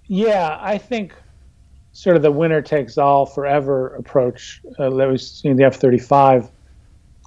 Yeah, 0.07 0.57
I 0.59 0.77
think 0.77 1.13
sort 1.91 2.15
of 2.15 2.21
the 2.21 2.31
winner 2.31 2.61
takes 2.61 2.97
all 2.97 3.25
forever 3.25 3.95
approach 3.95 4.61
uh, 4.79 4.89
that 4.89 5.09
we 5.09 5.17
see 5.17 5.47
in 5.47 5.57
the 5.57 5.63
F 5.63 5.77
35 5.77 6.49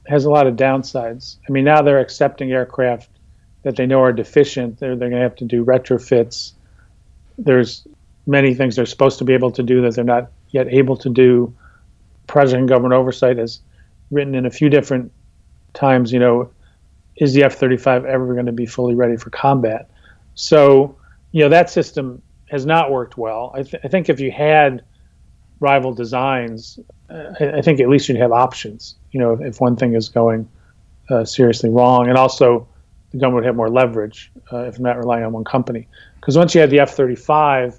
has 0.06 0.24
a 0.24 0.30
lot 0.30 0.46
of 0.46 0.56
downsides. 0.56 1.36
I 1.48 1.52
mean, 1.52 1.64
now 1.64 1.82
they're 1.82 1.98
accepting 1.98 2.52
aircraft 2.52 3.10
that 3.62 3.76
they 3.76 3.86
know 3.86 4.00
are 4.02 4.12
deficient. 4.12 4.78
They're, 4.78 4.96
they're 4.96 5.10
going 5.10 5.20
to 5.20 5.28
have 5.28 5.36
to 5.36 5.44
do 5.44 5.64
retrofits. 5.64 6.52
There's 7.38 7.86
many 8.26 8.54
things 8.54 8.76
they're 8.76 8.86
supposed 8.86 9.18
to 9.18 9.24
be 9.24 9.34
able 9.34 9.50
to 9.52 9.62
do 9.62 9.82
that 9.82 9.94
they're 9.94 10.04
not 10.04 10.30
yet 10.50 10.68
able 10.68 10.96
to 10.98 11.08
do. 11.08 11.54
Project 12.30 12.60
On 12.60 12.66
Government 12.66 12.94
Oversight 12.94 13.38
has 13.38 13.60
written 14.12 14.36
in 14.36 14.46
a 14.46 14.50
few 14.50 14.68
different 14.68 15.10
times, 15.74 16.12
you 16.12 16.20
know, 16.20 16.48
is 17.16 17.34
the 17.34 17.42
F 17.42 17.54
35 17.54 18.04
ever 18.04 18.34
going 18.34 18.46
to 18.46 18.52
be 18.52 18.66
fully 18.66 18.94
ready 18.94 19.16
for 19.16 19.30
combat? 19.30 19.90
So, 20.36 20.96
you 21.32 21.42
know, 21.42 21.48
that 21.48 21.70
system 21.70 22.22
has 22.48 22.64
not 22.64 22.92
worked 22.92 23.18
well. 23.18 23.52
I, 23.54 23.62
th- 23.64 23.82
I 23.84 23.88
think 23.88 24.08
if 24.08 24.20
you 24.20 24.30
had 24.30 24.84
rival 25.58 25.92
designs, 25.92 26.78
uh, 27.10 27.32
I, 27.40 27.62
think 27.62 27.80
at 27.80 27.88
least 27.88 28.08
you'd 28.08 28.18
have 28.18 28.32
options, 28.32 28.94
you 29.10 29.18
know, 29.18 29.32
if, 29.32 29.40
if 29.40 29.60
one 29.60 29.74
thing 29.74 29.94
is 29.94 30.08
going 30.08 30.48
uh, 31.10 31.24
seriously 31.24 31.68
wrong. 31.68 32.08
And 32.08 32.16
also, 32.16 32.66
the 33.10 33.18
government 33.18 33.42
would 33.42 33.46
have 33.46 33.56
more 33.56 33.68
leverage 33.68 34.30
uh, 34.52 34.58
if 34.60 34.78
not 34.78 34.96
relying 34.96 35.24
on 35.24 35.32
one 35.32 35.44
company. 35.44 35.88
Because 36.20 36.38
once 36.38 36.54
you 36.54 36.60
had 36.60 36.70
the 36.70 36.78
F 36.78 36.94
35, 36.94 37.78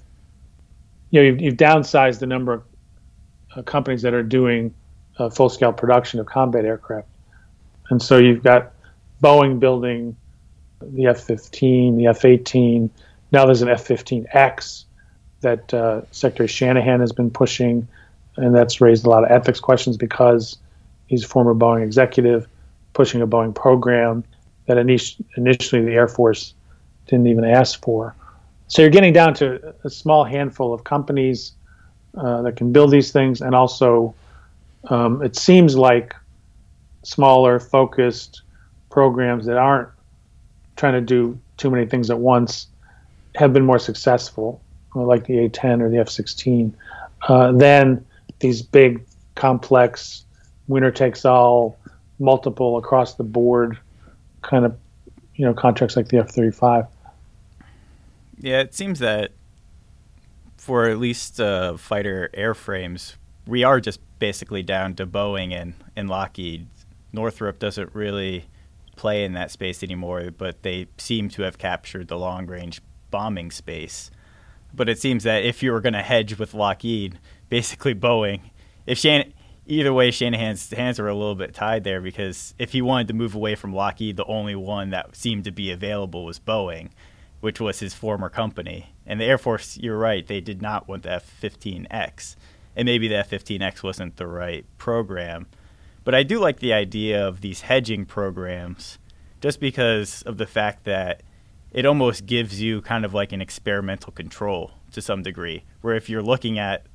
you 1.10 1.20
know, 1.20 1.26
you've, 1.26 1.40
you've, 1.40 1.56
downsized 1.56 2.20
the 2.20 2.26
number 2.26 2.52
of 2.52 2.62
companies 3.60 4.02
that 4.02 4.14
are 4.14 4.22
doing 4.22 4.74
uh, 5.18 5.28
full 5.28 5.50
scale 5.50 5.72
production 5.72 6.20
of 6.20 6.26
combat 6.26 6.64
aircraft. 6.64 7.08
And 7.90 8.00
so 8.00 8.16
you've 8.16 8.42
got 8.42 8.72
Boeing 9.22 9.60
building 9.60 10.16
the 10.80 11.06
F 11.06 11.20
15, 11.24 11.96
the 11.96 12.06
F 12.06 12.24
18. 12.24 12.90
Now 13.30 13.44
there's 13.44 13.62
an 13.62 13.68
F 13.68 13.86
15X 13.86 14.84
that 15.42 15.74
uh, 15.74 16.02
Secretary 16.10 16.48
Shanahan 16.48 17.00
has 17.00 17.12
been 17.12 17.30
pushing, 17.30 17.86
and 18.36 18.54
that's 18.54 18.80
raised 18.80 19.04
a 19.04 19.10
lot 19.10 19.24
of 19.24 19.30
ethics 19.30 19.60
questions 19.60 19.96
because 19.96 20.56
he's 21.06 21.24
a 21.24 21.28
former 21.28 21.54
Boeing 21.54 21.82
executive 21.82 22.48
pushing 22.94 23.20
a 23.22 23.26
Boeing 23.26 23.54
program 23.54 24.24
that 24.66 24.78
initially 24.78 25.84
the 25.84 25.92
Air 25.92 26.08
Force 26.08 26.54
didn't 27.06 27.26
even 27.26 27.44
ask 27.44 27.82
for. 27.82 28.14
So 28.68 28.80
you're 28.80 28.90
getting 28.90 29.12
down 29.12 29.34
to 29.34 29.74
a 29.84 29.90
small 29.90 30.24
handful 30.24 30.72
of 30.72 30.84
companies 30.84 31.52
uh, 32.16 32.42
that 32.42 32.56
can 32.56 32.72
build 32.72 32.90
these 32.90 33.12
things, 33.12 33.40
and 33.40 33.54
also 33.54 34.14
um, 34.84 35.22
it 35.22 35.36
seems 35.36 35.76
like 35.76 36.14
smaller, 37.02 37.58
focused 37.58 38.42
programs 38.90 39.46
that 39.46 39.56
aren't 39.56 39.88
trying 40.76 40.92
to 40.94 41.00
do 41.00 41.38
too 41.56 41.70
many 41.70 41.86
things 41.86 42.10
at 42.10 42.18
once 42.18 42.66
have 43.34 43.52
been 43.52 43.64
more 43.64 43.78
successful, 43.78 44.60
like 44.94 45.26
the 45.26 45.48
A10 45.48 45.80
or 45.80 45.88
the 45.88 45.96
F16, 45.96 46.72
uh, 47.28 47.52
than 47.52 48.04
these 48.40 48.62
big, 48.62 49.04
complex, 49.34 50.24
winner 50.68 50.90
takes 50.90 51.24
all, 51.24 51.78
multiple 52.18 52.76
across 52.76 53.14
the 53.14 53.24
board 53.24 53.78
kind 54.42 54.64
of 54.64 54.76
you 55.36 55.44
know 55.44 55.54
contracts 55.54 55.96
like 55.96 56.08
the 56.08 56.18
F 56.18 56.30
thirty 56.30 56.50
five. 56.50 56.86
Yeah, 58.38 58.60
it 58.60 58.74
seems 58.74 58.98
that 58.98 59.32
for 60.62 60.88
at 60.88 60.96
least 60.96 61.40
uh, 61.40 61.76
fighter 61.76 62.30
airframes, 62.34 63.16
we 63.48 63.64
are 63.64 63.80
just 63.80 63.98
basically 64.20 64.62
down 64.62 64.94
to 64.94 65.04
Boeing 65.04 65.52
and, 65.52 65.74
and 65.96 66.08
Lockheed. 66.08 66.68
Northrop 67.12 67.58
doesn't 67.58 67.92
really 67.96 68.44
play 68.94 69.24
in 69.24 69.32
that 69.32 69.50
space 69.50 69.82
anymore, 69.82 70.30
but 70.30 70.62
they 70.62 70.86
seem 70.98 71.28
to 71.30 71.42
have 71.42 71.58
captured 71.58 72.06
the 72.06 72.16
long 72.16 72.46
range 72.46 72.80
bombing 73.10 73.50
space. 73.50 74.12
But 74.72 74.88
it 74.88 75.00
seems 75.00 75.24
that 75.24 75.44
if 75.44 75.64
you 75.64 75.72
were 75.72 75.80
going 75.80 75.94
to 75.94 76.02
hedge 76.02 76.38
with 76.38 76.54
Lockheed, 76.54 77.18
basically 77.48 77.96
Boeing, 77.96 78.42
if 78.86 78.98
Shan- 78.98 79.32
either 79.66 79.92
way, 79.92 80.12
Shanahan's 80.12 80.70
hands 80.70 81.00
are 81.00 81.08
a 81.08 81.14
little 81.14 81.34
bit 81.34 81.54
tied 81.54 81.82
there 81.82 82.00
because 82.00 82.54
if 82.60 82.70
he 82.70 82.82
wanted 82.82 83.08
to 83.08 83.14
move 83.14 83.34
away 83.34 83.56
from 83.56 83.74
Lockheed, 83.74 84.16
the 84.16 84.26
only 84.26 84.54
one 84.54 84.90
that 84.90 85.16
seemed 85.16 85.42
to 85.42 85.50
be 85.50 85.72
available 85.72 86.24
was 86.24 86.38
Boeing, 86.38 86.90
which 87.42 87.60
was 87.60 87.80
his 87.80 87.92
former 87.92 88.28
company. 88.28 88.94
And 89.04 89.20
the 89.20 89.24
Air 89.24 89.36
Force, 89.36 89.76
you're 89.76 89.98
right, 89.98 90.24
they 90.24 90.40
did 90.40 90.62
not 90.62 90.86
want 90.86 91.02
the 91.02 91.14
F 91.14 91.40
15X. 91.42 92.36
And 92.76 92.86
maybe 92.86 93.08
the 93.08 93.16
F 93.16 93.30
15X 93.30 93.82
wasn't 93.82 94.16
the 94.16 94.28
right 94.28 94.64
program. 94.78 95.46
But 96.04 96.14
I 96.14 96.22
do 96.22 96.38
like 96.38 96.60
the 96.60 96.72
idea 96.72 97.26
of 97.26 97.40
these 97.40 97.62
hedging 97.62 98.06
programs 98.06 99.00
just 99.40 99.58
because 99.58 100.22
of 100.22 100.38
the 100.38 100.46
fact 100.46 100.84
that 100.84 101.24
it 101.72 101.84
almost 101.84 102.26
gives 102.26 102.62
you 102.62 102.80
kind 102.80 103.04
of 103.04 103.12
like 103.12 103.32
an 103.32 103.42
experimental 103.42 104.12
control 104.12 104.70
to 104.92 105.02
some 105.02 105.22
degree. 105.22 105.64
Where 105.80 105.96
if 105.96 106.08
you're 106.08 106.22
looking 106.22 106.60
at 106.60 106.86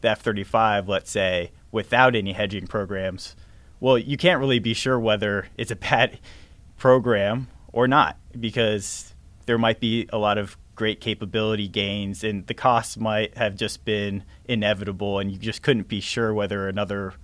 the 0.00 0.08
F 0.08 0.22
35, 0.22 0.88
let's 0.88 1.12
say, 1.12 1.52
without 1.70 2.16
any 2.16 2.32
hedging 2.32 2.66
programs, 2.66 3.36
well, 3.78 3.96
you 3.96 4.16
can't 4.16 4.40
really 4.40 4.58
be 4.58 4.74
sure 4.74 4.98
whether 4.98 5.46
it's 5.56 5.70
a 5.70 5.76
bad 5.90 6.18
program 6.76 7.46
or 7.72 7.86
not 7.86 8.16
because 8.40 9.11
there 9.46 9.58
might 9.58 9.80
be 9.80 10.08
a 10.12 10.18
lot 10.18 10.38
of 10.38 10.56
great 10.74 11.00
capability 11.00 11.68
gains 11.68 12.24
and 12.24 12.46
the 12.46 12.54
costs 12.54 12.96
might 12.96 13.36
have 13.36 13.54
just 13.56 13.84
been 13.84 14.24
inevitable 14.46 15.18
and 15.18 15.30
you 15.30 15.38
just 15.38 15.62
couldn't 15.62 15.86
be 15.86 16.00
sure 16.00 16.32
whether 16.32 16.68
another 16.68 17.14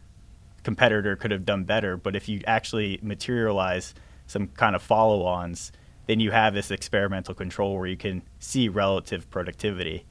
competitor 0.63 1.17
could 1.17 1.31
have 1.31 1.45
done 1.45 1.65
better. 1.65 1.97
But 1.97 2.15
if 2.15 2.29
you 2.29 2.43
actually 2.47 2.99
materialize 3.03 3.95
some 4.27 4.49
kind 4.49 4.77
of 4.77 4.83
follow 4.83 5.25
ons, 5.25 5.73
then 6.07 6.21
you 6.21 6.31
have 6.31 6.55
this 6.55 6.71
experimental 6.71 7.35
control 7.35 7.77
where 7.77 7.87
you 7.87 7.97
can 7.97 8.23
see 8.39 8.69
relative 8.69 9.31
productivity. 9.31 10.05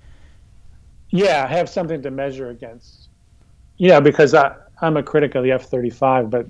Yeah, 1.09 1.47
have 1.47 1.69
something 1.69 2.01
to 2.01 2.11
measure 2.11 2.49
against. 2.49 3.09
Yeah, 3.77 3.99
because 3.99 4.33
I, 4.33 4.55
I'm 4.81 4.97
a 4.97 5.03
critic 5.03 5.35
of 5.35 5.43
the 5.43 5.51
F 5.51 5.65
35, 5.65 6.29
but 6.29 6.47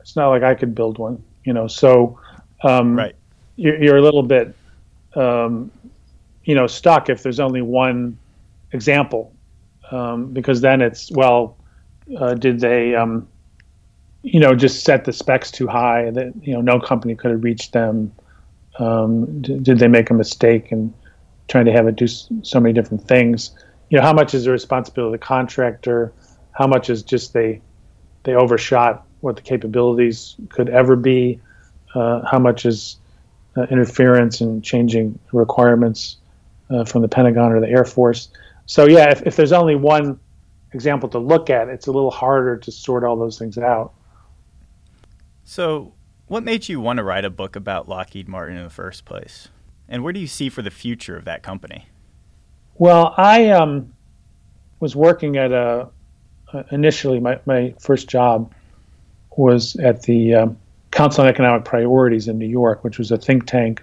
it's 0.00 0.16
not 0.16 0.28
like 0.28 0.42
I 0.42 0.54
could 0.54 0.74
build 0.74 0.98
one, 0.98 1.22
you 1.44 1.52
know. 1.52 1.66
So, 1.66 2.18
um, 2.64 2.96
right. 2.96 3.14
you're, 3.56 3.82
you're, 3.82 3.96
a 3.96 4.02
little 4.02 4.22
bit, 4.22 4.54
um, 5.14 5.70
you 6.44 6.54
know, 6.54 6.66
stuck 6.66 7.08
if 7.08 7.22
there's 7.22 7.40
only 7.40 7.62
one 7.62 8.18
example, 8.72 9.32
um, 9.90 10.32
because 10.32 10.60
then 10.60 10.80
it's, 10.80 11.10
well, 11.12 11.56
uh, 12.18 12.34
did 12.34 12.60
they, 12.60 12.94
um, 12.94 13.28
you 14.22 14.40
know, 14.40 14.54
just 14.54 14.84
set 14.84 15.04
the 15.04 15.12
specs 15.12 15.50
too 15.50 15.66
high 15.66 16.10
that, 16.10 16.32
you 16.42 16.54
know, 16.54 16.60
no 16.60 16.80
company 16.80 17.14
could 17.14 17.30
have 17.30 17.44
reached 17.44 17.72
them? 17.72 18.12
Um, 18.78 19.42
did, 19.42 19.62
did 19.62 19.78
they 19.78 19.88
make 19.88 20.10
a 20.10 20.14
mistake 20.14 20.72
in 20.72 20.92
trying 21.48 21.66
to 21.66 21.72
have 21.72 21.86
it 21.86 21.96
do 21.96 22.06
so 22.06 22.60
many 22.60 22.72
different 22.72 23.06
things? 23.06 23.50
You 23.90 23.98
know, 23.98 24.04
how 24.04 24.12
much 24.12 24.34
is 24.34 24.44
the 24.44 24.50
responsibility 24.50 25.14
of 25.14 25.20
the 25.20 25.26
contractor? 25.26 26.12
how 26.52 26.66
much 26.66 26.90
is 26.90 27.02
just 27.02 27.32
they 27.32 27.60
they 28.24 28.34
overshot 28.34 29.04
what 29.20 29.36
the 29.36 29.42
capabilities 29.42 30.36
could 30.50 30.68
ever 30.68 30.94
be, 30.94 31.40
uh, 31.94 32.22
how 32.30 32.38
much 32.38 32.64
is 32.64 32.98
uh, 33.56 33.62
interference 33.64 34.40
and 34.40 34.62
changing 34.64 35.18
requirements 35.32 36.16
uh, 36.70 36.84
from 36.84 37.02
the 37.02 37.08
Pentagon 37.08 37.52
or 37.52 37.60
the 37.60 37.68
Air 37.68 37.84
Force. 37.84 38.28
So 38.66 38.86
yeah, 38.86 39.10
if, 39.10 39.22
if 39.22 39.36
there's 39.36 39.52
only 39.52 39.74
one 39.74 40.18
example 40.72 41.08
to 41.10 41.18
look 41.18 41.50
at, 41.50 41.68
it's 41.68 41.86
a 41.86 41.92
little 41.92 42.10
harder 42.10 42.56
to 42.56 42.72
sort 42.72 43.04
all 43.04 43.16
those 43.16 43.38
things 43.38 43.58
out. 43.58 43.92
So, 45.44 45.92
what 46.28 46.44
made 46.44 46.68
you 46.68 46.80
want 46.80 46.96
to 46.96 47.02
write 47.02 47.24
a 47.24 47.30
book 47.30 47.56
about 47.56 47.88
Lockheed 47.88 48.28
Martin 48.28 48.56
in 48.56 48.62
the 48.62 48.70
first 48.70 49.04
place? 49.04 49.48
And 49.88 50.02
where 50.02 50.12
do 50.12 50.20
you 50.20 50.26
see 50.26 50.48
for 50.48 50.62
the 50.62 50.70
future 50.70 51.16
of 51.16 51.24
that 51.26 51.42
company? 51.42 51.88
Well, 52.76 53.12
I 53.18 53.50
um, 53.50 53.92
was 54.80 54.96
working 54.96 55.36
at 55.36 55.52
a 55.52 55.88
uh, 56.52 56.62
initially, 56.70 57.20
my, 57.20 57.40
my 57.46 57.74
first 57.80 58.08
job 58.08 58.52
was 59.36 59.76
at 59.76 60.02
the 60.02 60.34
um, 60.34 60.58
Council 60.92 61.24
on 61.24 61.28
Economic 61.28 61.64
Priorities 61.64 62.28
in 62.28 62.38
New 62.38 62.46
York, 62.46 62.84
which 62.84 62.98
was 62.98 63.10
a 63.10 63.18
think 63.18 63.46
tank 63.46 63.82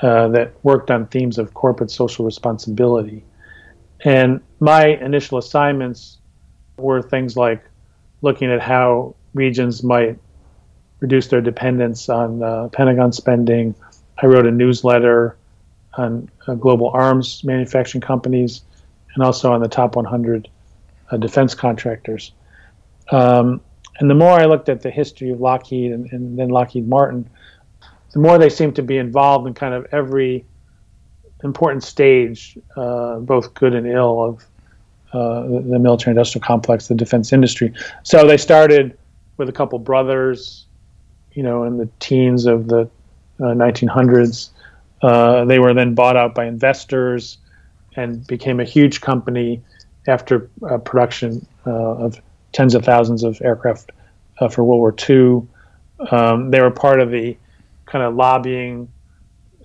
uh, 0.00 0.28
that 0.28 0.52
worked 0.62 0.90
on 0.90 1.06
themes 1.08 1.38
of 1.38 1.52
corporate 1.54 1.90
social 1.90 2.24
responsibility. 2.24 3.22
And 4.04 4.40
my 4.60 4.86
initial 4.86 5.38
assignments 5.38 6.18
were 6.78 7.02
things 7.02 7.36
like 7.36 7.62
looking 8.22 8.50
at 8.50 8.60
how 8.60 9.14
regions 9.34 9.82
might 9.82 10.18
reduce 11.00 11.28
their 11.28 11.40
dependence 11.40 12.08
on 12.08 12.42
uh, 12.42 12.68
Pentagon 12.68 13.12
spending, 13.12 13.74
I 14.18 14.26
wrote 14.26 14.46
a 14.46 14.50
newsletter 14.50 15.36
on 15.94 16.30
uh, 16.46 16.54
global 16.54 16.90
arms 16.90 17.42
manufacturing 17.44 18.00
companies 18.00 18.62
and 19.14 19.22
also 19.22 19.52
on 19.52 19.60
the 19.60 19.68
top 19.68 19.96
100 19.96 20.48
uh, 21.10 21.16
defense 21.16 21.54
contractors. 21.54 22.32
Um, 23.10 23.60
and 23.98 24.10
the 24.10 24.14
more 24.14 24.32
I 24.32 24.44
looked 24.44 24.68
at 24.68 24.82
the 24.82 24.90
history 24.90 25.30
of 25.30 25.40
Lockheed 25.40 25.92
and, 25.92 26.10
and 26.12 26.38
then 26.38 26.48
Lockheed 26.48 26.88
Martin, 26.88 27.28
the 28.12 28.18
more 28.18 28.38
they 28.38 28.50
seem 28.50 28.72
to 28.74 28.82
be 28.82 28.96
involved 28.96 29.46
in 29.46 29.54
kind 29.54 29.74
of 29.74 29.86
every 29.92 30.44
important 31.42 31.82
stage, 31.82 32.58
uh, 32.76 33.18
both 33.18 33.54
good 33.54 33.74
and 33.74 33.86
ill, 33.86 34.22
of 34.22 34.46
uh, 35.12 35.42
the 35.42 35.78
military 35.78 36.12
industrial 36.12 36.44
complex, 36.44 36.88
the 36.88 36.94
defense 36.94 37.32
industry. 37.32 37.72
So 38.02 38.26
they 38.26 38.36
started 38.36 38.96
with 39.36 39.48
a 39.48 39.52
couple 39.52 39.78
brothers, 39.78 40.66
you 41.32 41.42
know, 41.42 41.64
in 41.64 41.76
the 41.76 41.88
teens 42.00 42.46
of 42.46 42.68
the 42.68 42.88
uh, 43.40 43.44
1900s. 43.44 44.50
Uh, 45.02 45.44
they 45.44 45.58
were 45.58 45.74
then 45.74 45.94
bought 45.94 46.16
out 46.16 46.34
by 46.34 46.46
investors 46.46 47.38
and 47.96 48.26
became 48.26 48.60
a 48.60 48.64
huge 48.64 49.00
company 49.00 49.62
after 50.08 50.50
uh, 50.68 50.78
production 50.78 51.46
uh, 51.66 51.70
of 51.70 52.20
tens 52.56 52.74
of 52.74 52.82
thousands 52.82 53.22
of 53.22 53.38
aircraft 53.42 53.92
for 54.50 54.64
World 54.64 54.80
War 54.80 54.94
II. 55.08 55.46
Um, 56.10 56.50
they 56.50 56.62
were 56.62 56.70
part 56.70 57.00
of 57.00 57.10
the 57.10 57.36
kind 57.84 58.02
of 58.02 58.14
lobbying 58.14 58.88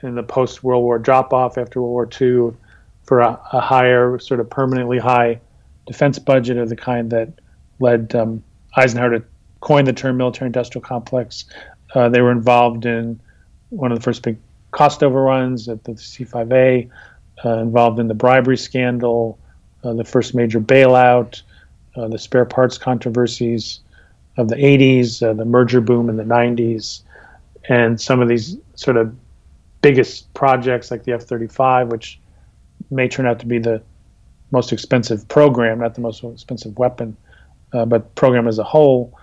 in 0.03 0.15
the 0.15 0.23
post 0.23 0.61
World 0.61 0.83
War 0.83 0.99
drop 0.99 1.31
off 1.31 1.57
after 1.57 1.81
World 1.81 1.91
War 1.93 2.09
II 2.21 2.57
for 3.03 3.21
a, 3.21 3.39
a, 3.53 3.61
higher, 3.61 4.19
sort 4.19 4.41
of 4.41 4.49
permanently 4.49 4.97
high 4.99 5.39
defense 5.87 6.19
budget 6.19 6.57
of 6.57 6.67
the 6.67 6.75
kind 6.75 7.09
that 7.11 7.29
led 7.79 8.13
um, 8.13 8.43
Eisenhower 8.75 9.19
to 9.19 9.23
coin 9.61 9.85
the 9.85 9.93
term 9.93 10.17
military 10.17 10.47
industrial 10.47 10.81
complex. 10.81 11.45
Uh, 11.95 12.09
they 12.09 12.21
were 12.21 12.31
involved 12.31 12.85
in 12.85 13.21
one 13.69 13.93
of 13.93 13.97
the 13.97 14.03
first 14.03 14.21
big 14.21 14.37
cost 14.71 15.01
overruns 15.01 15.69
at 15.69 15.85
the 15.85 15.93
C5A, 15.93 16.89
uh, 17.45 17.57
involved 17.59 17.99
in 17.99 18.09
the 18.09 18.13
bribery 18.13 18.57
scandal, 18.57 19.39
uh, 19.85 19.93
the 19.93 20.03
first 20.03 20.35
major 20.35 20.59
bailout, 20.59 21.41
uh, 21.95 22.07
the 22.07 22.17
spare 22.17 22.45
parts 22.45 22.77
controversies 22.77 23.79
of 24.37 24.47
the 24.47 24.55
80s, 24.55 25.27
uh, 25.27 25.33
the 25.33 25.45
merger 25.45 25.81
boom 25.81 26.09
in 26.09 26.17
the 26.17 26.23
90s, 26.23 27.01
and 27.69 27.99
some 27.99 28.21
of 28.21 28.27
these 28.27 28.57
sort 28.75 28.97
of 28.97 29.15
biggest 29.81 30.33
projects 30.33 30.91
like 30.91 31.03
the 31.03 31.11
F 31.11 31.23
35, 31.23 31.89
which 31.89 32.19
may 32.89 33.07
turn 33.07 33.25
out 33.25 33.39
to 33.39 33.45
be 33.45 33.59
the 33.59 33.81
most 34.51 34.71
expensive 34.71 35.27
program, 35.27 35.79
not 35.79 35.95
the 35.95 36.01
most 36.01 36.23
expensive 36.23 36.77
weapon, 36.77 37.15
uh, 37.73 37.85
but 37.85 38.13
program 38.15 38.47
as 38.47 38.59
a 38.59 38.63
whole 38.63 39.17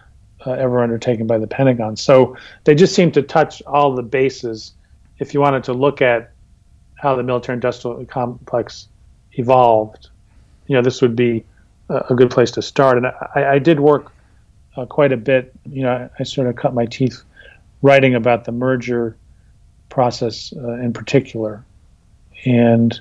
uh, 0.47 0.53
ever 0.53 0.83
undertaken 0.83 1.27
by 1.27 1.39
the 1.39 1.47
Pentagon. 1.47 1.97
So 1.97 2.37
they 2.65 2.75
just 2.75 2.95
seem 2.95 3.13
to 3.13 3.23
touch 3.23 3.63
all 3.67 3.95
the 3.95 4.03
bases. 4.03 4.73
If 5.19 5.35
you 5.35 5.41
wanted 5.41 5.65
to 5.65 5.73
look 5.73 6.01
at 6.01 6.33
how 6.97 7.15
the 7.15 7.23
military 7.23 7.55
industrial 7.55 8.05
complex 8.07 8.89
evolved, 9.33 10.09
you 10.67 10.75
know, 10.75 10.83
this 10.83 11.03
would 11.03 11.17
be 11.17 11.45
a, 11.89 12.15
good 12.15 12.31
place 12.31 12.51
to 12.53 12.63
start. 12.63 12.97
And 12.97 13.07
I, 13.07 13.55
I 13.55 13.59
did 13.59 13.81
work 13.81 14.13
uh, 14.77 14.87
quite 14.87 15.13
a 15.13 15.17
bit. 15.17 15.53
You 15.67 15.83
know, 15.83 15.93
I, 15.93 16.11
I, 16.19 16.23
sort 16.25 16.47
of 16.47 16.57
cut 16.57 16.75
my 16.75 16.87
teeth 16.87 17.23
writing 17.83 18.15
about 18.15 18.45
the 18.45 18.53
merger 18.53 19.17
process 19.89 20.53
uh, 20.57 20.75
in 20.75 20.93
particular. 20.93 21.65
And 22.45 22.99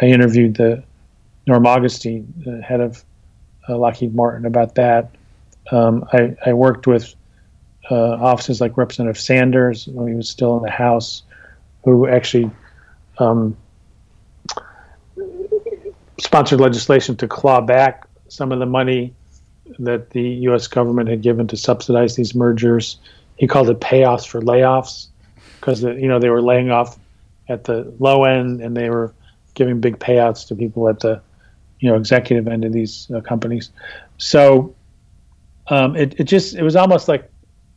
I 0.00 0.06
interviewed 0.06 0.56
the 0.56 0.82
Norm 1.46 1.66
Augustine, 1.66 2.32
the 2.44 2.60
head 2.62 2.80
of 2.80 3.04
uh, 3.68 3.76
Lockheed 3.78 4.14
Martin, 4.14 4.46
about 4.46 4.74
that. 4.74 5.14
Um, 5.70 6.04
I, 6.12 6.36
I, 6.44 6.52
worked 6.52 6.86
with 6.86 7.14
uh, 7.90 7.94
offices 7.94 8.60
like 8.60 8.76
Representative 8.76 9.18
Sanders 9.18 9.86
when 9.86 10.08
he 10.08 10.14
was 10.14 10.28
still 10.28 10.58
in 10.58 10.62
the 10.62 10.70
House, 10.70 11.22
who 11.84 12.06
actually 12.06 12.50
um, 13.18 13.56
sponsored 16.20 16.60
legislation 16.60 17.16
to 17.16 17.28
claw 17.28 17.62
back 17.62 18.06
some 18.34 18.52
of 18.52 18.58
the 18.58 18.66
money 18.66 19.14
that 19.78 20.10
the 20.10 20.22
U.S. 20.48 20.66
government 20.66 21.08
had 21.08 21.22
given 21.22 21.46
to 21.48 21.56
subsidize 21.56 22.16
these 22.16 22.34
mergers. 22.34 22.98
He 23.38 23.46
called 23.46 23.70
it 23.70 23.80
payoffs 23.80 24.26
for 24.26 24.40
layoffs 24.40 25.08
because 25.58 25.82
you 25.82 26.08
know 26.08 26.18
they 26.18 26.30
were 26.30 26.42
laying 26.42 26.70
off 26.70 26.98
at 27.48 27.64
the 27.64 27.92
low 27.98 28.24
end 28.24 28.60
and 28.60 28.76
they 28.76 28.90
were 28.90 29.14
giving 29.54 29.80
big 29.80 29.98
payouts 29.98 30.46
to 30.48 30.54
people 30.54 30.88
at 30.88 31.00
the 31.00 31.20
you 31.80 31.88
know 31.88 31.96
executive 31.96 32.48
end 32.48 32.64
of 32.64 32.72
these 32.72 33.10
uh, 33.14 33.20
companies. 33.20 33.70
So 34.18 34.74
um, 35.68 35.96
it 35.96 36.18
it 36.20 36.24
just 36.24 36.54
it 36.54 36.62
was 36.62 36.76
almost 36.76 37.08
like 37.08 37.30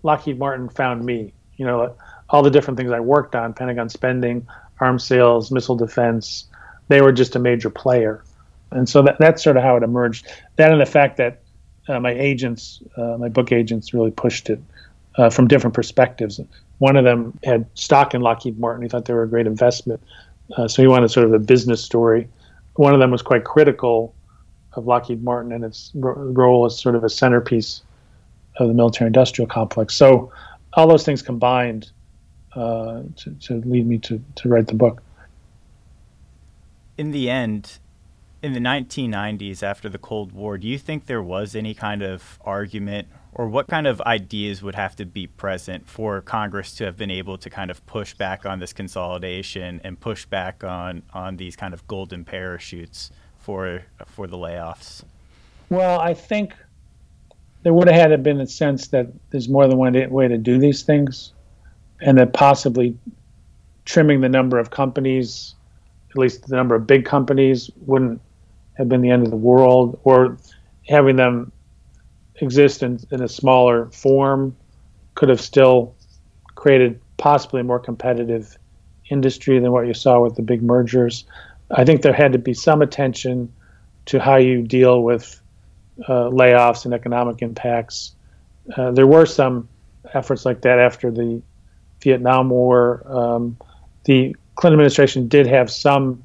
Lockheed 0.03 0.37
Martin 0.37 0.69
found 0.69 1.05
me. 1.05 1.33
You 1.55 1.65
know, 1.65 1.95
all 2.29 2.43
the 2.43 2.51
different 2.51 2.77
things 2.77 2.91
I 2.91 2.99
worked 2.99 3.35
on, 3.35 3.53
Pentagon 3.53 3.89
spending, 3.89 4.47
arms 4.79 5.03
sales, 5.03 5.51
missile 5.51 5.75
defense, 5.75 6.45
they 6.87 7.01
were 7.01 7.11
just 7.11 7.35
a 7.35 7.39
major 7.39 7.69
player. 7.69 8.23
And 8.71 8.87
so 8.87 9.01
that, 9.03 9.17
that's 9.19 9.43
sort 9.43 9.57
of 9.57 9.63
how 9.63 9.77
it 9.77 9.83
emerged. 9.83 10.27
That 10.57 10.71
and 10.71 10.81
the 10.81 10.85
fact 10.85 11.17
that 11.17 11.41
uh, 11.87 11.99
my 11.99 12.11
agents, 12.11 12.81
uh, 12.97 13.17
my 13.17 13.29
book 13.29 13.51
agents, 13.51 13.93
really 13.93 14.11
pushed 14.11 14.49
it 14.49 14.59
uh, 15.17 15.29
from 15.29 15.47
different 15.47 15.73
perspectives. 15.73 16.39
One 16.79 16.97
of 16.97 17.05
them 17.05 17.37
had 17.43 17.65
stock 17.75 18.13
in 18.13 18.21
Lockheed 18.21 18.59
Martin. 18.59 18.83
He 18.83 18.89
thought 18.89 19.05
they 19.05 19.13
were 19.13 19.23
a 19.23 19.29
great 19.29 19.47
investment. 19.47 20.01
Uh, 20.55 20.67
so 20.67 20.81
he 20.81 20.87
wanted 20.87 21.09
sort 21.09 21.25
of 21.25 21.33
a 21.33 21.39
business 21.39 21.83
story. 21.83 22.27
One 22.75 22.93
of 22.93 22.99
them 22.99 23.11
was 23.11 23.21
quite 23.21 23.43
critical 23.43 24.13
of 24.73 24.85
Lockheed 24.85 25.23
Martin 25.23 25.51
and 25.51 25.65
its 25.65 25.91
ro- 25.95 26.13
role 26.13 26.65
as 26.65 26.79
sort 26.79 26.95
of 26.95 27.03
a 27.03 27.09
centerpiece 27.09 27.81
of 28.57 28.67
the 28.67 28.73
military 28.73 29.07
industrial 29.07 29.47
complex. 29.47 29.95
So 29.95 30.31
all 30.73 30.87
those 30.87 31.03
things 31.03 31.21
combined 31.21 31.91
uh, 32.55 33.03
to, 33.15 33.31
to 33.41 33.53
lead 33.65 33.87
me 33.87 33.97
to, 33.99 34.23
to 34.35 34.49
write 34.49 34.67
the 34.67 34.75
book. 34.75 35.01
In 36.97 37.11
the 37.11 37.29
end, 37.29 37.77
in 38.47 38.53
the 38.53 38.69
1990s 38.69 39.61
after 39.61 39.89
the 39.89 39.97
Cold 39.97 40.31
War, 40.31 40.57
do 40.57 40.67
you 40.67 40.79
think 40.79 41.05
there 41.05 41.21
was 41.21 41.53
any 41.53 41.73
kind 41.73 42.01
of 42.01 42.39
argument 42.45 43.09
or 43.33 43.49
what 43.49 43.67
kind 43.67 43.85
of 43.85 43.99
ideas 44.01 44.63
would 44.63 44.73
have 44.73 44.95
to 44.95 45.05
be 45.05 45.27
present 45.27 45.87
for 45.87 46.21
Congress 46.21 46.73
to 46.75 46.85
have 46.85 46.95
been 46.95 47.11
able 47.11 47.37
to 47.37 47.49
kind 47.49 47.69
of 47.69 47.85
push 47.85 48.13
back 48.13 48.45
on 48.45 48.59
this 48.59 48.71
consolidation 48.71 49.81
and 49.83 49.99
push 49.99 50.25
back 50.25 50.63
on, 50.63 51.03
on 51.13 51.35
these 51.35 51.57
kind 51.57 51.73
of 51.73 51.85
golden 51.87 52.23
parachutes 52.23 53.11
for 53.37 53.83
for 54.05 54.27
the 54.27 54.37
layoffs? 54.37 55.03
Well, 55.69 55.99
I 55.99 56.13
think 56.13 56.55
there 57.63 57.73
would 57.73 57.89
have 57.89 57.97
had 57.97 58.07
to 58.07 58.17
been 58.17 58.39
a 58.39 58.47
sense 58.47 58.87
that 58.87 59.07
there's 59.29 59.49
more 59.49 59.67
than 59.67 59.77
one 59.77 60.09
way 60.09 60.27
to 60.29 60.37
do 60.37 60.57
these 60.57 60.83
things, 60.83 61.33
and 61.99 62.17
that 62.17 62.31
possibly 62.31 62.97
trimming 63.83 64.21
the 64.21 64.29
number 64.29 64.57
of 64.57 64.71
companies, 64.71 65.53
at 66.11 66.17
least 66.17 66.47
the 66.47 66.55
number 66.55 66.75
of 66.75 66.87
big 66.87 67.03
companies, 67.03 67.69
wouldn't 67.85 68.21
have 68.77 68.87
been 68.87 69.01
the 69.01 69.09
end 69.09 69.23
of 69.23 69.31
the 69.31 69.37
world, 69.37 69.99
or 70.03 70.37
having 70.87 71.15
them 71.15 71.51
exist 72.35 72.83
in, 72.83 72.99
in 73.11 73.21
a 73.21 73.27
smaller 73.27 73.89
form 73.91 74.55
could 75.15 75.29
have 75.29 75.41
still 75.41 75.95
created 76.55 76.99
possibly 77.17 77.61
a 77.61 77.63
more 77.63 77.79
competitive 77.79 78.57
industry 79.09 79.59
than 79.59 79.71
what 79.71 79.87
you 79.87 79.93
saw 79.93 80.21
with 80.21 80.35
the 80.35 80.41
big 80.41 80.61
mergers. 80.61 81.25
I 81.71 81.83
think 81.83 82.01
there 82.01 82.13
had 82.13 82.33
to 82.33 82.37
be 82.37 82.53
some 82.53 82.81
attention 82.81 83.51
to 84.05 84.19
how 84.19 84.35
you 84.35 84.61
deal 84.61 85.01
with 85.01 85.41
uh, 86.07 86.29
layoffs 86.29 86.85
and 86.85 86.93
economic 86.93 87.41
impacts. 87.41 88.15
Uh, 88.75 88.91
there 88.91 89.07
were 89.07 89.25
some 89.25 89.67
efforts 90.13 90.45
like 90.45 90.61
that 90.61 90.79
after 90.79 91.11
the 91.11 91.41
Vietnam 92.01 92.49
War. 92.49 93.03
Um, 93.05 93.57
the 94.05 94.35
Clinton 94.55 94.79
administration 94.79 95.27
did 95.27 95.47
have 95.47 95.69
some 95.69 96.23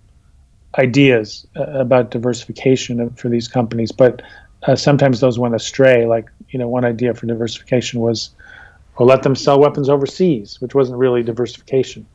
ideas 0.79 1.47
uh, 1.57 1.65
about 1.81 2.11
diversification 2.11 3.11
for 3.11 3.29
these 3.29 3.49
companies, 3.49 3.93
but 3.93 4.23
uh, 4.65 4.77
sometimes 4.77 5.21
those 5.21 5.39
went 5.39 5.55
astray. 5.55 6.07
Like, 6.07 6.31
you 6.51 6.59
know, 6.59 6.69
one 6.69 6.85
idea 6.85 7.15
for 7.15 7.27
diversification 7.27 8.01
was, 8.01 8.31
well, 8.99 9.09
let 9.09 9.23
them 9.23 9.35
sell 9.35 9.59
weapons 9.61 9.89
overseas, 9.89 10.61
which 10.61 10.75
wasn't 10.75 10.99
really 10.99 11.23
diversification. 11.23 12.07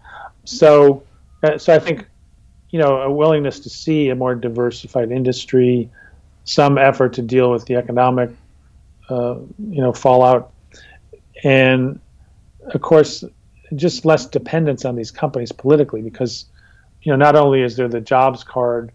So, 0.45 1.03
uh, 1.43 1.58
so 1.58 1.74
I 1.74 1.80
think, 1.80 2.08
you 2.70 2.80
know, 2.80 3.01
a 3.01 3.12
willingness 3.12 3.60
to 3.62 3.70
see 3.70 4.10
a 4.10 4.16
more 4.16 4.36
diversified 4.36 5.12
industry, 5.12 5.89
some 6.45 6.78
effort 6.78 7.14
to 7.14 7.22
deal 7.22 7.51
with 7.51 7.66
the 7.66 7.76
economic, 7.76 8.30
uh, 9.10 9.36
you 9.70 9.82
know, 9.82 9.93
fallout, 9.93 10.51
and 11.43 11.99
of 12.74 12.82
course, 12.82 13.24
just 13.76 14.05
less 14.05 14.26
dependence 14.26 14.86
on 14.86 14.95
these 14.95 15.12
companies 15.12 15.51
politically, 15.51 16.01
because, 16.01 16.45
you 17.08 17.14
know, 17.14 17.18
not 17.18 17.38
only 17.38 17.62
is 17.62 17.78
there 17.78 17.88
the 17.88 18.01
jobs 18.01 18.43
card, 18.43 18.91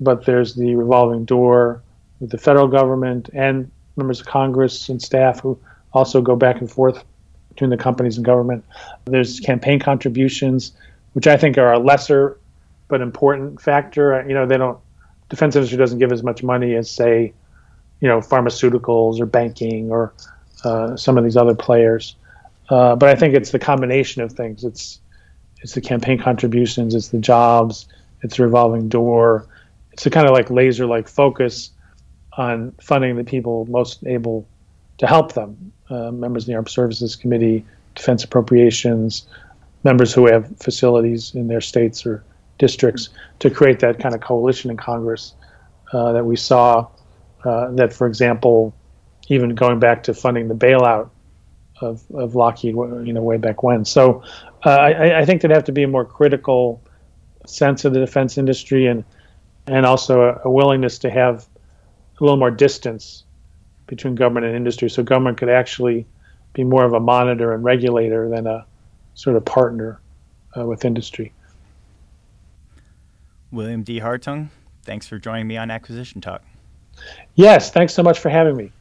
but 0.00 0.26
there's 0.26 0.56
the 0.56 0.74
revolving 0.74 1.24
door 1.24 1.80
with 2.18 2.30
the 2.30 2.36
federal 2.36 2.66
government 2.66 3.30
and 3.32 3.70
members 3.94 4.18
of 4.18 4.26
Congress 4.26 4.88
and 4.88 5.00
staff 5.00 5.38
who 5.38 5.56
also 5.92 6.20
go 6.20 6.34
back 6.34 6.60
and 6.60 6.68
forth 6.68 7.04
between 7.50 7.70
the 7.70 7.76
companies 7.76 8.16
and 8.16 8.26
government. 8.26 8.64
There's 9.04 9.38
campaign 9.38 9.78
contributions, 9.78 10.72
which 11.12 11.28
I 11.28 11.36
think 11.36 11.58
are 11.58 11.72
a 11.72 11.78
lesser 11.78 12.40
but 12.88 13.00
important 13.00 13.62
factor. 13.62 14.20
You 14.26 14.34
know, 14.34 14.44
they 14.44 14.56
don't 14.56 14.80
defense 15.28 15.54
industry 15.54 15.78
doesn't 15.78 16.00
give 16.00 16.10
as 16.10 16.24
much 16.24 16.42
money 16.42 16.74
as 16.74 16.90
say, 16.90 17.32
you 18.00 18.08
know, 18.08 18.18
pharmaceuticals 18.18 19.20
or 19.20 19.26
banking 19.26 19.92
or 19.92 20.12
uh, 20.64 20.96
some 20.96 21.16
of 21.16 21.22
these 21.22 21.36
other 21.36 21.54
players. 21.54 22.16
Uh, 22.68 22.96
but 22.96 23.08
I 23.08 23.14
think 23.14 23.34
it's 23.34 23.52
the 23.52 23.60
combination 23.60 24.22
of 24.22 24.32
things. 24.32 24.64
It's 24.64 24.98
it's 25.60 25.74
the 25.74 25.80
campaign 25.80 26.18
contributions, 26.18 26.94
it's 26.94 27.08
the 27.08 27.18
jobs, 27.18 27.88
it's 28.22 28.36
the 28.36 28.44
revolving 28.44 28.88
door. 28.88 29.46
It's 29.92 30.06
a 30.06 30.10
kind 30.10 30.26
of 30.26 30.32
like 30.32 30.50
laser 30.50 30.86
like 30.86 31.08
focus 31.08 31.70
on 32.36 32.72
funding 32.80 33.16
the 33.16 33.24
people 33.24 33.66
most 33.66 34.04
able 34.06 34.46
to 34.98 35.06
help 35.06 35.32
them. 35.32 35.72
Uh, 35.90 36.10
members 36.10 36.44
of 36.44 36.48
the 36.48 36.54
Armed 36.54 36.68
Services 36.68 37.16
Committee, 37.16 37.64
Defense 37.94 38.22
Appropriations, 38.22 39.26
members 39.84 40.12
who 40.12 40.26
have 40.26 40.56
facilities 40.58 41.34
in 41.34 41.48
their 41.48 41.60
states 41.60 42.04
or 42.04 42.22
districts 42.58 43.08
to 43.38 43.50
create 43.50 43.80
that 43.80 43.98
kind 43.98 44.14
of 44.14 44.20
coalition 44.20 44.70
in 44.70 44.76
Congress 44.76 45.34
uh, 45.92 46.12
that 46.12 46.24
we 46.24 46.36
saw. 46.36 46.86
Uh, 47.44 47.70
that, 47.72 47.92
for 47.92 48.06
example, 48.06 48.74
even 49.28 49.54
going 49.54 49.78
back 49.78 50.02
to 50.02 50.12
funding 50.12 50.48
the 50.48 50.54
bailout 50.54 51.08
of, 51.80 52.02
of 52.12 52.34
Lockheed, 52.34 52.74
you 52.74 53.12
know, 53.12 53.22
way 53.22 53.36
back 53.36 53.62
when. 53.62 53.84
So 53.84 54.22
uh, 54.64 54.70
I, 54.70 55.20
I, 55.20 55.24
think 55.24 55.40
there'd 55.40 55.54
have 55.54 55.64
to 55.64 55.72
be 55.72 55.84
a 55.84 55.88
more 55.88 56.04
critical 56.04 56.82
sense 57.46 57.84
of 57.84 57.92
the 57.92 58.00
defense 58.00 58.38
industry 58.38 58.86
and 58.86 59.04
and 59.66 59.86
also 59.86 60.22
a, 60.22 60.40
a, 60.44 60.50
willingness 60.50 60.98
to 60.98 61.10
have 61.10 61.46
a 62.18 62.24
little 62.24 62.36
more 62.36 62.50
distance 62.50 63.24
between 63.86 64.14
government 64.14 64.46
and 64.46 64.56
industry, 64.56 64.88
so 64.88 65.02
government 65.02 65.38
could 65.38 65.48
actually 65.48 66.06
be 66.52 66.64
more 66.64 66.84
of 66.84 66.92
a 66.92 67.00
monitor 67.00 67.52
and 67.52 67.62
regulator 67.62 68.28
than 68.28 68.46
a 68.46 68.66
sort 69.14 69.36
of 69.36 69.44
partner 69.44 70.00
uh, 70.56 70.64
with 70.64 70.84
industry. 70.84 71.32
William 73.50 73.82
D. 73.82 74.00
Hartung, 74.00 74.48
thanks 74.84 75.06
for 75.06 75.18
joining 75.18 75.46
me 75.46 75.56
on 75.56 75.70
Acquisition 75.70 76.20
Talk. 76.20 76.42
Yes, 77.34 77.70
thanks 77.70 77.94
so 77.94 78.02
much 78.02 78.18
for 78.18 78.28
having 78.28 78.56
me. 78.56 78.72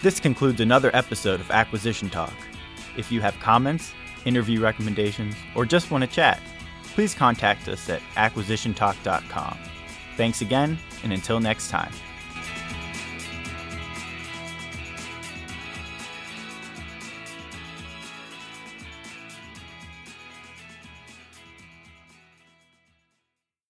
This 0.00 0.20
concludes 0.20 0.60
another 0.60 0.94
episode 0.94 1.40
of 1.40 1.50
Acquisition 1.50 2.08
Talk. 2.08 2.32
If 2.96 3.10
you 3.10 3.20
have 3.20 3.38
comments, 3.40 3.92
interview 4.24 4.60
recommendations, 4.60 5.34
or 5.56 5.64
just 5.64 5.90
want 5.90 6.04
to 6.04 6.10
chat, 6.10 6.40
please 6.94 7.14
contact 7.14 7.66
us 7.66 7.88
at 7.88 8.00
acquisitiontalk.com. 8.14 9.58
Thanks 10.16 10.40
again, 10.40 10.78
and 11.02 11.12
until 11.12 11.40
next 11.40 11.68
time. 11.70 11.92